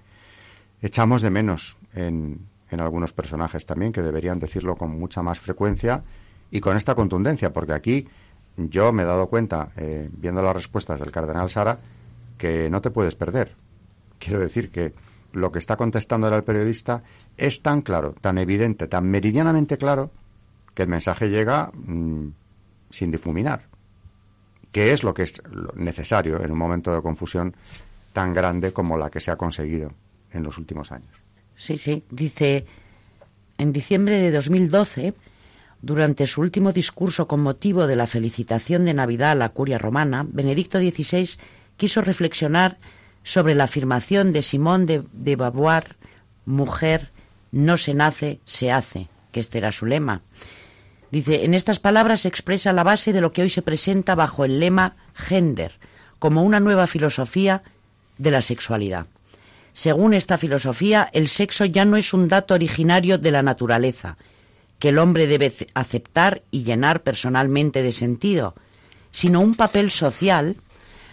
echamos 0.82 1.22
de 1.22 1.30
menos 1.30 1.76
en, 1.94 2.50
algunos 2.70 3.12
personajes 3.12 3.66
también, 3.66 3.92
que 3.92 4.02
deberían 4.02 4.38
decirlo 4.38 4.76
con 4.76 4.98
mucha 4.98 5.22
más 5.22 5.38
frecuencia 5.38 6.02
y 6.50 6.60
con 6.60 6.76
esta 6.76 6.94
contundencia, 6.94 7.52
porque 7.52 7.74
aquí 7.74 8.08
yo 8.56 8.92
me 8.92 9.02
he 9.02 9.06
dado 9.06 9.28
cuenta, 9.28 9.72
eh, 9.76 10.08
viendo 10.10 10.42
las 10.42 10.56
respuestas 10.56 10.98
del 10.98 11.12
cardenal 11.12 11.50
Sara, 11.50 11.78
que 12.38 12.70
no 12.70 12.80
te 12.80 12.90
puedes 12.90 13.14
perder. 13.14 13.54
Quiero 14.18 14.40
decir 14.40 14.70
que 14.70 14.94
lo 15.32 15.52
que 15.52 15.58
está 15.58 15.76
contestando 15.76 16.34
el 16.34 16.44
periodista 16.44 17.02
es 17.36 17.60
tan 17.60 17.82
claro, 17.82 18.14
tan 18.20 18.38
evidente, 18.38 18.88
tan 18.88 19.04
meridianamente 19.04 19.76
claro, 19.76 20.10
que 20.74 20.82
el 20.82 20.88
mensaje 20.88 21.28
llega 21.28 21.70
mm, 21.74 22.28
sin 22.90 23.10
difuminar, 23.10 23.66
que 24.72 24.92
es 24.92 25.04
lo 25.04 25.12
que 25.12 25.24
es 25.24 25.42
necesario 25.74 26.42
en 26.42 26.50
un 26.50 26.58
momento 26.58 26.94
de 26.94 27.02
confusión 27.02 27.54
tan 28.14 28.32
grande 28.32 28.72
como 28.72 28.96
la 28.96 29.10
que 29.10 29.20
se 29.20 29.30
ha 29.30 29.36
conseguido 29.36 29.92
en 30.32 30.42
los 30.42 30.58
últimos 30.58 30.92
años. 30.92 31.10
Sí, 31.56 31.78
sí, 31.78 32.02
dice, 32.10 32.66
en 33.58 33.72
diciembre 33.72 34.18
de 34.18 34.30
2012, 34.30 35.14
durante 35.80 36.26
su 36.26 36.40
último 36.40 36.72
discurso 36.72 37.28
con 37.28 37.40
motivo 37.40 37.86
de 37.86 37.96
la 37.96 38.06
felicitación 38.06 38.84
de 38.84 38.94
Navidad 38.94 39.32
a 39.32 39.36
la 39.36 39.48
curia 39.50 39.78
romana, 39.78 40.26
Benedicto 40.28 40.78
XVI 40.78 41.28
quiso 41.76 42.00
reflexionar 42.02 42.78
sobre 43.22 43.54
la 43.54 43.64
afirmación 43.64 44.32
de 44.32 44.42
Simón 44.42 44.86
de, 44.86 45.02
de 45.12 45.36
Beauvoir, 45.36 45.96
mujer, 46.44 47.10
no 47.50 47.76
se 47.76 47.94
nace, 47.94 48.40
se 48.44 48.72
hace, 48.72 49.08
que 49.30 49.40
este 49.40 49.58
era 49.58 49.72
su 49.72 49.86
lema, 49.86 50.22
Dice, 51.12 51.44
en 51.44 51.52
estas 51.52 51.78
palabras 51.78 52.22
se 52.22 52.28
expresa 52.28 52.72
la 52.72 52.84
base 52.84 53.12
de 53.12 53.20
lo 53.20 53.32
que 53.32 53.42
hoy 53.42 53.50
se 53.50 53.60
presenta 53.60 54.14
bajo 54.14 54.46
el 54.46 54.58
lema 54.58 54.96
gender, 55.12 55.72
como 56.18 56.42
una 56.42 56.58
nueva 56.58 56.86
filosofía 56.86 57.62
de 58.16 58.30
la 58.30 58.40
sexualidad. 58.40 59.06
Según 59.72 60.14
esta 60.14 60.38
filosofía, 60.38 61.08
el 61.12 61.28
sexo 61.28 61.64
ya 61.64 61.84
no 61.84 61.96
es 61.96 62.12
un 62.12 62.28
dato 62.28 62.54
originario 62.54 63.18
de 63.18 63.30
la 63.30 63.42
naturaleza, 63.42 64.16
que 64.78 64.90
el 64.90 64.98
hombre 64.98 65.26
debe 65.26 65.52
aceptar 65.74 66.42
y 66.50 66.62
llenar 66.64 67.02
personalmente 67.02 67.82
de 67.82 67.92
sentido, 67.92 68.54
sino 69.10 69.40
un 69.40 69.54
papel 69.54 69.90
social 69.90 70.56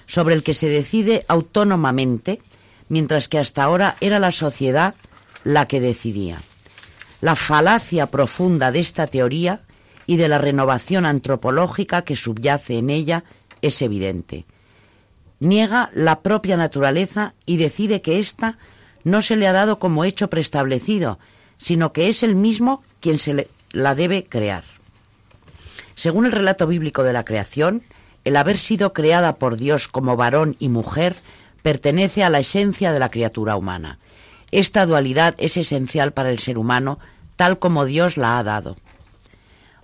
sobre 0.08 0.36
el 0.36 0.44
que 0.44 0.54
se 0.54 0.68
decide 0.68 1.24
autónomamente, 1.28 2.42
mientras 2.90 3.30
que 3.30 3.38
hasta 3.38 3.64
ahora 3.64 3.96
era 4.02 4.20
la 4.20 4.32
sociedad 4.32 4.96
la 5.44 5.68
que 5.68 5.80
decidía. 5.80 6.42
La 7.22 7.36
falacia 7.36 8.08
profunda 8.08 8.72
de 8.72 8.80
esta 8.80 9.08
teoría 9.08 9.62
y 10.06 10.18
de 10.18 10.28
la 10.28 10.40
renovación 10.40 11.06
antropológica 11.06 12.02
que 12.02 12.16
subyace 12.16 12.78
en 12.78 12.90
ella 12.90 13.24
es 13.62 13.82
evidente. 13.82 14.46
Niega 15.40 15.90
la 15.94 16.22
propia 16.22 16.58
naturaleza 16.58 17.34
y 17.46 17.58
decide 17.58 18.02
que 18.02 18.20
ésta 18.20 18.58
no 19.04 19.22
se 19.22 19.36
le 19.36 19.48
ha 19.48 19.54
dado 19.54 19.80
como 19.80 20.04
hecho 20.04 20.30
preestablecido, 20.30 21.20
sino 21.58 21.94
que 21.94 22.10
es 22.10 22.24
el 22.24 22.36
mismo 22.36 22.84
quien 23.00 23.20
se 23.20 23.48
la 23.72 23.96
debe 23.96 24.26
crear. 24.26 24.64
Según 25.96 26.26
el 26.26 26.32
relato 26.32 26.68
bíblico 26.68 27.04
de 27.04 27.14
la 27.14 27.26
creación, 27.26 27.84
el 28.26 28.36
haber 28.36 28.58
sido 28.58 28.94
creada 28.94 29.36
por 29.36 29.56
Dios 29.56 29.88
como 29.88 30.18
varón 30.18 30.56
y 30.60 30.70
mujer 30.70 31.16
pertenece 31.62 32.24
a 32.24 32.30
la 32.30 32.40
esencia 32.40 32.92
de 32.92 33.00
la 33.00 33.10
criatura 33.10 33.56
humana. 33.56 34.00
Esta 34.52 34.86
dualidad 34.86 35.36
es 35.38 35.58
esencial 35.58 36.12
para 36.12 36.32
el 36.32 36.40
ser 36.40 36.58
humano, 36.58 37.00
tal 37.36 37.60
como 37.60 37.86
Dios 37.86 38.18
la 38.18 38.38
ha 38.38 38.44
dado 38.44 38.76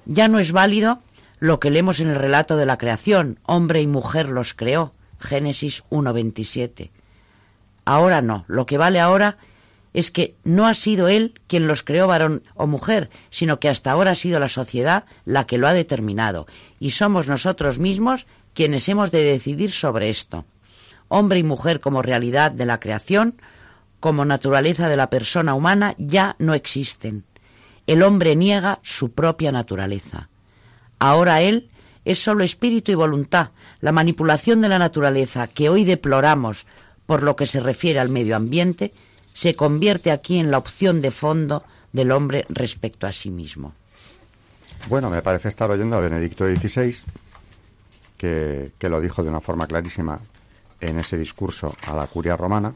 ya 0.06 0.28
no 0.28 0.40
es 0.40 0.52
válido 0.52 1.00
lo 1.40 1.60
que 1.60 1.70
leemos 1.70 2.00
en 2.00 2.10
el 2.10 2.16
relato 2.16 2.58
de 2.58 2.66
la 2.66 2.78
creación, 2.78 3.40
hombre 3.44 3.82
y 3.82 3.88
mujer 3.88 4.30
los 4.30 4.54
creó, 4.54 4.94
Génesis 5.20 5.84
1.27. 5.90 6.92
Ahora 7.86 8.22
no, 8.22 8.46
lo 8.48 8.66
que 8.66 8.78
vale 8.78 9.00
ahora 9.00 9.38
es 9.94 10.12
que 10.12 10.36
no 10.44 10.68
ha 10.68 10.74
sido 10.74 11.08
él 11.08 11.40
quien 11.48 11.68
los 11.68 11.82
creó 11.82 12.08
varón 12.08 12.44
o 12.56 12.68
mujer, 12.68 13.10
sino 13.30 13.60
que 13.60 13.70
hasta 13.70 13.92
ahora 13.92 14.12
ha 14.12 14.16
sido 14.16 14.40
la 14.40 14.50
sociedad 14.50 15.06
la 15.24 15.48
que 15.48 15.58
lo 15.58 15.68
ha 15.68 15.74
determinado, 15.74 16.48
y 16.80 16.92
somos 16.92 17.28
nosotros 17.28 17.80
mismos 17.80 18.28
quienes 18.54 18.90
hemos 18.90 19.12
de 19.12 19.24
decidir 19.24 19.72
sobre 19.72 20.10
esto. 20.10 20.46
Hombre 21.08 21.40
y 21.40 21.44
mujer 21.44 21.80
como 21.80 22.02
realidad 22.02 22.52
de 22.52 22.66
la 22.66 22.80
creación, 22.80 23.36
como 24.02 24.26
naturaleza 24.26 24.90
de 24.90 24.98
la 24.98 25.10
persona 25.10 25.54
humana, 25.54 25.96
ya 25.98 26.36
no 26.40 26.54
existen. 26.54 27.24
El 27.88 28.04
hombre 28.04 28.36
niega 28.36 28.80
su 28.82 29.12
propia 29.12 29.52
naturaleza. 29.52 30.30
Ahora 31.00 31.42
él 31.42 31.70
es 32.04 32.22
solo 32.22 32.44
espíritu 32.44 32.92
y 32.92 32.96
voluntad, 32.96 33.52
la 33.82 33.92
manipulación 33.92 34.62
de 34.62 34.70
la 34.70 34.80
naturaleza 34.80 35.48
que 35.48 35.70
hoy 35.70 35.84
deploramos 35.84 36.66
por 37.06 37.24
lo 37.24 37.36
que 37.36 37.48
se 37.48 37.60
refiere 37.60 38.00
al 38.00 38.10
medio 38.10 38.36
ambiente, 38.36 38.94
se 39.34 39.56
convierte 39.56 40.12
aquí 40.12 40.38
en 40.40 40.50
la 40.50 40.58
opción 40.58 41.02
de 41.02 41.12
fondo 41.12 41.64
del 41.92 42.12
hombre 42.12 42.46
respecto 42.50 43.08
a 43.08 43.14
sí 43.14 43.30
mismo. 43.30 43.74
Bueno, 44.88 45.10
me 45.10 45.22
parece 45.22 45.50
estar 45.50 45.70
oyendo 45.70 45.98
a 45.98 46.02
Benedicto 46.02 46.46
XVI, 46.46 46.96
que, 48.18 48.72
lo 48.82 49.02
dijo 49.02 49.24
de 49.24 49.30
una 49.30 49.42
forma 49.42 49.68
clarísima 49.68 50.20
en 50.80 51.00
ese 51.00 51.18
discurso 51.18 51.76
a 51.84 51.94
la 51.94 52.08
curia 52.08 52.36
romana, 52.36 52.74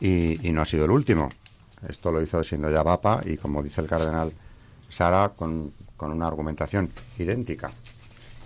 y, 0.00 0.46
y, 0.46 0.52
no 0.52 0.62
ha 0.62 0.66
sido 0.66 0.84
el 0.84 0.90
último. 0.90 1.30
Esto 1.88 2.10
lo 2.10 2.20
hizo 2.20 2.42
siendo 2.42 2.70
ya 2.70 2.82
papa 2.82 3.22
y, 3.24 3.36
como 3.36 3.62
dice 3.62 3.80
el 3.80 3.88
cardenal 3.88 4.32
Sara, 4.88 5.30
con, 5.30 5.72
con 5.96 6.12
una 6.12 6.26
argumentación 6.26 6.90
idéntica. 7.18 7.70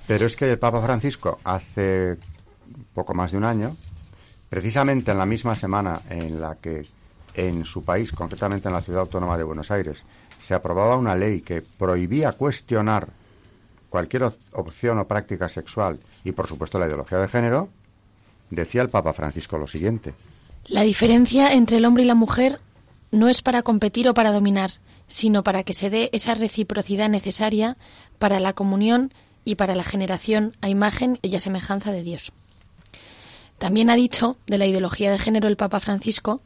Pero 0.09 0.25
es 0.25 0.37
que 0.37 0.51
el 0.51 0.59
Papa 0.59 0.81
Francisco 0.81 1.39
hace 1.45 2.17
poco 2.95 3.13
más 3.13 3.31
de 3.31 3.37
un 3.37 3.45
año, 3.45 3.77
precisamente 4.49 5.11
en 5.11 5.19
la 5.19 5.27
misma 5.27 5.55
semana 5.55 6.01
en 6.09 6.41
la 6.41 6.55
que 6.55 6.87
en 7.35 7.67
su 7.67 7.85
país, 7.85 8.11
concretamente 8.13 8.69
en 8.69 8.75
la 8.75 8.81
ciudad 8.81 9.03
autónoma 9.03 9.37
de 9.37 9.45
Buenos 9.45 9.71
Aires, 9.71 10.03
se 10.41 10.55
aprobaba 10.55 10.97
una 10.97 11.15
ley 11.15 11.43
que 11.43 11.61
prohibía 11.61 12.33
cuestionar 12.33 13.11
cualquier 13.91 14.33
opción 14.53 14.99
o 14.99 15.07
práctica 15.07 15.47
sexual 15.47 16.01
y, 16.25 16.33
por 16.33 16.47
supuesto, 16.47 16.79
la 16.79 16.87
ideología 16.87 17.19
de 17.19 17.29
género, 17.29 17.69
decía 18.49 18.81
el 18.81 18.89
Papa 18.89 19.13
Francisco 19.13 19.59
lo 19.59 19.67
siguiente. 19.67 20.15
La 20.69 20.85
diferencia 20.85 21.53
entre 21.53 21.77
el 21.77 21.85
hombre 21.85 22.05
y 22.05 22.07
la 22.07 22.15
mujer 22.15 22.61
no 23.11 23.29
es 23.29 23.43
para 23.43 23.63
competir 23.63 24.09
o 24.09 24.15
para 24.15 24.33
dominar, 24.33 24.71
sino 25.07 25.43
para 25.43 25.65
que 25.65 25.75
se 25.75 25.91
dé 25.91 26.09
esa 26.15 26.33
reciprocidad 26.33 27.11
necesaria 27.11 27.77
para 28.19 28.41
la 28.41 28.55
comunión 28.55 29.13
y 29.49 29.55
para 29.55 29.75
la 29.75 29.83
generación 29.83 30.53
a 30.61 30.69
imagen 30.69 31.19
y 31.23 31.35
a 31.35 31.41
semejanza 31.41 31.91
de 31.91 32.03
Dios. 32.03 32.33
También 33.57 33.89
ha 33.89 33.97
dicho 33.97 34.37
de 34.47 34.59
la 34.59 34.67
ideología 34.67 35.11
de 35.11 35.19
género 35.19 35.49
el 35.49 35.57
Papa 35.57 35.81
Francisco 35.81 36.43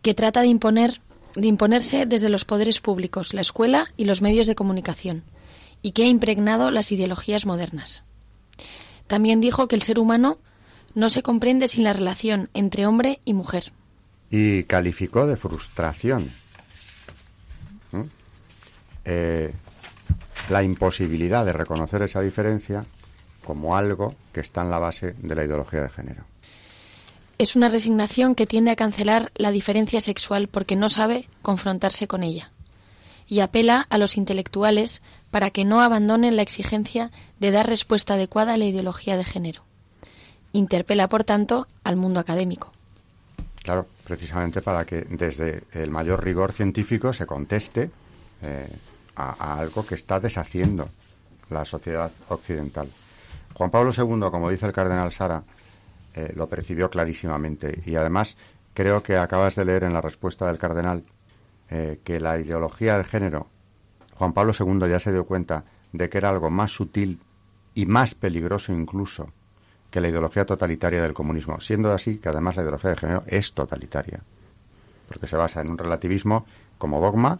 que 0.00 0.14
trata 0.14 0.40
de 0.40 0.46
imponer 0.46 1.02
de 1.34 1.48
imponerse 1.48 2.06
desde 2.06 2.30
los 2.30 2.46
poderes 2.46 2.80
públicos, 2.80 3.34
la 3.34 3.42
escuela 3.42 3.88
y 3.98 4.06
los 4.06 4.22
medios 4.22 4.46
de 4.46 4.54
comunicación, 4.54 5.22
y 5.82 5.92
que 5.92 6.04
ha 6.04 6.06
impregnado 6.06 6.70
las 6.70 6.92
ideologías 6.92 7.44
modernas. 7.44 8.04
También 9.06 9.42
dijo 9.42 9.68
que 9.68 9.76
el 9.76 9.82
ser 9.82 9.98
humano 9.98 10.38
no 10.94 11.10
se 11.10 11.22
comprende 11.22 11.68
sin 11.68 11.84
la 11.84 11.92
relación 11.92 12.48
entre 12.54 12.86
hombre 12.86 13.20
y 13.26 13.34
mujer. 13.34 13.72
Y 14.30 14.62
calificó 14.62 15.26
de 15.26 15.36
frustración 15.36 16.30
eh, 19.04 19.52
la 20.48 20.62
imposibilidad 20.62 21.44
de 21.44 21.52
reconocer 21.52 22.02
esa 22.02 22.20
diferencia 22.20 22.84
como 23.44 23.76
algo 23.76 24.14
que 24.32 24.40
está 24.40 24.62
en 24.62 24.70
la 24.70 24.78
base 24.78 25.14
de 25.18 25.34
la 25.34 25.44
ideología 25.44 25.82
de 25.82 25.90
género. 25.90 26.24
Es 27.38 27.56
una 27.56 27.68
resignación 27.68 28.34
que 28.34 28.46
tiende 28.46 28.70
a 28.70 28.76
cancelar 28.76 29.32
la 29.34 29.50
diferencia 29.50 30.00
sexual 30.00 30.48
porque 30.48 30.76
no 30.76 30.88
sabe 30.88 31.28
confrontarse 31.42 32.06
con 32.06 32.22
ella 32.22 32.50
y 33.26 33.40
apela 33.40 33.86
a 33.90 33.98
los 33.98 34.16
intelectuales 34.16 35.02
para 35.30 35.50
que 35.50 35.64
no 35.64 35.80
abandonen 35.80 36.36
la 36.36 36.42
exigencia 36.42 37.10
de 37.40 37.50
dar 37.50 37.66
respuesta 37.66 38.14
adecuada 38.14 38.54
a 38.54 38.56
la 38.56 38.66
ideología 38.66 39.16
de 39.16 39.24
género. 39.24 39.62
Interpela, 40.52 41.08
por 41.08 41.24
tanto, 41.24 41.66
al 41.82 41.96
mundo 41.96 42.20
académico. 42.20 42.72
Claro, 43.62 43.86
precisamente 44.04 44.60
para 44.60 44.84
que 44.84 45.00
desde 45.02 45.64
el 45.72 45.90
mayor 45.90 46.22
rigor 46.22 46.52
científico 46.52 47.12
se 47.12 47.26
conteste 47.26 47.90
eh, 48.42 48.68
a, 49.16 49.58
algo 49.58 49.86
que 49.86 49.94
está 49.94 50.20
deshaciendo 50.20 50.88
la 51.50 51.64
sociedad 51.64 52.10
occidental. 52.28 52.88
Juan 53.54 53.70
Pablo 53.70 53.92
II, 53.96 54.30
como 54.30 54.50
dice 54.50 54.66
el 54.66 54.72
cardenal 54.72 55.12
Sara, 55.12 55.42
eh, 56.14 56.32
lo 56.34 56.48
percibió 56.48 56.90
clarísimamente 56.90 57.82
y 57.86 57.94
además 57.96 58.36
creo 58.72 59.02
que 59.02 59.16
acabas 59.16 59.54
de 59.54 59.64
leer 59.64 59.84
en 59.84 59.92
la 59.92 60.00
respuesta 60.00 60.46
del 60.46 60.58
cardenal 60.58 61.04
eh, 61.70 62.00
que 62.04 62.20
la 62.20 62.38
ideología 62.38 62.98
de 62.98 63.04
género, 63.04 63.48
Juan 64.14 64.32
Pablo 64.32 64.52
II 64.58 64.88
ya 64.88 65.00
se 65.00 65.12
dio 65.12 65.24
cuenta 65.24 65.64
de 65.92 66.08
que 66.08 66.18
era 66.18 66.30
algo 66.30 66.50
más 66.50 66.72
sutil 66.72 67.20
y 67.74 67.86
más 67.86 68.14
peligroso 68.14 68.72
incluso 68.72 69.28
que 69.90 70.00
la 70.00 70.08
ideología 70.08 70.44
totalitaria 70.44 71.00
del 71.00 71.14
comunismo, 71.14 71.60
siendo 71.60 71.92
así 71.92 72.18
que 72.18 72.28
además 72.28 72.56
la 72.56 72.62
ideología 72.62 72.90
de 72.90 72.96
género 72.96 73.22
es 73.26 73.54
totalitaria, 73.54 74.20
porque 75.08 75.28
se 75.28 75.36
basa 75.36 75.60
en 75.60 75.70
un 75.70 75.78
relativismo 75.78 76.46
como 76.78 77.00
dogma 77.00 77.38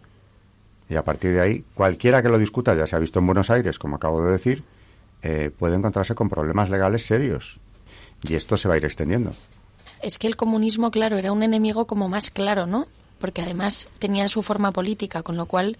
y 0.89 0.95
a 0.95 1.03
partir 1.03 1.33
de 1.33 1.41
ahí 1.41 1.65
cualquiera 1.73 2.21
que 2.21 2.29
lo 2.29 2.37
discuta, 2.37 2.75
ya 2.75 2.87
se 2.87 2.95
ha 2.95 2.99
visto 2.99 3.19
en 3.19 3.25
Buenos 3.25 3.49
Aires, 3.49 3.79
como 3.79 3.95
acabo 3.95 4.23
de 4.23 4.31
decir, 4.31 4.63
eh, 5.21 5.51
puede 5.57 5.75
encontrarse 5.75 6.15
con 6.15 6.29
problemas 6.29 6.69
legales 6.69 7.05
serios 7.05 7.59
y 8.23 8.35
esto 8.35 8.57
se 8.57 8.67
va 8.67 8.75
a 8.75 8.77
ir 8.77 8.85
extendiendo. 8.85 9.31
Es 10.01 10.19
que 10.19 10.27
el 10.27 10.35
comunismo, 10.35 10.91
claro, 10.91 11.17
era 11.17 11.31
un 11.31 11.43
enemigo 11.43 11.87
como 11.87 12.09
más 12.09 12.29
claro, 12.29 12.65
¿no? 12.67 12.87
Porque 13.19 13.41
además 13.41 13.87
tenía 13.99 14.27
su 14.27 14.41
forma 14.41 14.71
política, 14.71 15.23
con 15.23 15.37
lo 15.37 15.45
cual 15.45 15.77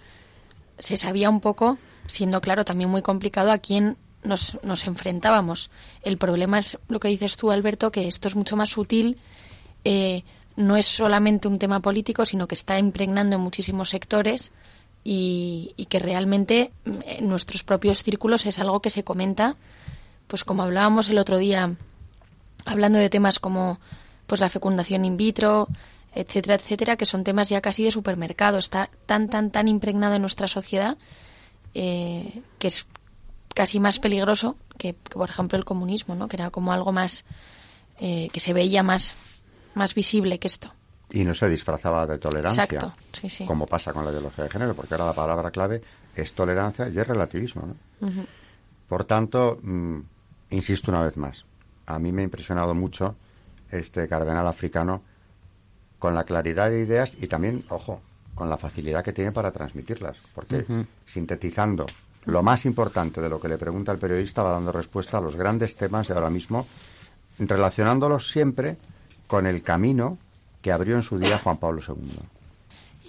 se 0.78 0.96
sabía 0.96 1.30
un 1.30 1.40
poco, 1.40 1.78
siendo 2.06 2.40
claro 2.40 2.64
también 2.64 2.90
muy 2.90 3.02
complicado, 3.02 3.52
a 3.52 3.58
quién 3.58 3.96
nos, 4.24 4.58
nos 4.62 4.86
enfrentábamos. 4.86 5.70
El 6.02 6.18
problema 6.18 6.58
es 6.58 6.78
lo 6.88 6.98
que 6.98 7.08
dices 7.08 7.36
tú, 7.36 7.50
Alberto, 7.50 7.92
que 7.92 8.08
esto 8.08 8.28
es 8.28 8.36
mucho 8.36 8.56
más 8.56 8.70
sutil. 8.70 9.18
Eh, 9.84 10.24
no 10.56 10.76
es 10.76 10.86
solamente 10.86 11.48
un 11.48 11.58
tema 11.58 11.80
político, 11.80 12.24
sino 12.24 12.48
que 12.48 12.54
está 12.54 12.78
impregnando 12.78 13.36
en 13.36 13.42
muchísimos 13.42 13.90
sectores 13.90 14.50
y, 15.08 15.86
que 15.88 16.00
realmente 16.00 16.72
en 16.84 17.28
nuestros 17.28 17.62
propios 17.62 18.02
círculos 18.02 18.44
es 18.44 18.58
algo 18.58 18.80
que 18.80 18.90
se 18.90 19.04
comenta, 19.04 19.54
pues 20.26 20.42
como 20.42 20.64
hablábamos 20.64 21.08
el 21.10 21.18
otro 21.18 21.38
día, 21.38 21.76
hablando 22.64 22.98
de 22.98 23.08
temas 23.08 23.38
como 23.38 23.78
pues 24.26 24.40
la 24.40 24.48
fecundación 24.48 25.04
in 25.04 25.16
vitro, 25.16 25.68
etcétera, 26.12 26.56
etcétera, 26.56 26.96
que 26.96 27.06
son 27.06 27.22
temas 27.22 27.48
ya 27.48 27.60
casi 27.60 27.84
de 27.84 27.92
supermercado. 27.92 28.58
Está 28.58 28.90
tan, 29.06 29.28
tan, 29.28 29.52
tan 29.52 29.68
impregnado 29.68 30.16
en 30.16 30.22
nuestra 30.22 30.48
sociedad 30.48 30.98
eh, 31.74 32.42
que 32.58 32.66
es 32.66 32.86
casi 33.54 33.78
más 33.78 34.00
peligroso 34.00 34.56
que, 34.76 34.94
que, 34.94 35.14
por 35.14 35.30
ejemplo, 35.30 35.56
el 35.56 35.64
comunismo, 35.64 36.16
¿no? 36.16 36.26
Que 36.26 36.36
era 36.36 36.50
como 36.50 36.72
algo 36.72 36.90
más 36.90 37.24
eh, 38.00 38.28
que 38.32 38.40
se 38.40 38.52
veía 38.52 38.82
más 38.82 39.14
más 39.74 39.94
visible 39.94 40.40
que 40.40 40.48
esto. 40.48 40.72
Y 41.16 41.24
no 41.24 41.32
se 41.34 41.48
disfrazaba 41.48 42.06
de 42.06 42.18
tolerancia, 42.18 42.64
Exacto, 42.64 42.92
sí, 43.12 43.28
sí. 43.30 43.46
como 43.46 43.66
pasa 43.66 43.92
con 43.92 44.04
la 44.04 44.10
ideología 44.10 44.44
de 44.44 44.50
género, 44.50 44.74
porque 44.74 44.94
ahora 44.94 45.06
la 45.06 45.12
palabra 45.14 45.50
clave 45.50 45.80
es 46.14 46.32
tolerancia 46.34 46.88
y 46.88 46.98
es 46.98 47.06
relativismo. 47.06 47.62
¿no? 47.66 48.06
Uh 48.06 48.10
-huh. 48.10 48.26
Por 48.88 49.04
tanto, 49.04 49.58
mmm, 49.62 50.00
insisto 50.50 50.90
una 50.90 51.02
vez 51.02 51.16
más, 51.16 51.44
a 51.86 51.98
mí 51.98 52.12
me 52.12 52.20
ha 52.20 52.24
impresionado 52.24 52.74
mucho 52.74 53.16
este 53.70 54.06
cardenal 54.08 54.46
africano 54.46 55.02
con 55.98 56.14
la 56.14 56.24
claridad 56.24 56.68
de 56.68 56.80
ideas 56.80 57.14
y 57.18 57.26
también, 57.28 57.64
ojo, 57.70 58.02
con 58.34 58.50
la 58.50 58.58
facilidad 58.58 59.02
que 59.02 59.14
tiene 59.14 59.32
para 59.32 59.50
transmitirlas, 59.50 60.18
porque 60.34 60.56
uh 60.68 60.72
-huh. 60.72 60.86
sintetizando 61.06 61.86
lo 62.26 62.42
más 62.42 62.66
importante 62.66 63.22
de 63.22 63.28
lo 63.30 63.40
que 63.40 63.48
le 63.48 63.56
pregunta 63.56 63.92
el 63.92 63.98
periodista 63.98 64.42
va 64.42 64.52
dando 64.52 64.70
respuesta 64.72 65.16
a 65.16 65.20
los 65.22 65.34
grandes 65.36 65.76
temas 65.76 66.08
de 66.08 66.14
ahora 66.14 66.28
mismo, 66.28 66.66
relacionándolos 67.38 68.30
siempre 68.30 68.76
con 69.26 69.46
el 69.46 69.62
camino 69.62 70.18
que 70.66 70.72
abrió 70.72 70.96
en 70.96 71.04
su 71.04 71.16
día 71.16 71.38
Juan 71.38 71.58
Pablo 71.58 71.80
II. 71.86 71.94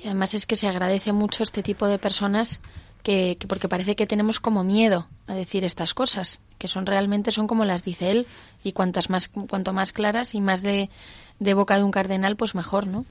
Y 0.04 0.06
además 0.06 0.36
es 0.36 0.46
que 0.46 0.56
se 0.56 0.68
agradece 0.68 1.12
mucho 1.12 1.42
este 1.42 1.64
tipo 1.64 1.88
de 1.88 1.98
personas 1.98 2.62
que, 3.02 3.36
que, 3.40 3.48
porque 3.48 3.68
parece 3.68 3.96
que 3.96 4.06
tenemos 4.06 4.40
como 4.40 4.64
miedo 4.64 5.08
a 5.26 5.34
decir 5.34 5.66
estas 5.66 5.96
cosas, 5.96 6.40
que 6.60 6.68
son 6.68 6.86
realmente 6.86 7.32
son 7.32 7.48
como 7.48 7.66
las 7.66 7.84
dice 7.84 8.12
él 8.12 8.28
y 8.64 8.74
cuantas 8.74 9.10
más 9.10 9.30
cuanto 9.30 9.74
más 9.74 9.92
claras 9.92 10.36
y 10.36 10.40
más 10.40 10.62
de, 10.62 10.92
de 11.40 11.54
boca 11.56 11.78
de 11.78 11.84
un 11.84 11.90
cardenal 11.90 12.36
pues 12.36 12.54
mejor, 12.54 12.86
¿no? 12.86 13.06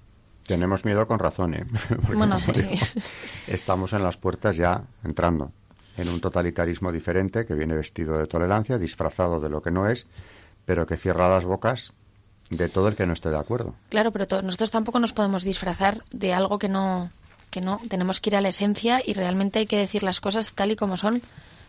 Tenemos 0.46 0.84
miedo 0.84 1.08
con 1.08 1.18
razón, 1.18 1.54
¿eh? 1.54 1.66
bueno, 2.14 2.38
sí. 2.38 2.52
estamos 3.48 3.94
en 3.94 4.04
las 4.04 4.16
puertas 4.16 4.56
ya 4.56 4.84
entrando 5.02 5.50
en 5.96 6.08
un 6.08 6.20
totalitarismo 6.20 6.92
diferente 6.92 7.46
que 7.46 7.54
viene 7.54 7.74
vestido 7.74 8.16
de 8.16 8.28
tolerancia, 8.28 8.78
disfrazado 8.78 9.40
de 9.40 9.48
lo 9.48 9.60
que 9.60 9.72
no 9.72 9.88
es, 9.88 10.06
pero 10.64 10.86
que 10.86 10.96
cierra 10.96 11.28
las 11.28 11.44
bocas 11.44 11.92
de 12.50 12.68
todo 12.68 12.88
el 12.88 12.96
que 12.96 13.06
no 13.06 13.12
esté 13.12 13.30
de 13.30 13.38
acuerdo. 13.38 13.74
Claro, 13.88 14.12
pero 14.12 14.42
nosotros 14.42 14.70
tampoco 14.70 14.98
nos 14.98 15.12
podemos 15.12 15.44
disfrazar 15.44 16.02
de 16.12 16.32
algo 16.32 16.58
que 16.58 16.68
no 16.68 17.10
que 17.50 17.60
no 17.60 17.80
tenemos 17.88 18.20
que 18.20 18.30
ir 18.30 18.36
a 18.36 18.40
la 18.40 18.48
esencia 18.48 19.00
y 19.04 19.14
realmente 19.14 19.60
hay 19.60 19.66
que 19.66 19.78
decir 19.78 20.02
las 20.02 20.20
cosas 20.20 20.52
tal 20.52 20.72
y 20.72 20.76
como 20.76 20.96
son 20.96 21.22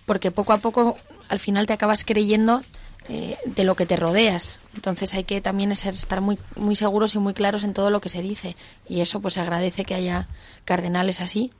porque 0.05 0.31
poco 0.31 0.53
a 0.53 0.57
poco 0.57 0.97
al 1.29 1.39
final 1.39 1.65
te 1.65 1.73
acabas 1.73 2.03
creyendo 2.03 2.61
eh, 3.09 3.37
de 3.45 3.63
lo 3.63 3.75
que 3.75 3.85
te 3.85 3.95
rodeas. 3.95 4.59
Entonces 4.75 5.13
hay 5.13 5.23
que 5.23 5.39
también 5.39 5.73
ser, 5.77 5.93
estar 5.93 6.19
muy, 6.19 6.37
muy 6.55 6.75
seguros 6.75 7.15
y 7.15 7.19
muy 7.19 7.33
claros 7.33 7.63
en 7.63 7.73
todo 7.73 7.89
lo 7.89 8.01
que 8.01 8.09
se 8.09 8.21
dice. 8.21 8.57
Y 8.89 8.99
eso 8.99 9.21
pues 9.21 9.35
se 9.35 9.39
agradece 9.39 9.85
que 9.85 9.95
haya 9.95 10.27
cardenales 10.65 11.21
así. 11.21 11.51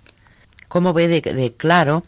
¿Cómo 0.68 0.92
ve 0.92 1.08
de, 1.08 1.54
claro 1.56 2.04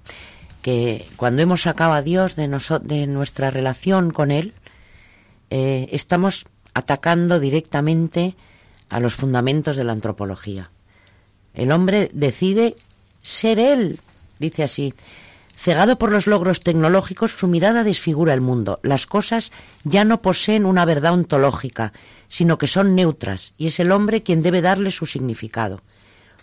que 0.61 1.07
cuando 1.15 1.41
hemos 1.41 1.61
sacado 1.61 1.93
a 1.93 2.01
Dios 2.01 2.35
de, 2.35 2.49
de 2.81 3.07
nuestra 3.07 3.49
relación 3.49 4.11
con 4.11 4.31
Él, 4.31 4.53
eh, 5.49 5.87
estamos 5.93 6.45
atacando 6.79 7.39
directamente 7.39 8.35
a 8.89 8.99
los 8.99 9.15
fundamentos 9.15 9.77
de 9.77 9.83
la 9.83 9.93
antropología? 9.93 10.71
El 11.53 11.71
hombre 11.71 12.09
decide 12.13 12.75
ser 13.21 13.59
Él, 13.59 13.99
dice 14.39 14.63
así. 14.63 14.93
Cegado 15.55 15.99
por 15.99 16.11
los 16.11 16.25
logros 16.25 16.61
tecnológicos, 16.61 17.31
su 17.31 17.47
mirada 17.47 17.83
desfigura 17.83 18.33
el 18.33 18.39
mundo. 18.39 18.79
Las 18.81 19.05
cosas 19.05 19.51
ya 19.83 20.05
no 20.05 20.21
poseen 20.21 20.65
una 20.65 20.85
verdad 20.85 21.13
ontológica, 21.13 21.91
sino 22.29 22.57
que 22.57 22.67
son 22.67 22.95
neutras, 22.95 23.53
y 23.57 23.67
es 23.67 23.79
el 23.81 23.91
hombre 23.91 24.23
quien 24.23 24.41
debe 24.41 24.61
darle 24.61 24.91
su 24.91 25.05
significado. 25.05 25.81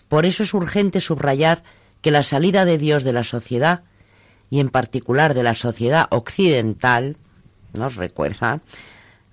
Por 0.07 0.25
eso 0.25 0.43
es 0.43 0.53
urgente 0.53 1.01
subrayar 1.01 1.63
que 2.01 2.11
la 2.11 2.21
salida 2.21 2.63
de 2.63 2.77
Dios 2.77 3.03
de 3.03 3.13
la 3.13 3.23
sociedad, 3.23 3.81
y 4.51 4.59
en 4.59 4.69
particular 4.69 5.33
de 5.33 5.43
la 5.43 5.55
sociedad 5.55 6.07
occidental, 6.11 7.17
nos 7.73 7.95
recuerda, 7.95 8.61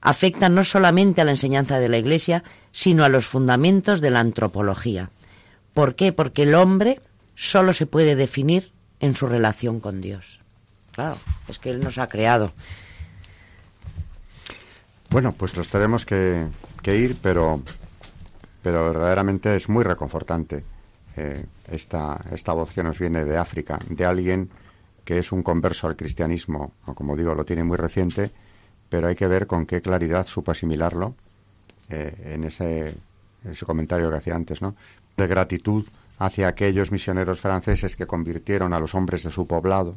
afecta 0.04 0.50
no 0.50 0.62
solamente 0.62 1.22
a 1.22 1.24
la 1.24 1.32
enseñanza 1.32 1.80
de 1.80 1.88
la 1.88 1.96
Iglesia, 1.98 2.44
sino 2.70 3.04
a 3.04 3.08
los 3.08 3.26
fundamentos 3.26 4.00
de 4.00 4.10
la 4.10 4.20
antropología. 4.20 5.10
¿Por 5.72 5.96
qué? 5.96 6.12
Porque 6.12 6.42
el 6.42 6.54
hombre 6.54 7.00
solo 7.34 7.72
se 7.72 7.86
puede 7.86 8.14
definir 8.14 8.70
en 9.00 9.14
su 9.14 9.26
relación 9.26 9.80
con 9.80 10.00
Dios. 10.00 10.40
Claro, 10.92 11.16
es 11.48 11.58
que 11.58 11.70
Él 11.70 11.80
nos 11.80 11.98
ha 11.98 12.06
creado. 12.06 12.52
Bueno, 15.08 15.32
pues 15.32 15.56
nos 15.56 15.70
tenemos 15.70 16.04
que, 16.04 16.48
ir, 16.84 17.16
pero, 17.22 17.62
pero 18.62 18.84
verdaderamente 18.84 19.56
es 19.56 19.68
muy 19.70 19.84
reconfortante 19.84 20.64
eh, 21.16 21.46
esta, 21.70 22.20
esta 22.30 22.52
voz 22.52 22.72
que 22.72 22.82
nos 22.82 22.98
viene 22.98 23.24
de 23.24 23.38
África, 23.38 23.80
de 23.88 24.04
alguien 24.04 24.50
que 25.04 25.18
es 25.18 25.32
un 25.32 25.42
converso 25.42 25.86
al 25.86 25.96
cristianismo, 25.96 26.74
o 26.84 26.94
como 26.94 27.16
digo, 27.16 27.34
lo 27.34 27.44
tiene 27.44 27.64
muy 27.64 27.76
reciente, 27.76 28.32
pero 28.88 29.08
hay 29.08 29.14
que 29.14 29.26
ver 29.26 29.46
con 29.46 29.66
qué 29.66 29.80
claridad 29.80 30.26
supo 30.26 30.52
asimilarlo 30.52 31.14
eh, 31.88 32.32
en 32.34 32.44
ese, 32.44 32.94
ese 33.44 33.66
comentario 33.66 34.10
que 34.10 34.16
hacía 34.16 34.34
antes, 34.34 34.62
¿no? 34.62 34.74
De 35.16 35.26
gratitud 35.26 35.86
hacia 36.18 36.48
aquellos 36.48 36.92
misioneros 36.92 37.40
franceses 37.40 37.96
que 37.96 38.06
convirtieron 38.06 38.72
a 38.72 38.78
los 38.78 38.94
hombres 38.94 39.22
de 39.24 39.30
su 39.30 39.46
poblado, 39.46 39.96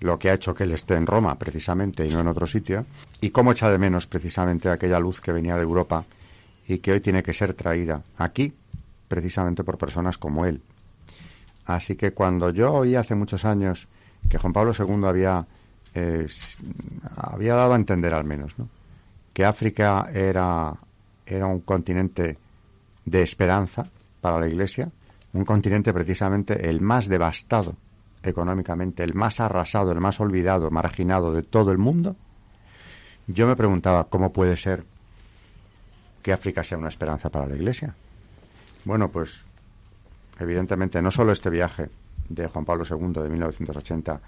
lo 0.00 0.18
que 0.18 0.30
ha 0.30 0.34
hecho 0.34 0.54
que 0.54 0.64
él 0.64 0.72
esté 0.72 0.94
en 0.94 1.06
Roma 1.06 1.38
precisamente 1.38 2.06
y 2.06 2.10
no 2.10 2.20
en 2.20 2.28
otro 2.28 2.46
sitio, 2.46 2.86
y 3.20 3.30
cómo 3.30 3.52
echa 3.52 3.70
de 3.70 3.78
menos 3.78 4.06
precisamente 4.06 4.68
aquella 4.68 4.98
luz 4.98 5.20
que 5.20 5.32
venía 5.32 5.56
de 5.56 5.62
Europa 5.62 6.04
y 6.66 6.78
que 6.78 6.92
hoy 6.92 7.00
tiene 7.00 7.22
que 7.22 7.32
ser 7.32 7.54
traída 7.54 8.02
aquí 8.16 8.52
precisamente 9.08 9.64
por 9.64 9.78
personas 9.78 10.18
como 10.18 10.46
él. 10.46 10.60
Así 11.66 11.96
que 11.96 12.12
cuando 12.12 12.50
yo 12.50 12.72
oí 12.72 12.94
hace 12.94 13.14
muchos 13.14 13.44
años 13.44 13.88
que 14.28 14.38
Juan 14.38 14.52
Pablo 14.52 14.72
II 14.78 15.06
había, 15.06 15.46
había 17.16 17.54
dado 17.54 17.72
a 17.72 17.76
entender 17.76 18.14
al 18.14 18.24
menos 18.24 18.58
¿no? 18.58 18.68
que 19.32 19.44
África 19.44 20.10
era, 20.12 20.74
era 21.24 21.46
un 21.46 21.60
continente 21.60 22.36
de 23.04 23.22
esperanza 23.22 23.86
para 24.20 24.40
la 24.40 24.48
Iglesia, 24.48 24.90
un 25.32 25.44
continente 25.44 25.92
precisamente 25.92 26.68
el 26.68 26.80
más 26.80 27.08
devastado 27.08 27.76
económicamente, 28.22 29.04
el 29.04 29.14
más 29.14 29.40
arrasado, 29.40 29.92
el 29.92 30.00
más 30.00 30.18
olvidado, 30.20 30.70
marginado 30.70 31.32
de 31.32 31.42
todo 31.42 31.72
el 31.72 31.78
mundo, 31.78 32.16
yo 33.26 33.46
me 33.46 33.56
preguntaba 33.56 34.04
cómo 34.04 34.32
puede 34.32 34.56
ser 34.56 34.84
que 36.22 36.32
África 36.32 36.64
sea 36.64 36.78
una 36.78 36.88
esperanza 36.88 37.30
para 37.30 37.46
la 37.46 37.54
Iglesia. 37.54 37.94
Bueno, 38.84 39.10
pues 39.10 39.44
evidentemente 40.38 41.00
no 41.02 41.10
solo 41.10 41.32
este 41.32 41.50
viaje 41.50 41.88
de 42.28 42.48
Juan 42.48 42.64
Pablo 42.64 42.84
II 42.88 43.22
de 43.22 43.28
1980 43.28 44.20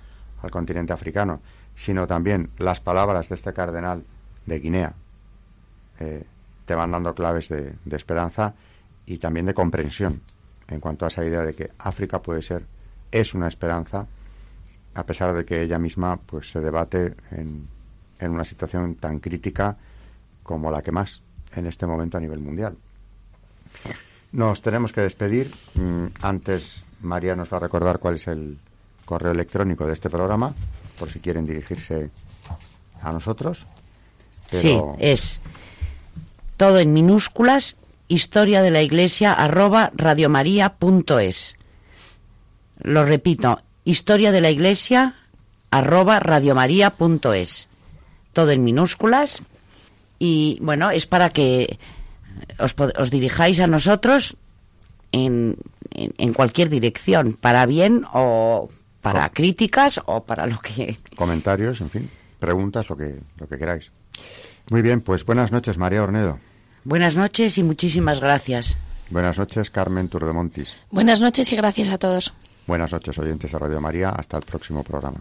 al 0.47 0.51
continente 0.51 0.93
africano, 0.93 1.41
sino 1.75 2.07
también 2.07 2.51
las 2.59 2.81
palabras 2.81 3.29
de 3.29 3.35
este 3.35 3.53
cardenal 3.53 4.05
de 4.47 4.59
Guinea 4.59 4.95
eh, 6.01 6.25
te 6.65 6.75
van 6.75 6.91
dando 6.91 7.15
claves 7.15 7.49
de 7.49 7.77
esperanza 7.91 8.55
y 9.05 9.19
también 9.19 9.47
de 9.47 9.55
comprensión 9.55 10.23
en 10.69 10.81
cuanto 10.81 11.05
a 11.05 11.09
esa 11.09 11.25
idea 11.25 11.43
de 11.43 11.55
que 11.55 11.71
África 11.79 12.21
puede 12.21 12.43
ser, 12.43 12.65
es 13.11 13.35
una 13.35 13.49
esperanza, 13.49 14.07
a 14.95 15.05
pesar 15.05 15.35
de 15.35 15.45
que 15.45 15.63
ella 15.63 15.79
misma 15.79 16.17
pues 16.17 16.51
se 16.51 16.61
debate 16.61 17.15
en, 17.31 17.69
en 18.19 18.31
una 18.31 18.45
situación 18.45 18.97
tan 18.97 19.21
crítica 19.21 19.77
como 20.43 20.71
la 20.71 20.83
que 20.83 20.93
más 20.93 21.23
en 21.55 21.67
este 21.67 21.87
momento 21.87 22.17
a 22.17 22.21
nivel 22.21 22.41
mundial. 22.41 22.77
Nos 24.33 24.61
tenemos 24.63 24.93
que 24.93 25.01
despedir. 25.01 25.51
Mm, 25.75 26.07
antes 26.23 26.85
María 27.01 27.37
nos 27.37 27.53
va 27.53 27.59
a 27.59 27.61
recordar 27.61 27.99
cuál 27.99 28.17
es 28.17 28.27
el 28.27 28.59
correo 29.07 29.33
electrónico 29.33 29.87
de 29.87 29.95
este 29.95 30.11
programa, 30.11 30.55
por 30.99 31.11
si 31.11 31.21
quieren 31.21 31.47
dirigirse 31.47 32.11
a 33.01 33.13
nosotros. 33.13 33.67
Sí, 34.51 34.79
es 34.99 35.41
todo 36.59 36.79
en 36.79 36.93
minúsculas 36.93 37.77
historia 38.09 38.63
de 38.63 38.71
la 38.71 38.83
iglesia 38.83 39.33
arroba 39.33 39.91
radiomaria.es. 39.95 41.57
Lo 42.79 43.05
repito, 43.05 43.61
historia 43.85 44.33
de 44.33 44.41
la 44.41 44.51
iglesia 44.51 45.15
arroba 45.71 46.21
radiomaria.es. 46.21 47.69
Todo 48.33 48.51
en 48.51 48.65
minúsculas. 48.65 49.43
Y 50.19 50.59
bueno, 50.61 50.91
es 50.91 51.07
para 51.07 51.31
que 51.31 51.79
os, 52.59 52.75
os 52.99 53.11
dirijáis 53.11 53.61
a 53.61 53.67
nosotros 53.67 54.37
en, 55.13 55.57
en, 55.91 56.33
cualquier 56.35 56.69
dirección, 56.69 57.35
para 57.35 57.67
bien 57.67 58.05
o 58.13 58.69
para 59.13 59.29
críticas 59.31 60.01
o 60.07 60.25
para 60.25 60.47
lo 60.47 60.59
que... 60.59 60.99
Comentarios, 61.17 61.81
en 61.81 61.91
fin, 61.91 62.11
preguntas, 62.39 62.89
lo 62.89 62.97
que, 62.97 63.21
lo 63.39 63.49
que 63.49 63.59
queráis. 63.59 63.93
Muy 64.71 64.83
bien, 64.83 65.01
pues 65.01 65.25
buenas 65.25 65.53
noches, 65.53 65.79
María 65.79 66.03
Ornedo. 66.03 66.39
Buenas 66.85 67.17
noches 67.17 67.59
y 67.59 67.63
muchísimas 67.63 68.21
gracias. 68.21 68.77
Buenas 69.11 69.39
noches, 69.39 69.71
Carmen 69.71 70.09
Turdemontis. 70.09 70.77
Buenas 70.91 71.21
noches 71.21 71.53
y 71.53 71.57
gracias 71.57 71.91
a 71.91 71.99
todos. 71.99 72.33
Buenas 72.67 72.93
noches, 72.93 73.17
oyentes 73.19 73.53
de 73.53 73.59
Radio 73.59 73.81
María. 73.81 74.11
Hasta 74.11 74.37
el 74.37 74.43
próximo 74.43 74.83
programa. 74.83 75.21